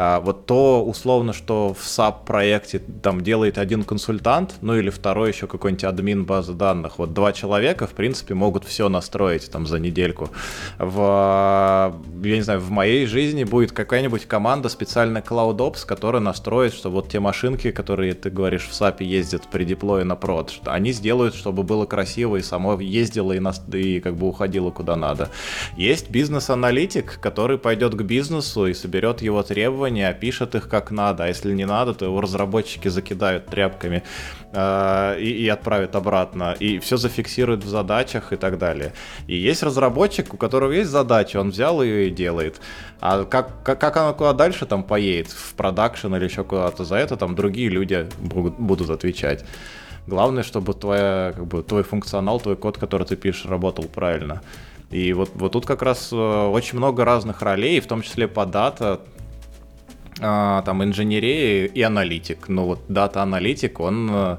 А, 0.02 0.18
вот 0.20 0.46
то 0.46 0.82
условно, 0.82 1.34
что 1.34 1.74
в 1.74 1.84
SAP-проекте 1.84 2.78
там 2.78 3.20
делает 3.20 3.58
один 3.58 3.84
консультант, 3.84 4.54
ну 4.62 4.74
или 4.74 4.88
второй 4.88 5.30
еще 5.30 5.46
какой-нибудь 5.46 5.84
админ 5.84 6.24
базы 6.24 6.54
данных. 6.54 6.94
Вот 6.96 7.12
два 7.12 7.34
человека, 7.34 7.86
в 7.86 7.90
принципе, 7.90 8.32
могут 8.32 8.64
все 8.64 8.88
настроить 8.88 9.50
там 9.50 9.66
за 9.66 9.78
недельку. 9.78 10.30
В, 10.78 11.94
я 12.24 12.34
не 12.34 12.40
знаю, 12.40 12.60
в 12.60 12.70
моей 12.70 13.04
жизни 13.04 13.44
будет 13.44 13.72
какая-нибудь 13.72 14.24
команда 14.24 14.70
специальная 14.70 15.20
CloudOps, 15.20 15.84
которая 15.84 16.22
настроит, 16.22 16.72
что 16.72 16.90
вот 16.90 17.10
те 17.10 17.20
машинки, 17.20 17.70
которые, 17.70 18.14
ты 18.14 18.30
говоришь, 18.30 18.68
в 18.68 18.72
SAP 18.72 19.04
ездят 19.04 19.48
при 19.52 19.64
деплое 19.64 20.04
на 20.04 20.16
прод, 20.16 20.48
что 20.48 20.72
они 20.72 20.92
сделают, 20.92 21.34
чтобы 21.34 21.62
было 21.62 21.84
красиво 21.84 22.36
и 22.36 22.42
само 22.42 22.80
ездило 22.80 23.32
и, 23.32 23.38
нас, 23.38 23.62
и 23.70 24.00
как 24.00 24.16
бы 24.16 24.28
уходило 24.28 24.70
куда 24.70 24.96
надо. 24.96 25.28
Есть 25.76 26.08
бизнес-аналитик, 26.08 27.20
который 27.20 27.58
пойдет 27.58 27.94
к 27.94 28.00
бизнесу 28.00 28.66
и 28.66 28.72
соберет 28.72 29.20
его 29.20 29.42
требования, 29.42 29.89
опишет 29.98 30.54
их 30.54 30.68
как 30.68 30.90
надо, 30.90 31.24
а 31.24 31.28
если 31.28 31.52
не 31.52 31.66
надо, 31.66 31.94
то 31.94 32.04
его 32.04 32.20
разработчики 32.20 32.88
закидают 32.88 33.46
тряпками 33.46 34.02
э, 34.52 35.16
и, 35.20 35.30
и 35.44 35.48
отправят 35.48 35.96
обратно, 35.96 36.56
и 36.60 36.78
все 36.78 36.96
зафиксируют 36.96 37.64
в 37.64 37.68
задачах 37.68 38.32
и 38.32 38.36
так 38.36 38.58
далее. 38.58 38.92
И 39.26 39.36
есть 39.36 39.62
разработчик, 39.62 40.32
у 40.34 40.36
которого 40.36 40.72
есть 40.72 40.90
задача, 40.90 41.40
он 41.40 41.50
взял 41.50 41.82
ее 41.82 42.08
и 42.08 42.10
делает. 42.10 42.60
А 43.00 43.24
как, 43.24 43.62
как, 43.64 43.80
как 43.80 43.96
она 43.96 44.12
куда 44.12 44.32
дальше 44.32 44.66
там 44.66 44.84
поедет, 44.84 45.32
в 45.32 45.54
продакшн 45.54 46.14
или 46.14 46.24
еще 46.24 46.44
куда-то, 46.44 46.84
за 46.84 46.96
это 46.96 47.16
там 47.16 47.34
другие 47.34 47.68
люди 47.68 48.06
будут, 48.18 48.58
будут 48.58 48.90
отвечать. 48.90 49.44
Главное, 50.06 50.42
чтобы 50.42 50.74
твоя, 50.74 51.32
как 51.36 51.46
бы, 51.46 51.62
твой 51.62 51.82
функционал, 51.82 52.40
твой 52.40 52.56
код, 52.56 52.78
который 52.78 53.06
ты 53.06 53.16
пишешь, 53.16 53.46
работал 53.46 53.84
правильно. 53.84 54.42
И 54.90 55.12
вот, 55.12 55.30
вот 55.34 55.52
тут 55.52 55.66
как 55.66 55.82
раз 55.82 56.10
э, 56.12 56.16
очень 56.16 56.78
много 56.78 57.04
разных 57.04 57.42
ролей, 57.42 57.80
в 57.80 57.86
том 57.86 58.02
числе 58.02 58.26
по 58.26 58.44
data, 58.44 59.00
там 60.20 60.84
инженерия 60.84 61.66
и 61.66 61.82
аналитик. 61.82 62.48
Ну 62.48 62.64
вот 62.66 62.80
data-аналитик, 62.88 63.80
он 63.80 64.10
э, 64.12 64.36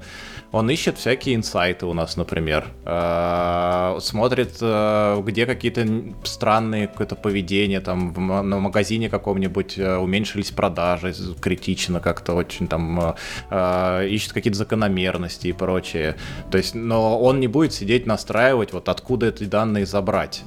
он 0.52 0.70
ищет 0.70 0.98
всякие 0.98 1.36
инсайты 1.36 1.86
у 1.86 1.94
нас, 1.94 2.18
например. 2.18 2.68
Э, 2.86 3.98
смотрит, 4.02 4.58
э, 4.60 5.22
где 5.26 5.46
какие-то 5.46 5.88
странные 6.24 6.88
какое-то 6.88 7.16
поведение, 7.16 7.80
там, 7.80 8.14
в, 8.14 8.20
на 8.20 8.60
магазине 8.60 9.10
каком-нибудь 9.10 9.78
э, 9.78 9.96
уменьшились 9.96 10.52
продажи 10.52 11.14
критично 11.40 12.02
как-то 12.02 12.34
очень 12.34 12.68
там, 12.68 13.16
ищет 13.50 14.34
какие-то 14.34 14.58
закономерности 14.58 15.48
и 15.48 15.54
прочее. 15.54 16.16
То 16.52 16.58
есть, 16.58 16.76
но 16.76 17.20
он 17.20 17.40
не 17.40 17.48
будет 17.48 17.74
сидеть 17.74 18.06
настраивать, 18.06 18.74
вот 18.74 18.90
откуда 18.90 19.28
эти 19.28 19.46
данные 19.46 19.86
забрать 19.86 20.44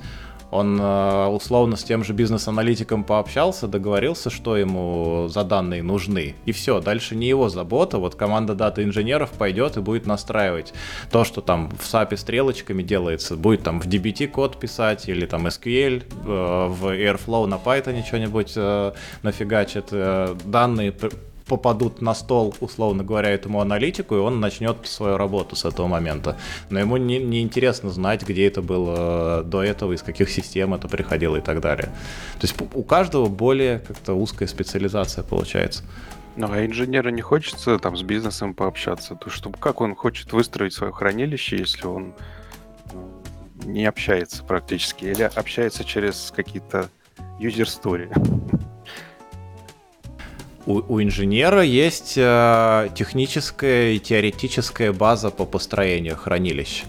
Он 0.55 0.81
э, 0.81 1.27
условно 1.27 1.75
с 1.75 1.83
тем 1.83 2.05
же 2.05 2.13
бизнес-аналитиком 2.13 3.03
пообщался, 3.03 3.67
договорился, 3.67 4.31
что 4.31 4.57
ему 4.57 5.27
за 5.29 5.43
данные 5.43 5.83
нужны. 5.83 6.37
И 6.45 6.53
все, 6.53 6.81
дальше 6.81 7.17
не 7.17 7.27
его 7.27 7.49
забота. 7.49 7.99
Вот 7.99 8.15
команда 8.15 8.55
дата-инженеров 8.55 9.31
пойдет 9.31 9.77
и 9.77 9.81
будет 9.81 10.07
настраивать 10.07 10.73
то, 11.11 11.25
что 11.25 11.41
там 11.41 11.71
в 11.71 11.93
SAP 11.93 12.17
стрелочками 12.17 12.85
делается. 12.85 13.35
Будет 13.35 13.65
там 13.65 13.81
в 13.81 13.89
DBT 13.89 14.29
код 14.29 14.61
писать 14.61 15.09
или 15.09 15.27
там 15.27 15.45
SQL, 15.49 16.05
э, 16.05 16.69
в 16.69 16.87
Airflow 16.87 17.47
на 17.47 17.57
Python 17.57 18.07
что-нибудь 18.07 18.53
э, 18.55 18.93
нафигачит. 19.25 19.87
Данные 20.45 20.95
попадут 21.57 22.03
на 22.03 22.15
стол, 22.15 22.53
условно 22.61 23.05
говоря, 23.05 23.31
этому 23.31 23.61
аналитику, 23.61 24.17
и 24.17 24.19
он 24.19 24.41
начнет 24.41 24.77
свою 24.87 25.17
работу 25.17 25.55
с 25.55 25.65
этого 25.65 25.87
момента. 25.87 26.37
Но 26.71 26.81
ему 26.81 26.97
не, 26.97 27.19
не 27.19 27.43
интересно 27.43 27.91
знать, 27.91 28.27
где 28.27 28.49
это 28.49 28.61
было 28.61 29.43
до 29.45 29.63
этого, 29.63 29.93
из 29.93 30.03
каких 30.03 30.31
систем 30.31 30.75
это 30.75 30.89
приходило 30.89 31.37
и 31.37 31.41
так 31.41 31.61
далее. 31.61 31.87
То 32.41 32.47
есть 32.47 32.55
у 32.75 32.83
каждого 32.83 33.27
более 33.27 33.79
как-то 33.79 34.15
узкая 34.15 34.49
специализация 34.49 35.23
получается. 35.23 35.85
Ну, 36.37 36.51
а 36.51 36.67
инженеру 36.67 37.11
не 37.11 37.23
хочется 37.23 37.79
там 37.79 37.97
с 37.97 38.03
бизнесом 38.03 38.55
пообщаться. 38.55 39.15
То 39.15 39.31
что 39.31 39.51
как 39.51 39.81
он 39.81 39.95
хочет 39.95 40.33
выстроить 40.33 40.73
свое 40.73 40.93
хранилище, 40.93 41.59
если 41.59 41.87
он 41.87 42.15
ну, 42.93 43.23
не 43.65 43.87
общается 43.87 44.43
практически, 44.43 45.05
или 45.05 45.23
общается 45.23 45.85
через 45.85 46.33
какие-то 46.35 46.89
story? 47.39 48.11
У, 50.67 50.83
у 50.89 51.03
инженера 51.03 51.63
есть 51.63 52.15
э, 52.17 52.89
техническая 52.95 53.93
и 53.93 53.99
теоретическая 53.99 54.93
база 54.93 55.31
по 55.31 55.45
построению 55.45 56.17
хранилищ. 56.17 56.85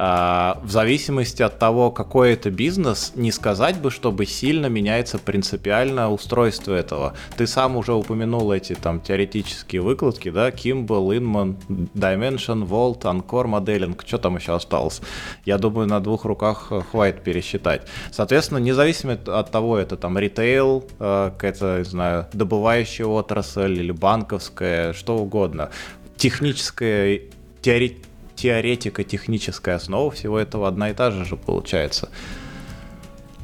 А, 0.00 0.60
в 0.62 0.70
зависимости 0.70 1.42
от 1.42 1.58
того, 1.58 1.90
какой 1.90 2.34
это 2.34 2.50
бизнес, 2.50 3.14
не 3.16 3.32
сказать 3.32 3.80
бы, 3.80 3.90
чтобы 3.90 4.26
сильно 4.26 4.66
меняется 4.66 5.18
принципиально 5.18 6.12
устройство 6.12 6.72
этого. 6.72 7.14
Ты 7.36 7.48
сам 7.48 7.76
уже 7.76 7.94
упомянул 7.94 8.52
эти 8.52 8.76
там 8.76 9.00
теоретические 9.00 9.82
выкладки, 9.82 10.30
да, 10.30 10.50
Kimball, 10.50 11.18
Inman, 11.18 11.56
Dimension, 11.94 12.64
Volt, 12.64 13.00
Encore 13.00 13.46
Modeling, 13.46 14.00
что 14.06 14.18
там 14.18 14.36
еще 14.36 14.54
осталось? 14.54 15.00
Я 15.44 15.58
думаю, 15.58 15.88
на 15.88 15.98
двух 15.98 16.24
руках 16.24 16.70
хватит 16.92 17.24
пересчитать. 17.24 17.82
Соответственно, 18.12 18.58
независимо 18.58 19.14
от 19.26 19.50
того, 19.50 19.78
это 19.78 19.96
там 19.96 20.16
ритейл, 20.16 20.84
э, 21.00 21.32
какая-то, 21.34 21.78
не 21.78 21.84
знаю, 21.84 22.26
добывающая 22.32 23.06
отрасль 23.06 23.80
или 23.80 23.90
банковская, 23.90 24.92
что 24.92 25.18
угодно, 25.18 25.70
техническая 26.16 27.22
теоретическая 27.62 28.07
теоретика, 28.38 29.02
техническая 29.02 29.76
основа 29.76 30.10
всего 30.10 30.38
этого 30.38 30.68
одна 30.68 30.90
и 30.90 30.94
та 30.94 31.10
же 31.10 31.24
же 31.24 31.36
получается. 31.36 32.08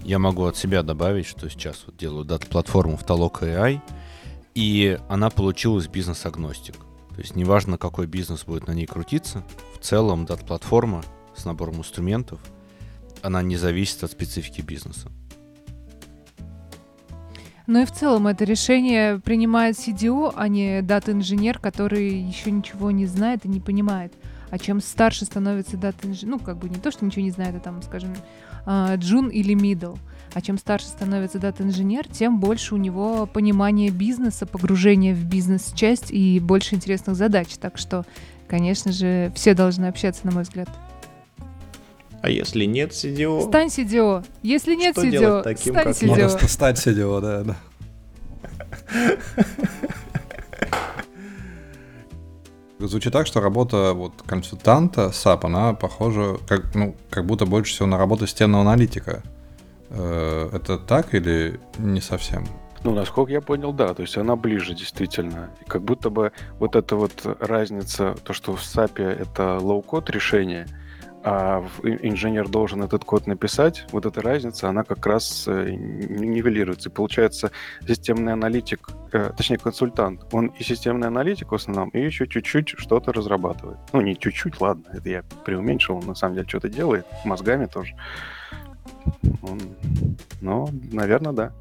Я 0.04 0.18
могу 0.18 0.44
от 0.44 0.56
себя 0.56 0.82
добавить, 0.82 1.26
что 1.26 1.48
сейчас 1.50 1.82
вот 1.86 1.96
делаю 1.96 2.24
дата-платформу 2.24 2.96
в 2.96 3.04
Talok 3.04 3.40
AI, 3.40 3.80
и 4.54 4.98
она 5.08 5.30
получилась 5.30 5.88
бизнес-агностик. 5.88 6.76
То 7.14 7.20
есть 7.20 7.34
неважно, 7.34 7.76
какой 7.76 8.06
бизнес 8.06 8.44
будет 8.44 8.68
на 8.68 8.72
ней 8.72 8.86
крутиться, 8.86 9.42
в 9.74 9.82
целом 9.82 10.26
дата-платформа 10.26 11.02
с 11.34 11.44
набором 11.44 11.78
инструментов, 11.78 12.38
она 13.22 13.42
не 13.42 13.56
зависит 13.56 14.04
от 14.04 14.12
специфики 14.12 14.60
бизнеса. 14.60 15.10
Ну 17.66 17.82
и 17.82 17.86
в 17.86 17.92
целом 17.92 18.26
это 18.26 18.44
решение 18.44 19.18
принимает 19.18 19.76
CDO, 19.76 20.32
а 20.36 20.48
не 20.48 20.82
дата-инженер, 20.82 21.58
который 21.58 22.10
еще 22.10 22.50
ничего 22.50 22.90
не 22.90 23.06
знает 23.06 23.46
и 23.46 23.48
не 23.48 23.60
понимает. 23.60 24.12
А 24.54 24.58
чем 24.60 24.80
старше 24.80 25.24
становится 25.24 25.76
дата 25.76 26.06
инженер, 26.06 26.36
ну, 26.36 26.38
как 26.38 26.58
бы 26.58 26.68
не 26.68 26.76
то, 26.76 26.92
что 26.92 27.04
ничего 27.04 27.22
не 27.22 27.32
знает, 27.32 27.56
а 27.56 27.58
там, 27.58 27.82
скажем, 27.82 28.14
а, 28.64 28.94
джун 28.94 29.28
или 29.28 29.52
мидл, 29.52 29.96
а 30.32 30.40
чем 30.40 30.58
старше 30.58 30.86
становится 30.86 31.40
дата-инженер, 31.40 32.06
тем 32.06 32.38
больше 32.38 32.76
у 32.76 32.78
него 32.78 33.26
понимание 33.26 33.90
бизнеса, 33.90 34.46
погружение 34.46 35.12
в 35.12 35.24
бизнес-часть 35.24 36.12
и 36.12 36.38
больше 36.38 36.76
интересных 36.76 37.16
задач. 37.16 37.48
Так 37.60 37.78
что, 37.78 38.06
конечно 38.46 38.92
же, 38.92 39.32
все 39.34 39.54
должны 39.54 39.86
общаться, 39.86 40.24
на 40.24 40.30
мой 40.30 40.44
взгляд. 40.44 40.68
А 42.22 42.30
если 42.30 42.64
нет 42.64 42.92
CDO? 42.92 43.48
Стань 43.48 43.66
CDO. 43.66 44.24
Если 44.44 44.76
нет 44.76 44.96
что 44.96 45.04
CDO, 45.04 45.42
таким, 45.42 45.72
стань 45.72 45.84
как 45.86 45.96
CDO. 45.96 46.32
Надо 46.32 46.46
стать 46.46 46.86
CDO, 46.86 47.20
да, 47.20 47.42
да. 47.42 47.56
Звучит 52.86 53.12
так, 53.12 53.26
что 53.26 53.40
работа 53.40 53.92
вот 53.94 54.12
консультанта 54.26 55.06
SAP, 55.06 55.46
она 55.46 55.74
похожа, 55.74 56.36
как, 56.46 56.74
ну, 56.74 56.94
как 57.10 57.24
будто 57.24 57.46
больше 57.46 57.72
всего 57.72 57.86
на 57.86 57.98
работу 57.98 58.26
системного 58.26 58.62
аналитика. 58.62 59.22
Э, 59.90 60.50
это 60.52 60.78
так 60.78 61.14
или 61.14 61.60
не 61.78 62.00
совсем? 62.00 62.46
Ну, 62.82 62.92
насколько 62.94 63.32
я 63.32 63.40
понял, 63.40 63.72
да. 63.72 63.94
То 63.94 64.02
есть 64.02 64.16
она 64.18 64.36
ближе 64.36 64.74
действительно. 64.74 65.50
И 65.62 65.64
как 65.64 65.82
будто 65.82 66.10
бы 66.10 66.32
вот 66.58 66.76
эта 66.76 66.96
вот 66.96 67.12
разница, 67.40 68.14
то, 68.22 68.32
что 68.32 68.54
в 68.54 68.60
SAP 68.60 69.02
это 69.02 69.58
low-code 69.58 70.10
решение– 70.10 70.66
а 71.26 71.66
инженер 71.82 72.48
должен 72.48 72.82
этот 72.82 73.04
код 73.04 73.26
написать, 73.26 73.86
вот 73.92 74.04
эта 74.04 74.20
разница, 74.20 74.68
она 74.68 74.84
как 74.84 75.06
раз 75.06 75.44
э, 75.48 75.70
нивелируется. 75.70 76.90
И 76.90 76.92
получается, 76.92 77.50
системный 77.88 78.34
аналитик, 78.34 78.90
э, 79.10 79.32
точнее 79.34 79.56
консультант, 79.56 80.26
он 80.32 80.48
и 80.48 80.62
системный 80.62 81.08
аналитик 81.08 81.52
в 81.52 81.54
основном, 81.54 81.88
и 81.90 82.00
еще 82.00 82.26
чуть-чуть 82.26 82.74
что-то 82.76 83.10
разрабатывает. 83.10 83.78
Ну, 83.94 84.02
не 84.02 84.18
чуть-чуть, 84.18 84.60
ладно, 84.60 84.84
это 84.92 85.08
я 85.08 85.22
преуменьшил, 85.46 85.96
он 85.96 86.06
на 86.06 86.14
самом 86.14 86.34
деле 86.34 86.46
что-то 86.46 86.68
делает, 86.68 87.06
мозгами 87.24 87.64
тоже. 87.64 87.96
Он, 89.42 89.60
ну, 90.42 90.68
наверное, 90.92 91.32
да. 91.32 91.52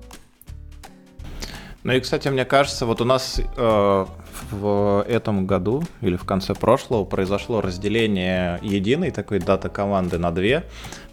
Ну 1.84 1.92
и, 1.92 2.00
кстати, 2.00 2.30
мне 2.30 2.46
кажется, 2.46 2.86
вот 2.86 3.02
у 3.02 3.06
нас 3.06 3.42
э, 3.58 4.06
в 4.52 5.06
этом 5.08 5.46
году 5.46 5.84
или 6.00 6.16
в 6.16 6.24
конце 6.24 6.54
прошлого 6.54 7.04
произошло 7.04 7.60
разделение 7.60 8.58
единой 8.62 9.12
такой 9.12 9.40
дата-команды 9.40 10.18
на 10.18 10.32
две. 10.32 10.64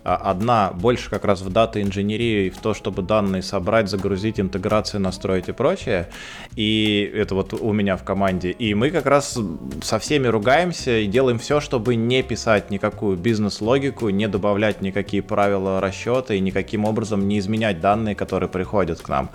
А 0.03 0.17
одна 0.17 0.73
больше 0.73 1.11
как 1.11 1.25
раз 1.25 1.43
в 1.43 1.51
дата-инженерии, 1.51 2.49
в 2.49 2.59
то, 2.59 2.73
чтобы 2.73 3.03
данные 3.03 3.43
собрать, 3.43 3.91
загрузить, 3.91 4.41
интеграции 4.41 4.99
настроить 4.99 5.49
и 5.49 5.53
прочее. 5.53 6.09
И 6.57 7.11
это 7.15 7.35
вот 7.35 7.53
у 7.53 7.73
меня 7.73 7.97
в 7.97 8.03
команде. 8.03 8.51
И 8.51 8.75
мы 8.75 8.91
как 8.91 9.05
раз 9.07 9.39
со 9.83 9.99
всеми 9.99 10.27
ругаемся 10.27 10.99
и 10.99 11.07
делаем 11.07 11.39
все, 11.39 11.61
чтобы 11.61 11.97
не 11.97 12.23
писать 12.23 12.71
никакую 12.71 13.19
бизнес-логику, 13.19 14.09
не 14.09 14.27
добавлять 14.27 14.81
никакие 14.81 15.23
правила 15.23 15.81
расчета 15.81 16.33
и 16.35 16.41
никаким 16.41 16.87
образом 16.87 17.29
не 17.29 17.39
изменять 17.39 17.81
данные, 17.81 18.15
которые 18.15 18.49
приходят 18.49 19.01
к 19.03 19.09
нам. 19.09 19.31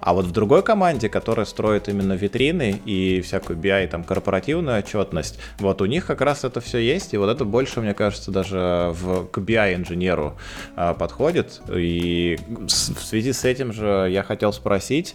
А 0.00 0.14
вот 0.14 0.24
в 0.24 0.32
другой 0.32 0.62
команде, 0.62 1.10
которая 1.10 1.44
строит 1.44 1.88
именно 1.88 2.14
витрины 2.14 2.80
и 2.86 3.20
всякую 3.20 3.58
BI, 3.58 3.86
там, 3.88 4.02
корпоративную 4.02 4.78
отчетность, 4.78 5.38
вот 5.58 5.82
у 5.82 5.86
них 5.86 6.06
как 6.06 6.22
раз 6.22 6.44
это 6.44 6.60
все 6.60 6.78
есть, 6.78 7.12
и 7.12 7.18
вот 7.18 7.28
это 7.28 7.44
больше, 7.44 7.80
мне 7.82 7.92
кажется, 7.92 8.30
даже 8.30 8.92
в, 8.94 9.26
к 9.26 9.38
BI-инженеру 9.38 10.05
а, 10.08 10.94
подходит. 10.94 11.60
И 11.74 12.38
в 12.48 12.68
связи 12.68 13.32
с 13.32 13.44
этим 13.44 13.72
же 13.72 14.08
я 14.10 14.22
хотел 14.22 14.52
спросить, 14.52 15.14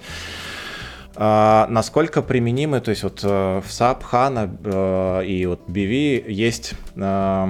а, 1.16 1.68
насколько 1.70 2.22
применимы, 2.22 2.80
то 2.80 2.92
есть 2.92 3.04
вот 3.04 3.20
э, 3.24 3.62
в 3.62 3.70
SAP, 3.70 4.02
HANA 4.12 5.22
э, 5.22 5.26
и 5.26 5.46
вот 5.46 5.68
BW 5.68 6.32
есть 6.32 6.74
э, 6.96 7.48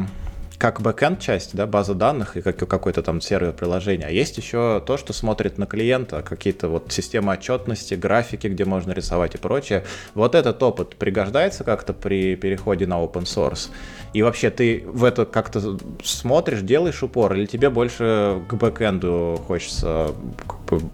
как 0.62 0.80
backend 0.80 1.20
часть, 1.20 1.56
да, 1.56 1.66
база 1.66 1.96
данных 1.96 2.38
и 2.38 2.42
как, 2.44 2.56
какой-то 2.56 3.02
там 3.02 3.20
сервер 3.20 3.52
приложения. 3.52 4.06
А 4.06 4.12
есть 4.12 4.38
еще 4.38 4.80
то, 4.86 4.96
что 4.96 5.12
смотрит 5.12 5.58
на 5.58 5.66
клиента, 5.66 6.22
какие-то 6.22 6.68
вот 6.68 6.92
системы 6.92 7.34
отчетности, 7.34 7.96
графики, 7.96 8.46
где 8.46 8.64
можно 8.64 8.92
рисовать 8.92 9.34
и 9.34 9.40
прочее. 9.40 9.84
Вот 10.14 10.36
этот 10.36 10.62
опыт 10.62 10.98
пригождается 10.98 11.64
как-то 11.64 11.94
при 11.94 12.36
переходе 12.36 12.86
на 12.86 13.04
open 13.04 13.24
source? 13.24 13.72
И 14.14 14.22
вообще 14.22 14.52
ты 14.52 14.84
в 14.86 15.04
это 15.04 15.26
как-то 15.26 15.80
смотришь, 16.04 16.62
делаешь 16.62 17.02
упор, 17.02 17.34
или 17.34 17.48
тебе 17.48 17.72
больше 17.72 18.44
к 18.48 18.54
бэкенду 18.54 19.42
хочется 19.48 20.14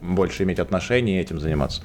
больше 0.01 0.43
иметь 0.43 0.59
отношение 0.59 1.19
и 1.19 1.21
этим 1.21 1.41
заниматься? 1.41 1.81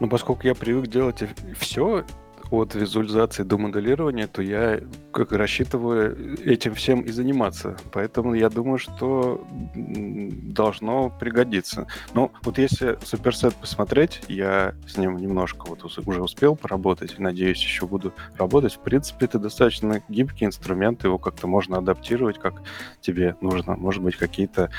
Ну, 0.00 0.08
поскольку 0.08 0.44
я 0.44 0.56
привык 0.56 0.88
делать 0.88 1.22
все, 1.56 2.04
от 2.50 2.74
визуализации 2.74 3.42
до 3.42 3.58
моделирования, 3.58 4.26
то 4.26 4.42
я 4.42 4.80
как 5.12 5.32
рассчитываю 5.32 6.38
этим 6.44 6.74
всем 6.74 7.00
и 7.02 7.10
заниматься. 7.10 7.76
Поэтому 7.92 8.34
я 8.34 8.48
думаю, 8.48 8.78
что 8.78 9.46
должно 9.74 11.10
пригодиться. 11.10 11.86
Ну, 12.14 12.32
вот 12.42 12.58
если 12.58 12.98
суперсет 13.04 13.54
посмотреть, 13.54 14.22
я 14.28 14.74
с 14.86 14.96
ним 14.96 15.16
немножко 15.16 15.66
вот 15.66 15.84
уже 15.84 16.22
успел 16.22 16.56
поработать, 16.56 17.18
надеюсь, 17.18 17.62
еще 17.62 17.86
буду 17.86 18.12
работать. 18.36 18.74
В 18.74 18.80
принципе, 18.80 19.26
это 19.26 19.38
достаточно 19.38 20.02
гибкий 20.08 20.44
инструмент, 20.44 21.04
его 21.04 21.18
как-то 21.18 21.46
можно 21.46 21.78
адаптировать, 21.78 22.38
как 22.38 22.62
тебе 23.00 23.36
нужно. 23.40 23.76
Может 23.76 24.02
быть, 24.02 24.16
какие-то 24.16 24.70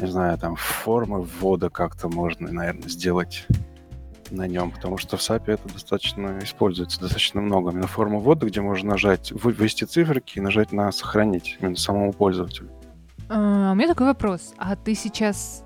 не 0.00 0.06
знаю, 0.06 0.38
там 0.38 0.56
формы 0.56 1.22
ввода 1.22 1.68
как-то 1.68 2.08
можно, 2.08 2.50
наверное, 2.50 2.88
сделать 2.88 3.46
на 4.32 4.46
нем, 4.46 4.70
потому 4.70 4.98
что 4.98 5.16
в 5.16 5.20
SAP 5.20 5.44
это 5.46 5.72
достаточно 5.72 6.38
используется 6.42 7.00
достаточно 7.00 7.40
много. 7.40 7.70
Именно 7.70 7.86
форма 7.86 8.18
ввода, 8.18 8.46
где 8.46 8.60
можно 8.60 8.90
нажать, 8.90 9.32
ввести 9.32 9.84
циферки 9.86 10.38
и 10.38 10.40
нажать 10.40 10.72
на 10.72 10.90
сохранить 10.92 11.58
именно 11.60 11.76
самому 11.76 12.12
пользователю. 12.12 12.70
А, 13.28 13.72
у 13.72 13.74
меня 13.74 13.88
такой 13.88 14.06
вопрос. 14.06 14.54
А 14.58 14.76
ты 14.76 14.94
сейчас 14.94 15.64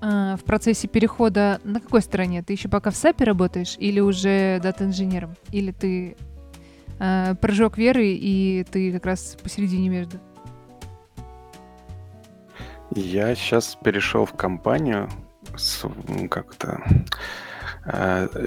а, 0.00 0.36
в 0.36 0.44
процессе 0.44 0.88
перехода 0.88 1.60
на 1.64 1.80
какой 1.80 2.02
стороне? 2.02 2.42
Ты 2.42 2.52
еще 2.52 2.68
пока 2.68 2.90
в 2.90 2.96
САПе 2.96 3.24
работаешь 3.24 3.76
или 3.78 4.00
уже 4.00 4.60
дата-инженером? 4.62 5.34
Или 5.50 5.72
ты 5.72 6.16
а, 6.98 7.34
прыжок 7.36 7.78
веры 7.78 8.06
и 8.08 8.64
ты 8.70 8.92
как 8.92 9.06
раз 9.06 9.36
посередине 9.42 9.88
между? 9.88 10.18
Я 12.94 13.34
сейчас 13.34 13.76
перешел 13.82 14.26
в 14.26 14.34
компанию 14.34 15.08
с 15.56 15.84
как-то 16.28 16.82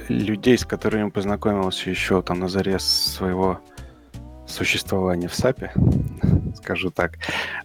людей, 0.07 0.57
с 0.57 0.65
которыми 0.65 1.09
познакомился 1.09 1.89
еще 1.89 2.21
там 2.21 2.39
на 2.39 2.47
заре 2.47 2.79
своего 2.79 3.59
существования 4.47 5.27
в 5.27 5.35
САПе, 5.35 5.71
скажу 6.55 6.91
так. 6.91 7.17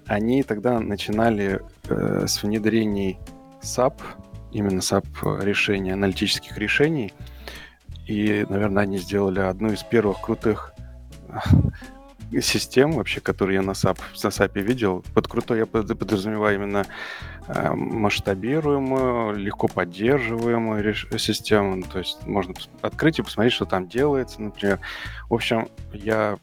Они 0.07 0.43
тогда 0.43 0.81
начинали 0.81 1.61
э, 1.89 2.25
с 2.27 2.43
внедрений 2.43 3.19
SAP, 3.63 4.01
именно 4.53 4.81
SAP 4.81 5.45
решений, 5.45 5.93
аналитических 5.93 6.57
решений. 6.59 7.13
И, 8.07 8.45
наверное, 8.49 8.85
они 8.85 8.99
сделали 8.99 9.41
одну 9.41 9.73
из 9.73 9.83
первых 9.83 10.21
крутых 10.21 10.73
систем 12.41 12.93
вообще, 12.93 13.21
которые 13.21 13.57
я 13.57 13.63
на 13.63 13.73
SAP, 13.73 13.99
на 14.23 14.29
SAP 14.29 14.61
видел. 14.61 15.05
Под 15.15 15.29
крутой 15.29 15.59
я 15.59 15.67
подразумеваю 15.67 16.57
именно 16.57 16.87
э, 17.49 17.73
масштабируемую, 17.73 19.37
легко 19.37 19.69
поддерживаемую 19.69 20.83
реш- 20.85 21.19
систему. 21.19 21.83
То 21.83 21.99
есть 21.99 22.27
можно 22.27 22.55
открыть 22.83 23.19
и 23.19 23.23
посмотреть, 23.23 23.55
что 23.55 23.65
там 23.65 23.89
делается, 23.89 24.41
например. 24.41 24.81
В 25.29 25.35
общем, 25.35 25.69
я 25.93 26.39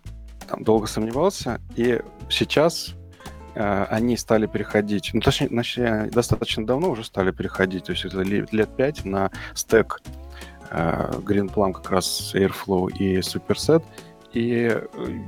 там 0.48 0.64
долго 0.64 0.88
сомневался, 0.88 1.62
и 1.76 2.02
сейчас 2.30 2.96
э, 3.56 3.86
они 3.90 4.18
стали 4.18 4.48
переходить, 4.48 5.12
ну, 5.14 5.22
точнее, 5.22 5.50
точнее, 5.50 6.10
достаточно 6.12 6.66
давно 6.66 6.90
уже 6.90 7.04
стали 7.04 7.32
переходить, 7.32 7.86
то 7.86 7.92
есть 7.92 8.06
это 8.06 8.22
лет 8.22 8.76
пять 8.76 9.06
на 9.06 9.30
стек 9.54 10.02
э, 10.70 11.12
Green 11.20 11.54
Plum 11.54 11.74
как 11.74 11.92
раз 11.92 12.34
Airflow 12.34 12.92
и 12.92 13.20
Superset, 13.20 13.84
и 14.38 14.70
э, 14.70 15.22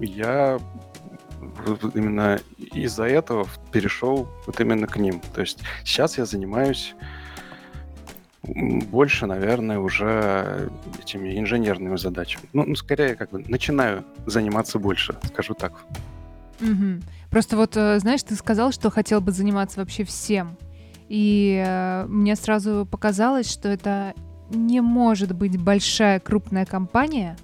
я 0.00 0.58
именно 1.94 2.40
из-за 2.72 3.04
этого 3.04 3.46
перешел 3.72 4.26
вот 4.46 4.60
именно 4.60 4.86
к 4.86 4.96
ним. 4.96 5.20
То 5.34 5.42
есть 5.42 5.58
сейчас 5.84 6.16
я 6.16 6.24
занимаюсь 6.24 6.94
больше, 8.42 9.26
наверное, 9.26 9.78
уже 9.78 10.70
этими 10.98 11.38
инженерными 11.38 11.96
задачами. 11.96 12.44
Ну, 12.54 12.64
ну, 12.64 12.74
скорее, 12.74 13.14
как 13.16 13.30
бы 13.30 13.44
начинаю 13.46 14.04
заниматься 14.24 14.78
больше, 14.78 15.14
скажу 15.24 15.52
так. 15.54 15.72
Угу. 16.62 17.02
Просто 17.30 17.56
вот, 17.56 17.76
э, 17.76 17.98
знаешь, 17.98 18.22
ты 18.22 18.34
сказал, 18.34 18.72
что 18.72 18.90
хотел 18.90 19.20
бы 19.20 19.32
заниматься 19.32 19.80
вообще 19.80 20.04
всем. 20.04 20.56
И 21.10 21.62
э, 21.66 22.06
мне 22.06 22.34
сразу 22.34 22.88
показалось, 22.90 23.50
что 23.50 23.68
это 23.68 24.14
не 24.50 24.80
может 24.80 25.34
быть 25.34 25.62
большая 25.62 26.18
крупная 26.20 26.64
компания, 26.64 27.36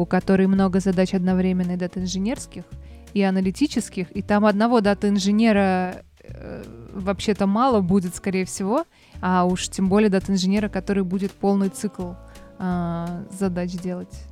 у 0.00 0.06
которой 0.06 0.46
много 0.46 0.80
задач 0.80 1.12
одновременно 1.12 1.72
и 1.72 1.76
дата-инженерских, 1.76 2.64
и 3.12 3.22
аналитических, 3.22 4.10
и 4.16 4.22
там 4.22 4.46
одного 4.46 4.80
дата-инженера 4.80 6.02
э, 6.22 6.64
вообще-то 6.94 7.46
мало 7.46 7.82
будет, 7.82 8.14
скорее 8.14 8.46
всего, 8.46 8.84
а 9.20 9.44
уж 9.44 9.68
тем 9.68 9.90
более 9.90 10.08
дата-инженера, 10.08 10.70
который 10.70 11.04
будет 11.04 11.32
полный 11.32 11.68
цикл 11.68 12.12
э, 12.58 13.24
задач 13.30 13.72
делать. 13.72 14.24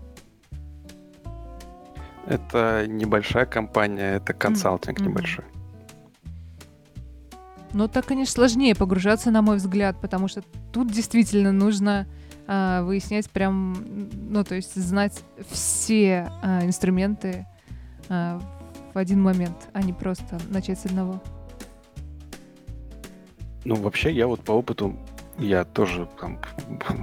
Это 2.26 2.86
небольшая 2.86 3.44
компания, 3.44 4.16
это 4.16 4.32
консалтинг 4.32 5.00
mm-hmm. 5.00 5.08
небольшой. 5.08 5.44
Ну, 7.74 7.88
так, 7.88 8.06
конечно, 8.06 8.32
сложнее 8.32 8.74
погружаться, 8.74 9.30
на 9.30 9.42
мой 9.42 9.58
взгляд, 9.58 10.00
потому 10.00 10.28
что 10.28 10.42
тут 10.72 10.90
действительно 10.90 11.52
нужно 11.52 12.06
э, 12.48 12.82
выяснять 12.82 13.30
прям, 13.30 13.76
ну, 14.28 14.42
то 14.42 14.56
есть 14.56 14.74
знать 14.74 15.22
все 15.50 16.30
э, 16.42 16.66
инструменты 16.66 17.46
э, 18.08 18.40
в 18.92 18.98
один 18.98 19.22
момент, 19.22 19.68
а 19.72 19.82
не 19.82 19.92
просто 19.92 20.38
начать 20.48 20.80
с 20.80 20.86
одного. 20.86 21.22
Ну, 23.64 23.74
вообще, 23.76 24.10
я 24.12 24.26
вот 24.26 24.40
по 24.40 24.52
опыту, 24.52 24.96
я 25.38 25.64
тоже 25.64 26.08
там 26.20 26.38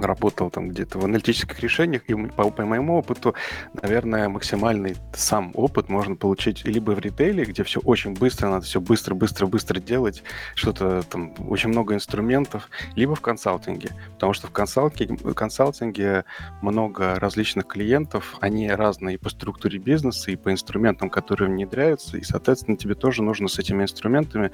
работал 0.00 0.50
там 0.50 0.68
где-то 0.68 0.98
в 0.98 1.04
аналитических 1.04 1.58
решениях, 1.60 2.02
и 2.08 2.14
по, 2.14 2.50
по 2.50 2.64
моему 2.64 2.98
опыту, 2.98 3.34
наверное, 3.72 4.28
максимальный 4.28 4.96
сам 5.14 5.52
опыт 5.54 5.88
можно 5.88 6.16
получить 6.16 6.64
либо 6.64 6.92
в 6.92 6.98
ритейле, 6.98 7.44
где 7.44 7.64
все 7.64 7.80
очень 7.80 8.14
быстро, 8.14 8.48
надо 8.48 8.64
все 8.64 8.80
быстро, 8.80 9.14
быстро, 9.14 9.46
быстро 9.46 9.80
делать, 9.80 10.22
что-то 10.54 11.02
там, 11.02 11.34
очень 11.48 11.70
много 11.70 11.94
инструментов, 11.94 12.68
либо 12.94 13.14
в 13.14 13.20
консалтинге, 13.20 13.90
потому 14.14 14.32
что 14.32 14.48
в 14.48 14.52
консалтинге, 14.52 15.16
в 15.16 15.34
консалтинге 15.34 16.24
много 16.62 17.14
различных 17.16 17.66
клиентов, 17.66 18.36
они 18.40 18.70
разные 18.70 19.14
и 19.14 19.18
по 19.18 19.30
структуре 19.30 19.78
бизнеса, 19.78 20.30
и 20.30 20.36
по 20.36 20.52
инструментам, 20.52 21.08
которые 21.08 21.50
внедряются, 21.50 22.18
и, 22.18 22.22
соответственно, 22.22 22.76
тебе 22.76 22.94
тоже 22.94 23.22
нужно 23.22 23.48
с 23.48 23.58
этими 23.58 23.82
инструментами 23.82 24.50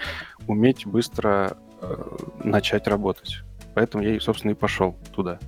уметь 0.47 0.87
быстро 0.87 1.57
э, 1.81 2.17
начать 2.45 2.87
работать. 2.87 3.43
Поэтому 3.75 4.05
я, 4.05 4.21
собственно, 4.21 4.53
и 4.53 4.55
пошел 4.55 4.97
туда. 5.15 5.39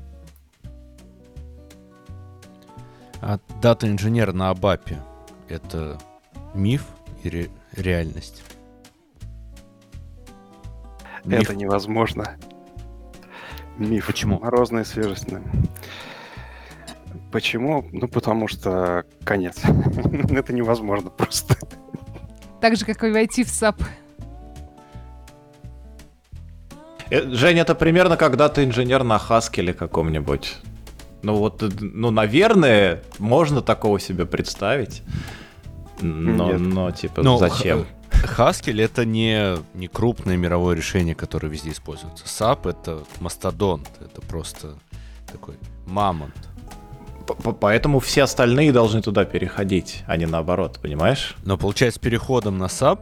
А 3.21 3.39
дата-инженер 3.63 4.33
на 4.33 4.51
Абапе— 4.51 4.99
это 5.49 5.99
миф 6.55 6.87
или 7.23 7.51
реальность? 7.73 8.43
Миф. 11.25 11.43
Это 11.43 11.55
невозможно. 11.55 12.37
Миф. 13.79 14.07
Почему? 14.07 14.39
Морозная 14.41 14.85
свежесть. 14.85 15.29
Почему? 17.33 17.85
Ну, 17.93 18.09
потому 18.09 18.47
что 18.47 19.05
конец. 19.25 19.63
это 20.31 20.53
невозможно 20.53 21.11
просто. 21.11 21.57
Так 22.61 22.77
же, 22.77 22.85
как 22.85 23.03
и 23.05 23.11
войти 23.11 23.43
в 23.43 23.49
SAP. 23.49 23.83
Э, 27.15 27.31
Женя, 27.31 27.63
это 27.63 27.75
примерно 27.75 28.17
когда 28.17 28.49
ты 28.49 28.65
инженер 28.65 29.05
на 29.05 29.19
Хаскеле 29.19 29.73
каком-нибудь. 29.73 30.57
Ну 31.23 31.37
вот, 31.37 31.63
э, 31.63 31.71
ну, 31.81 32.11
наверное, 32.11 33.03
можно 33.19 33.63
такого 33.63 34.01
себе 34.01 34.27
представить. 34.27 35.03
Но, 36.01 36.53
Нет. 36.53 36.61
но 36.61 36.91
типа, 36.91 37.23
но 37.23 37.39
зачем? 37.39 37.87
Haskell 38.11 38.83
это 38.83 39.05
не, 39.05 39.57
не 39.75 39.87
крупное 39.87 40.37
мировое 40.37 40.75
решение, 40.75 41.15
которое 41.15 41.49
везде 41.49 41.71
используется. 41.71 42.25
SAP 42.25 42.71
это 42.71 43.05
мастодонт, 43.21 43.89
это 44.01 44.21
просто 44.23 44.75
такой 45.31 45.55
мамонт. 45.87 46.35
Поэтому 47.61 48.01
все 48.01 48.25
остальные 48.25 48.73
должны 48.73 49.03
туда 49.03 49.25
переходить, 49.25 50.03
а 50.07 50.17
не 50.17 50.27
наоборот, 50.27 50.79
понимаешь? 50.83 51.37
Но 51.45 51.57
получается, 51.57 51.99
с 52.01 52.03
переходом 52.03 52.59
на 52.59 52.65
SAP 52.65 53.01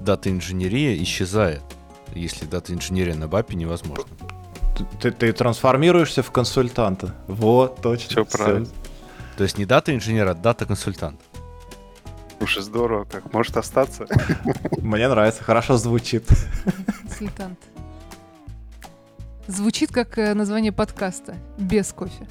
дата-инженерия 0.00 1.02
исчезает 1.02 1.62
если 2.14 2.46
дата-инженерия 2.46 3.14
на 3.14 3.28
БАПе 3.28 3.56
невозможно. 3.56 4.06
Ты, 5.00 5.10
ты 5.10 5.32
трансформируешься 5.32 6.22
в 6.22 6.30
консультанта. 6.30 7.14
Вот, 7.26 7.80
точно. 7.80 8.08
Все 8.10 8.24
правильно. 8.24 8.68
То 9.36 9.42
есть 9.44 9.58
не 9.58 9.66
дата-инженер, 9.66 10.28
а 10.28 10.34
дата-консультант. 10.34 11.20
Слушай, 12.38 12.62
здорово, 12.62 13.04
как 13.04 13.32
может 13.32 13.56
остаться. 13.56 14.06
Мне 14.78 15.08
нравится, 15.08 15.42
хорошо 15.42 15.76
звучит. 15.76 16.28
Консультант. 17.02 17.58
Звучит 19.46 19.92
как 19.92 20.18
э, 20.18 20.34
название 20.34 20.72
подкаста. 20.72 21.36
Без 21.56 21.92
кофе. 21.92 22.26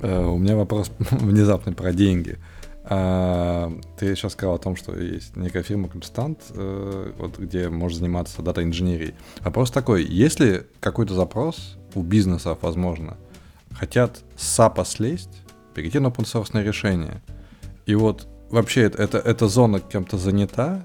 Э, 0.00 0.24
у 0.24 0.38
меня 0.38 0.56
вопрос 0.56 0.90
внезапный 0.98 1.74
про 1.74 1.92
деньги. 1.92 2.38
А, 2.88 3.72
ты 3.98 4.14
сейчас 4.14 4.32
сказал 4.32 4.54
о 4.54 4.58
том, 4.58 4.76
что 4.76 4.96
есть 4.96 5.36
некая 5.36 5.64
фирма 5.64 5.88
консультант, 5.88 6.38
э, 6.50 7.12
вот, 7.18 7.36
где 7.36 7.68
можешь 7.68 7.98
заниматься 7.98 8.42
дата-инженерией. 8.42 9.14
Вопрос 9.40 9.72
такой, 9.72 10.04
если 10.04 10.66
какой-то 10.78 11.14
запрос 11.14 11.76
у 11.94 12.02
бизнесов, 12.02 12.58
возможно, 12.60 13.16
хотят 13.72 14.20
с 14.36 14.58
SAP 14.58 14.84
слезть, 14.86 15.42
перейти 15.74 15.98
на 15.98 16.08
open 16.08 16.24
source 16.24 16.62
решение, 16.62 17.22
и 17.86 17.96
вот 17.96 18.28
вообще 18.50 18.82
это, 18.82 19.02
это, 19.02 19.18
эта 19.18 19.48
зона 19.48 19.80
кем-то 19.80 20.16
занята 20.16 20.84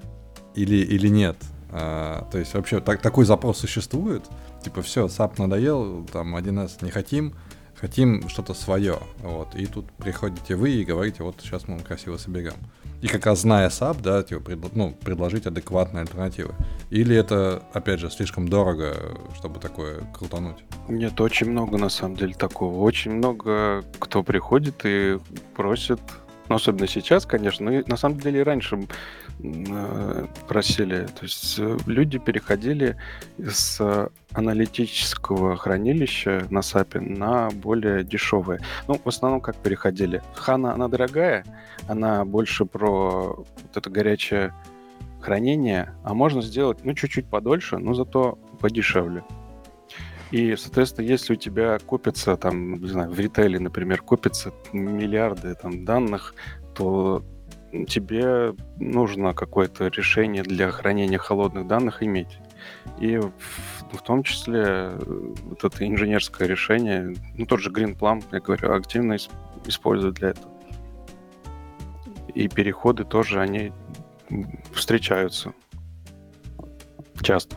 или, 0.56 0.76
или 0.76 1.06
нет? 1.06 1.36
А, 1.70 2.28
то 2.32 2.38
есть 2.38 2.52
вообще 2.54 2.80
так, 2.80 3.00
такой 3.00 3.26
запрос 3.26 3.58
существует? 3.58 4.24
Типа 4.64 4.82
все, 4.82 5.06
SAP 5.06 5.34
надоел, 5.38 6.04
там 6.12 6.34
1С 6.34 6.84
не 6.84 6.90
хотим, 6.90 7.34
хотим 7.82 8.28
что-то 8.28 8.54
свое. 8.54 8.98
Вот. 9.22 9.56
И 9.56 9.66
тут 9.66 9.90
приходите 9.92 10.54
вы 10.54 10.70
и 10.70 10.84
говорите, 10.84 11.24
вот 11.24 11.36
сейчас 11.40 11.66
мы 11.66 11.80
красиво 11.80 12.16
соберем. 12.16 12.54
И 13.02 13.08
как 13.08 13.26
раз 13.26 13.40
зная 13.40 13.68
SAP, 13.68 14.00
да, 14.00 14.22
типа, 14.22 14.40
пред, 14.40 14.76
ну, 14.76 14.92
предложить 14.92 15.46
адекватные 15.46 16.02
альтернативы. 16.02 16.54
Или 16.90 17.16
это, 17.16 17.64
опять 17.72 17.98
же, 17.98 18.08
слишком 18.08 18.46
дорого, 18.46 18.94
чтобы 19.36 19.58
такое 19.58 20.02
крутануть? 20.14 20.58
Нет, 20.88 21.20
очень 21.20 21.50
много, 21.50 21.76
на 21.76 21.88
самом 21.88 22.14
деле, 22.14 22.34
такого. 22.34 22.80
Очень 22.80 23.14
много 23.14 23.82
кто 23.98 24.22
приходит 24.22 24.82
и 24.84 25.18
просит 25.56 26.00
Ну, 26.52 26.56
особенно 26.56 26.86
сейчас, 26.86 27.24
конечно, 27.24 27.64
но 27.64 27.78
и 27.78 27.82
на 27.86 27.96
самом 27.96 28.18
деле 28.18 28.40
и 28.40 28.42
раньше 28.42 28.86
э, 29.42 30.26
просили. 30.46 31.06
То 31.06 31.22
есть 31.22 31.58
э, 31.58 31.78
люди 31.86 32.18
переходили 32.18 32.98
с 33.38 34.10
аналитического 34.34 35.56
хранилища 35.56 36.46
на 36.50 36.58
SAP 36.58 37.00
на 37.00 37.48
более 37.54 38.04
дешевые. 38.04 38.60
Ну, 38.86 39.00
в 39.02 39.08
основном 39.08 39.40
как 39.40 39.56
переходили. 39.56 40.20
Хана, 40.34 40.74
она 40.74 40.88
дорогая, 40.88 41.46
она 41.88 42.22
больше 42.26 42.66
про 42.66 43.34
вот 43.36 43.74
это 43.74 43.88
горячее 43.88 44.52
хранение, 45.22 45.94
а 46.04 46.12
можно 46.12 46.42
сделать, 46.42 46.84
ну, 46.84 46.92
чуть-чуть 46.92 47.28
подольше, 47.28 47.78
но 47.78 47.94
зато 47.94 48.38
подешевле. 48.60 49.24
И, 50.32 50.56
соответственно, 50.56 51.06
если 51.06 51.34
у 51.34 51.36
тебя 51.36 51.78
копится 51.78 52.36
там, 52.36 52.80
не 52.80 52.88
знаю, 52.88 53.10
в 53.10 53.20
ритейле, 53.20 53.60
например, 53.60 54.00
копятся 54.00 54.52
миллиарды 54.72 55.54
там 55.54 55.84
данных, 55.84 56.34
то 56.74 57.22
тебе 57.86 58.54
нужно 58.78 59.34
какое-то 59.34 59.88
решение 59.88 60.42
для 60.42 60.70
хранения 60.70 61.18
холодных 61.18 61.66
данных 61.66 62.02
иметь. 62.02 62.38
И 62.98 63.18
в, 63.18 63.32
в 63.92 64.02
том 64.02 64.22
числе 64.22 64.62
э, 64.64 64.98
вот 65.44 65.64
это 65.64 65.86
инженерское 65.86 66.48
решение, 66.48 67.14
ну 67.34 67.44
тот 67.44 67.60
же 67.60 67.70
Green 67.70 67.98
Plum, 67.98 68.24
я 68.32 68.40
говорю, 68.40 68.74
активно 68.74 69.16
используют 69.66 70.16
для 70.16 70.30
этого. 70.30 70.52
И 72.34 72.48
переходы 72.48 73.04
тоже, 73.04 73.40
они 73.40 73.72
встречаются 74.72 75.52
часто. 77.20 77.56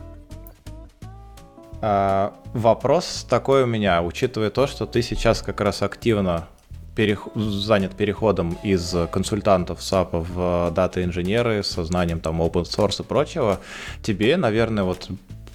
А, 1.88 2.32
вопрос 2.52 3.24
такой 3.30 3.62
у 3.62 3.66
меня, 3.66 4.02
учитывая 4.02 4.50
то, 4.50 4.66
что 4.66 4.86
ты 4.86 5.02
сейчас 5.02 5.40
как 5.40 5.60
раз 5.60 5.82
активно 5.82 6.48
перех... 6.96 7.28
занят 7.36 7.94
переходом 7.94 8.58
из 8.64 8.92
консультантов 9.12 9.78
SAP 9.78 10.08
в 10.12 10.72
дата-инженеры 10.74 11.62
со 11.62 11.84
знанием 11.84 12.18
там 12.18 12.42
open 12.42 12.64
source 12.64 13.02
и 13.02 13.04
прочего, 13.04 13.60
тебе, 14.02 14.36
наверное, 14.36 14.82
вот 14.82 15.08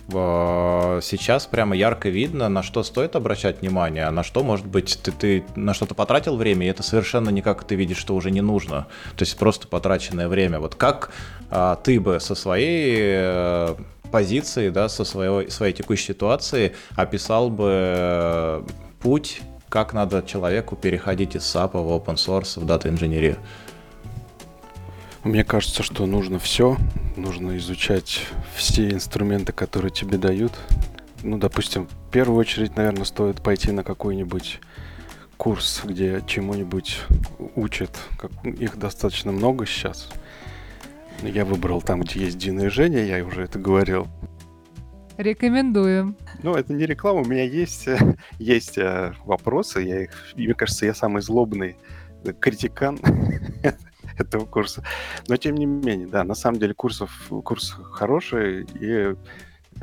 сейчас 0.08 1.48
прямо 1.48 1.76
ярко 1.76 2.08
видно, 2.08 2.48
на 2.48 2.64
что 2.64 2.84
стоит 2.84 3.18
обращать 3.18 3.60
внимание, 3.60 4.10
на 4.10 4.24
что, 4.24 4.42
может 4.42 4.66
быть, 4.66 5.00
ты, 5.04 5.12
ты 5.12 5.44
на 5.58 5.74
что-то 5.74 5.96
потратил 5.96 6.38
время, 6.38 6.66
и 6.66 6.70
это 6.70 6.82
совершенно 6.82 7.30
не 7.30 7.42
как 7.42 7.66
ты 7.66 7.76
видишь, 7.76 7.98
что 7.98 8.16
уже 8.16 8.32
не 8.32 8.42
нужно. 8.42 8.88
То 9.18 9.24
есть 9.24 9.38
просто 9.38 9.68
потраченное 9.68 10.30
время. 10.30 10.60
Вот 10.62 10.76
как 10.76 11.12
а, 11.50 11.76
ты 11.76 12.00
бы 12.00 12.20
со 12.20 12.36
своей 12.36 12.96
э, 13.00 13.76
позиции, 14.12 14.70
да, 14.70 14.90
со 14.90 15.04
своей, 15.04 15.50
своей 15.50 15.74
текущей 15.74 16.08
ситуации 16.08 16.76
описал 16.96 17.50
бы 17.50 17.70
э, 17.70 18.64
путь, 19.00 19.42
как 19.70 19.94
надо 19.94 20.22
человеку 20.22 20.76
переходить 20.76 21.36
из 21.36 21.44
SAP 21.44 21.72
в 21.74 21.88
open 21.88 22.16
source, 22.16 22.60
в 22.60 22.66
дата-инженерию? 22.66 23.38
Мне 25.24 25.44
кажется, 25.44 25.84
что 25.84 26.06
нужно 26.06 26.40
все. 26.40 26.78
Нужно 27.16 27.56
изучать 27.58 28.26
все 28.56 28.90
инструменты, 28.90 29.54
которые 29.54 29.92
тебе 29.92 30.18
дают. 30.18 30.52
Ну, 31.24 31.38
допустим, 31.38 31.88
в 31.88 32.12
первую 32.12 32.40
очередь, 32.40 32.76
наверное, 32.76 33.06
стоит 33.06 33.42
пойти 33.42 33.72
на 33.72 33.84
какой-нибудь 33.84 34.60
курс, 35.38 35.82
где 35.84 36.24
чему-нибудь 36.28 36.98
учат. 37.56 37.98
Их 38.44 38.78
достаточно 38.78 39.32
много 39.32 39.66
сейчас. 39.66 40.10
Я 41.24 41.46
выбрал 41.46 41.82
там, 41.82 42.02
где 42.02 42.22
есть 42.22 42.38
Дина 42.38 42.62
и 42.62 42.70
Женя, 42.70 43.04
я 43.04 43.24
уже 43.24 43.44
это 43.44 43.60
говорил. 43.60 44.08
Рекомендуем. 45.18 46.16
Ну, 46.42 46.56
это 46.56 46.74
не 46.74 46.86
реклама, 46.86 47.22
у 47.22 47.26
меня 47.26 47.44
есть, 47.44 47.88
есть 48.40 48.78
э, 48.78 49.14
вопросы, 49.26 49.82
я 49.82 50.04
их, 50.04 50.12
мне 50.36 50.54
кажется, 50.54 50.86
я 50.86 50.94
самый 50.94 51.22
злобный 51.22 51.78
критикан 52.40 53.00
этого 54.18 54.46
курса. 54.46 54.84
Но 55.28 55.38
тем 55.38 55.56
не 55.56 55.66
менее, 55.66 56.08
да, 56.08 56.24
на 56.24 56.34
самом 56.34 56.60
деле 56.60 56.74
курсов, 56.74 57.12
курс 57.44 57.76
хороший, 57.92 58.66
и 58.80 59.16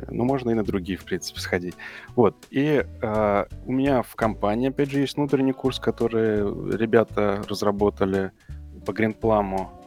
ну, 0.09 0.23
можно 0.23 0.49
и 0.49 0.53
на 0.53 0.63
другие, 0.63 0.97
в 0.97 1.03
принципе, 1.03 1.39
сходить. 1.39 1.75
Вот. 2.15 2.35
И 2.49 2.85
э, 3.01 3.45
у 3.65 3.71
меня 3.71 4.01
в 4.01 4.15
компании, 4.15 4.69
опять 4.69 4.91
же, 4.91 4.99
есть 4.99 5.17
внутренний 5.17 5.53
курс, 5.53 5.79
который 5.79 6.39
ребята 6.75 7.41
разработали 7.47 8.31
по 8.85 8.93
Гринпламу 8.93 9.78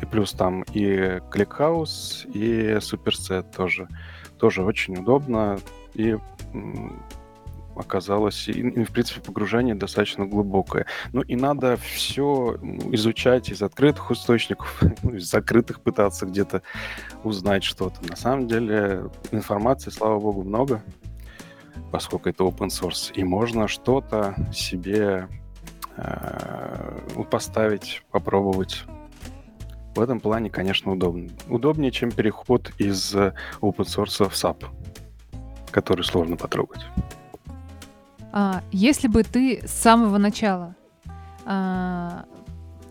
и 0.00 0.04
плюс 0.04 0.32
там 0.32 0.62
и 0.72 1.20
ClickHouse, 1.30 2.30
и 2.32 2.76
Superset 2.76 3.54
тоже. 3.54 3.88
Тоже 4.38 4.62
очень 4.62 4.96
удобно. 4.98 5.58
И 5.94 6.16
оказалось, 7.76 8.48
и, 8.48 8.84
в 8.84 8.92
принципе, 8.92 9.20
погружение 9.20 9.74
достаточно 9.74 10.26
глубокое. 10.26 10.86
Ну 11.12 11.22
и 11.22 11.36
надо 11.36 11.76
все 11.76 12.58
изучать 12.92 13.50
из 13.50 13.62
открытых 13.62 14.10
источников, 14.10 14.82
ну, 15.02 15.14
из 15.14 15.28
закрытых 15.30 15.80
пытаться 15.80 16.26
где-то 16.26 16.62
узнать 17.22 17.64
что-то. 17.64 17.96
На 18.08 18.16
самом 18.16 18.48
деле 18.48 19.10
информации, 19.30 19.90
слава 19.90 20.18
богу, 20.18 20.42
много, 20.42 20.82
поскольку 21.92 22.28
это 22.28 22.44
open 22.44 22.68
source, 22.68 23.12
и 23.12 23.24
можно 23.24 23.68
что-то 23.68 24.34
себе 24.52 25.28
э, 25.96 27.24
поставить, 27.30 28.02
попробовать 28.10 28.84
в 29.96 30.00
этом 30.00 30.20
плане, 30.20 30.50
конечно, 30.50 30.92
удобно. 30.92 31.30
Удобнее, 31.48 31.90
чем 31.90 32.10
переход 32.10 32.70
из 32.78 33.14
open 33.14 33.32
source 33.60 34.28
в 34.28 34.32
SAP, 34.32 34.66
который 35.70 36.04
сложно 36.04 36.36
потрогать. 36.36 36.84
А, 38.32 38.62
если 38.70 39.08
бы 39.08 39.22
ты 39.22 39.66
с 39.66 39.72
самого 39.72 40.18
начала 40.18 40.74
а, 41.46 42.26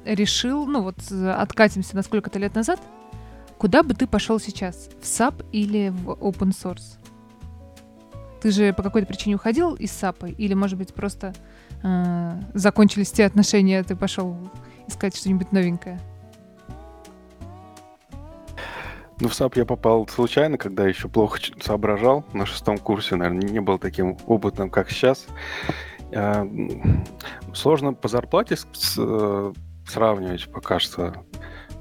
решил, 0.04 0.66
ну 0.66 0.82
вот 0.82 0.98
откатимся 1.12 1.96
на 1.96 2.02
сколько-то 2.02 2.40
лет 2.40 2.56
назад, 2.56 2.80
куда 3.58 3.84
бы 3.84 3.94
ты 3.94 4.08
пошел 4.08 4.40
сейчас? 4.40 4.90
В 5.00 5.04
SAP 5.04 5.46
или 5.52 5.90
в 5.90 6.10
open 6.12 6.50
source? 6.50 6.98
Ты 8.42 8.52
же 8.52 8.74
по 8.74 8.84
какой-то 8.84 9.08
причине 9.08 9.36
уходил 9.36 9.76
из 9.76 9.92
SAP? 9.92 10.34
Или, 10.36 10.54
может 10.54 10.78
быть, 10.78 10.94
просто 10.94 11.34
э, 11.84 12.42
закончились 12.54 13.12
те 13.12 13.26
отношения, 13.26 13.84
ты 13.84 13.96
пошел 13.96 14.38
искать 14.88 15.16
что-нибудь 15.16 15.52
новенькое? 15.52 16.00
Ну, 19.20 19.30
в 19.30 19.34
SAP 19.34 19.56
я 19.56 19.66
попал 19.66 20.08
случайно, 20.08 20.58
когда 20.58 20.86
еще 20.86 21.08
плохо 21.08 21.40
соображал. 21.62 22.26
На 22.34 22.46
шестом 22.46 22.78
курсе, 22.78 23.16
наверное, 23.16 23.48
не 23.48 23.60
был 23.62 23.80
таким 23.80 24.18
опытным, 24.26 24.70
как 24.70 24.90
сейчас. 24.90 25.26
А, 26.14 26.46
сложно 27.54 27.94
по 27.94 28.10
зарплате 28.10 28.56
э, 28.98 29.54
сравнивать 29.88 30.52
пока 30.52 30.80
что, 30.80 31.26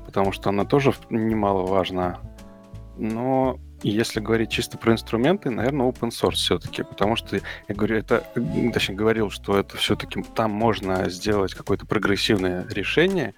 потому 0.06 0.30
что 0.30 0.50
она 0.50 0.64
тоже 0.64 0.94
немаловажна. 1.10 2.20
Но 2.96 3.58
если 3.82 4.20
говорить 4.20 4.50
чисто 4.50 4.78
про 4.78 4.92
инструменты, 4.92 5.50
наверное, 5.50 5.88
open 5.88 6.10
source 6.10 6.34
все-таки, 6.34 6.84
потому 6.84 7.16
что 7.16 7.36
я 7.36 7.74
говорю, 7.74 7.96
это, 7.96 8.24
точнее, 8.72 8.94
говорил, 8.94 9.30
что 9.30 9.58
это 9.58 9.76
все-таки 9.76 10.22
там 10.22 10.52
можно 10.52 11.10
сделать 11.10 11.52
какое-то 11.52 11.84
прогрессивное 11.84 12.64
решение. 12.68 13.34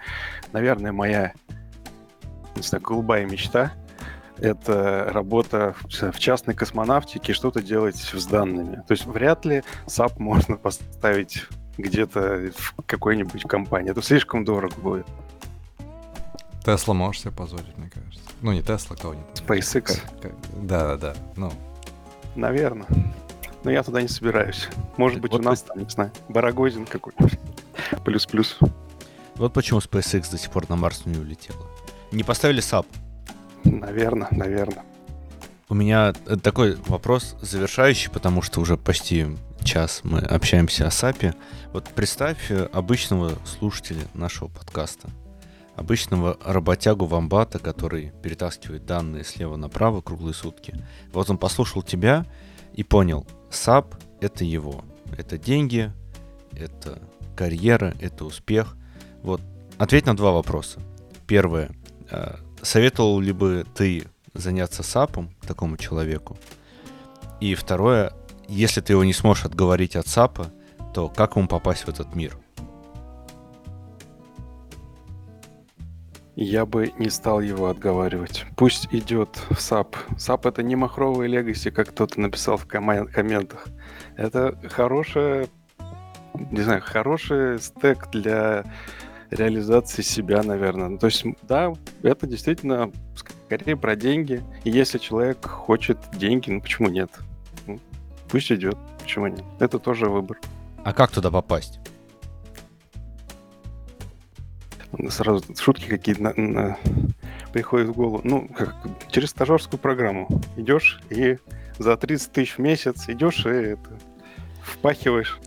Наверное, 0.52 0.92
моя 0.92 1.32
не 2.56 2.62
знаю, 2.62 2.82
голубая 2.82 3.26
мечта 3.26 3.72
это 4.38 5.08
работа 5.12 5.74
в 5.88 6.18
частной 6.18 6.54
космонавтике, 6.54 7.32
что-то 7.32 7.62
делать 7.62 7.96
с 7.96 8.26
данными. 8.26 8.82
То 8.86 8.92
есть 8.92 9.06
вряд 9.06 9.44
ли 9.44 9.62
SAP 9.86 10.14
можно 10.18 10.56
поставить 10.56 11.46
где-то 11.78 12.50
в 12.56 12.74
какой-нибудь 12.86 13.42
компании. 13.42 13.90
Это 13.90 14.02
слишком 14.02 14.44
дорого 14.44 14.74
будет. 14.76 15.06
Тесла 16.64 16.94
можешь 16.94 17.22
себе 17.22 17.32
позволить, 17.32 17.76
мне 17.76 17.88
кажется. 17.88 18.20
Ну, 18.40 18.52
не 18.52 18.62
Тесла, 18.62 18.96
кто-нибудь. 18.96 19.40
SpaceX. 19.46 20.00
Да-да-да, 20.62 21.14
ну. 21.36 21.52
Наверное. 22.34 22.88
Но 23.62 23.70
я 23.70 23.82
туда 23.82 24.02
не 24.02 24.08
собираюсь. 24.08 24.68
Может 24.96 25.20
быть, 25.20 25.32
вот 25.32 25.40
у 25.40 25.44
нас 25.44 25.62
там, 25.62 25.78
не 25.78 25.88
знаю, 25.88 26.10
Барагозин 26.28 26.86
какой-нибудь. 26.86 27.38
Плюс-плюс. 28.04 28.58
Вот 29.36 29.52
почему 29.52 29.80
SpaceX 29.80 30.30
до 30.30 30.38
сих 30.38 30.50
пор 30.50 30.68
на 30.68 30.76
Марс 30.76 31.06
не 31.06 31.18
улетела. 31.18 31.66
Не 32.10 32.24
поставили 32.24 32.60
SAP. 32.60 32.86
Наверное, 33.66 34.28
наверное. 34.30 34.84
У 35.68 35.74
меня 35.74 36.14
э, 36.26 36.36
такой 36.36 36.76
вопрос 36.86 37.36
завершающий, 37.40 38.10
потому 38.10 38.40
что 38.40 38.60
уже 38.60 38.76
почти 38.76 39.26
час 39.64 40.00
мы 40.04 40.20
общаемся 40.20 40.86
о 40.86 40.90
САПе. 40.90 41.34
Вот 41.72 41.88
представь 41.88 42.50
э, 42.50 42.68
обычного 42.72 43.32
слушателя 43.44 44.02
нашего 44.14 44.48
подкаста, 44.48 45.08
обычного 45.74 46.38
работягу 46.44 47.06
вомбата, 47.06 47.58
который 47.58 48.12
перетаскивает 48.22 48.86
данные 48.86 49.24
слева 49.24 49.56
направо 49.56 50.00
круглые 50.02 50.34
сутки. 50.34 50.74
Вот 51.12 51.28
он 51.30 51.36
послушал 51.36 51.82
тебя 51.82 52.24
и 52.72 52.84
понял, 52.84 53.26
SAP— 53.50 53.96
это 54.20 54.44
его. 54.44 54.84
Это 55.18 55.36
деньги, 55.36 55.92
это 56.52 57.02
карьера, 57.34 57.94
это 58.00 58.24
успех. 58.24 58.76
Вот 59.22 59.40
ответь 59.78 60.06
на 60.06 60.16
два 60.16 60.30
вопроса. 60.30 60.80
Первое. 61.26 61.70
Советовал 62.62 63.20
ли 63.20 63.32
бы 63.32 63.64
ты 63.74 64.06
заняться 64.34 64.82
САПом 64.82 65.30
такому 65.46 65.76
человеку? 65.76 66.36
И 67.40 67.54
второе, 67.54 68.12
если 68.48 68.80
ты 68.80 68.92
его 68.92 69.04
не 69.04 69.12
сможешь 69.12 69.44
отговорить 69.44 69.96
от 69.96 70.06
САПа, 70.06 70.52
то 70.94 71.08
как 71.08 71.36
ему 71.36 71.48
попасть 71.48 71.84
в 71.84 71.88
этот 71.88 72.14
мир? 72.14 72.38
Я 76.36 76.66
бы 76.66 76.92
не 76.98 77.08
стал 77.08 77.40
его 77.40 77.68
отговаривать. 77.68 78.44
Пусть 78.56 78.88
идет 78.92 79.36
в 79.48 79.52
SAP. 79.52 79.94
SAP 80.16 80.46
это 80.46 80.62
не 80.62 80.76
махровый 80.76 81.28
легаси, 81.28 81.70
как 81.70 81.88
кто-то 81.88 82.20
написал 82.20 82.58
в 82.58 82.66
комментах. 82.66 83.66
Это 84.16 84.58
хорошая, 84.70 85.48
не 86.50 86.60
знаю, 86.60 86.82
хороший 86.84 87.58
стек 87.58 88.10
для 88.10 88.64
реализации 89.30 90.02
себя, 90.02 90.42
наверное. 90.42 90.88
Ну, 90.88 90.98
то 90.98 91.06
есть, 91.06 91.24
да, 91.42 91.72
это 92.02 92.26
действительно 92.26 92.90
скорее 93.14 93.76
про 93.76 93.96
деньги. 93.96 94.42
И 94.64 94.70
если 94.70 94.98
человек 94.98 95.44
хочет 95.46 95.98
деньги, 96.16 96.50
ну 96.50 96.60
почему 96.60 96.88
нет? 96.88 97.10
Ну, 97.66 97.80
пусть 98.28 98.50
идет, 98.52 98.76
почему 99.02 99.26
нет? 99.28 99.44
Это 99.58 99.78
тоже 99.78 100.08
выбор. 100.08 100.38
А 100.84 100.92
как 100.92 101.10
туда 101.10 101.30
попасть? 101.30 101.80
Сразу 105.10 105.44
шутки 105.58 105.88
какие-то 105.88 106.22
на- 106.22 106.34
на- 106.36 106.78
приходят 107.52 107.88
в 107.88 107.92
голову. 107.92 108.20
Ну, 108.24 108.48
как, 108.48 108.74
через 109.10 109.30
стажерскую 109.30 109.78
программу 109.78 110.28
идешь 110.56 111.00
и 111.10 111.38
за 111.78 111.96
30 111.96 112.32
тысяч 112.32 112.52
в 112.56 112.58
месяц 112.60 113.08
идешь 113.08 113.44
и 113.44 113.50
это, 113.50 113.98
впахиваешь. 114.62 115.38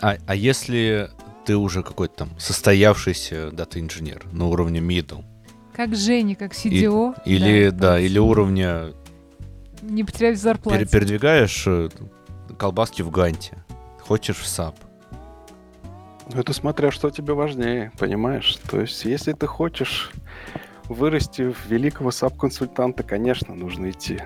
А, 0.00 0.16
а 0.26 0.34
если 0.34 1.10
ты 1.48 1.56
уже 1.56 1.82
какой-то 1.82 2.14
там 2.26 2.38
состоявшийся 2.38 3.50
дата-инженер 3.52 4.26
на 4.32 4.48
уровне 4.48 4.80
middle? 4.80 5.24
Как 5.72 5.96
Женя, 5.96 6.34
как 6.34 6.52
CDO. 6.52 7.14
Или, 7.24 7.70
да, 7.70 7.98
или 7.98 8.18
уровня 8.18 8.92
Не 9.80 10.04
потерять 10.04 10.36
в 10.36 10.42
зарплате. 10.42 10.80
пере- 10.80 10.90
передвигаешь 10.90 11.64
э, 11.66 11.88
колбаски 12.58 13.00
в 13.00 13.10
ганте, 13.10 13.64
хочешь 14.02 14.36
в 14.36 14.44
SAP. 14.44 14.74
Ну, 16.34 16.38
Это 16.40 16.52
смотря, 16.52 16.90
что 16.90 17.08
тебе 17.08 17.32
важнее, 17.32 17.92
понимаешь? 17.98 18.58
То 18.70 18.82
есть, 18.82 19.06
если 19.06 19.32
ты 19.32 19.46
хочешь 19.46 20.10
вырасти 20.84 21.50
в 21.50 21.64
великого 21.66 22.10
саб-консультанта, 22.10 23.04
конечно, 23.04 23.54
нужно 23.54 23.88
идти. 23.88 24.18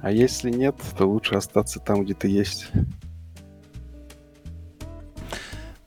А 0.00 0.10
если 0.12 0.50
нет, 0.50 0.76
то 0.98 1.06
лучше 1.06 1.34
остаться 1.36 1.80
там, 1.80 2.04
где 2.04 2.12
ты 2.12 2.28
есть. 2.28 2.66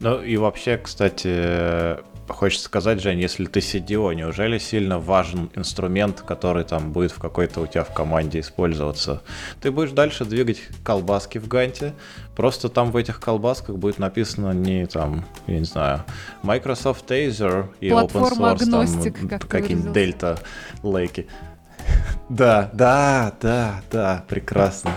Ну 0.05 0.21
и 0.21 0.37
вообще, 0.37 0.77
кстати, 0.77 1.97
хочется 2.27 2.65
сказать, 2.65 3.01
Жень, 3.01 3.19
если 3.21 3.47
ты 3.47 3.59
CDO, 3.59 4.13
неужели 4.13 4.59
сильно 4.59 4.99
важен 4.99 5.49
инструмент, 5.55 6.21
который 6.21 6.63
там 6.63 6.91
будет 6.91 7.11
в 7.11 7.17
какой-то 7.17 7.61
у 7.61 7.65
тебя 7.65 7.83
в 7.83 7.91
команде 7.91 8.41
использоваться? 8.41 9.23
Ты 9.61 9.71
будешь 9.71 9.89
дальше 9.93 10.23
двигать 10.23 10.61
колбаски 10.83 11.39
в 11.39 11.47
Ганте, 11.47 11.95
просто 12.35 12.69
там 12.69 12.91
в 12.91 12.97
этих 12.97 13.19
колбасках 13.19 13.77
будет 13.77 13.97
написано 13.97 14.51
не 14.51 14.85
там, 14.85 15.25
я 15.47 15.57
не 15.57 15.65
знаю, 15.65 16.03
Microsoft 16.43 17.09
Azure 17.09 17.69
и 17.79 17.89
Open 17.89 18.11
Source, 18.11 18.35
там, 18.35 18.45
агностик, 18.45 19.27
как 19.27 19.41
ты 19.41 19.47
какие-нибудь. 19.47 19.91
Delta 19.91 20.39
Lake. 20.83 21.25
Да, 22.29 22.69
да, 22.73 23.33
да, 23.41 23.81
да, 23.91 24.23
прекрасно. 24.27 24.91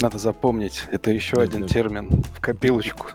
Надо 0.00 0.16
запомнить, 0.16 0.84
это 0.90 1.10
еще 1.10 1.36
один 1.42 1.66
термин 1.66 2.22
в 2.34 2.40
копилочку. 2.40 3.08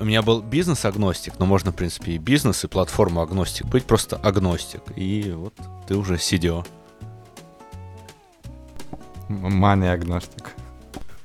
У 0.00 0.04
меня 0.04 0.22
был 0.22 0.40
бизнес-агностик, 0.40 1.40
но 1.40 1.46
можно, 1.46 1.72
в 1.72 1.74
принципе, 1.74 2.12
и 2.12 2.18
бизнес, 2.18 2.62
и 2.62 2.68
платформа-агностик 2.68 3.66
быть, 3.66 3.84
просто 3.84 4.16
агностик. 4.16 4.82
И 4.94 5.32
вот 5.32 5.54
ты 5.88 5.96
уже 5.96 6.14
CDO. 6.14 6.64
Мания 9.28 9.92
агностик. 9.92 10.54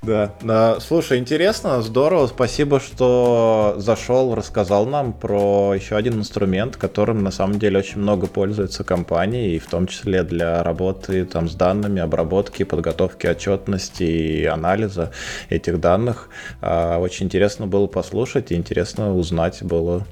Да. 0.04 0.34
да. 0.42 0.80
Слушай, 0.82 1.20
интересно, 1.20 1.82
здорово. 1.82 2.28
Спасибо, 2.28 2.82
что 2.82 3.76
зашел, 3.78 4.36
рассказал 4.36 4.86
нам 4.86 5.14
про 5.14 5.74
еще 5.74 5.96
один 5.96 6.16
инструмент, 6.16 6.76
которым 6.76 7.24
на 7.24 7.32
самом 7.32 7.58
деле 7.58 7.80
очень 7.80 8.00
много 8.00 8.28
пользуются 8.28 8.84
компании, 8.84 9.54
и 9.54 9.60
в 9.60 9.68
том 9.68 9.88
числе 9.88 10.24
для 10.24 10.62
работы 10.62 11.24
там, 11.24 11.48
с 11.48 11.56
данными, 11.56 12.02
обработки, 12.02 12.64
подготовки 12.64 13.28
отчетности 13.28 14.04
и 14.04 14.46
анализа 14.46 15.12
этих 15.50 15.80
данных. 15.80 16.28
А, 16.62 17.00
Очень 17.00 17.28
интересно 17.28 17.66
было 17.68 17.88
послушать 17.88 18.52
и 18.52 18.56
интересно 18.56 19.16
узнать 19.16 19.64
было 19.64 20.06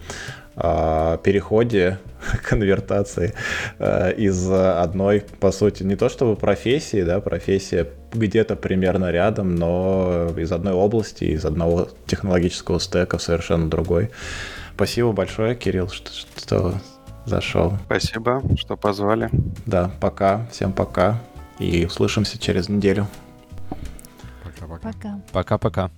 переходе 0.55 1.97
конвертации 2.43 3.33
э, 3.79 4.13
из 4.13 4.49
одной, 4.51 5.23
по 5.39 5.51
сути, 5.51 5.83
не 5.83 5.95
то 5.95 6.09
чтобы 6.09 6.35
профессии, 6.35 7.03
да, 7.03 7.19
профессия 7.21 7.87
где-то 8.13 8.55
примерно 8.55 9.11
рядом, 9.11 9.55
но 9.55 10.33
из 10.37 10.51
одной 10.51 10.73
области, 10.73 11.23
из 11.25 11.45
одного 11.45 11.87
технологического 12.05 12.79
стека 12.79 13.17
в 13.17 13.21
совершенно 13.21 13.69
другой. 13.69 14.11
Спасибо 14.75 15.11
большое, 15.13 15.55
Кирилл, 15.55 15.89
что, 15.89 16.11
что 16.37 16.73
зашел. 17.25 17.73
Спасибо, 17.85 18.41
что 18.57 18.75
позвали. 18.75 19.29
Да, 19.65 19.91
пока, 19.99 20.47
всем 20.51 20.73
пока 20.73 21.21
и 21.59 21.85
услышимся 21.85 22.37
через 22.37 22.67
неделю. 22.67 23.07
Пока-пока. 24.43 24.91
Пока. 24.91 25.21
Пока-пока. 25.31 25.91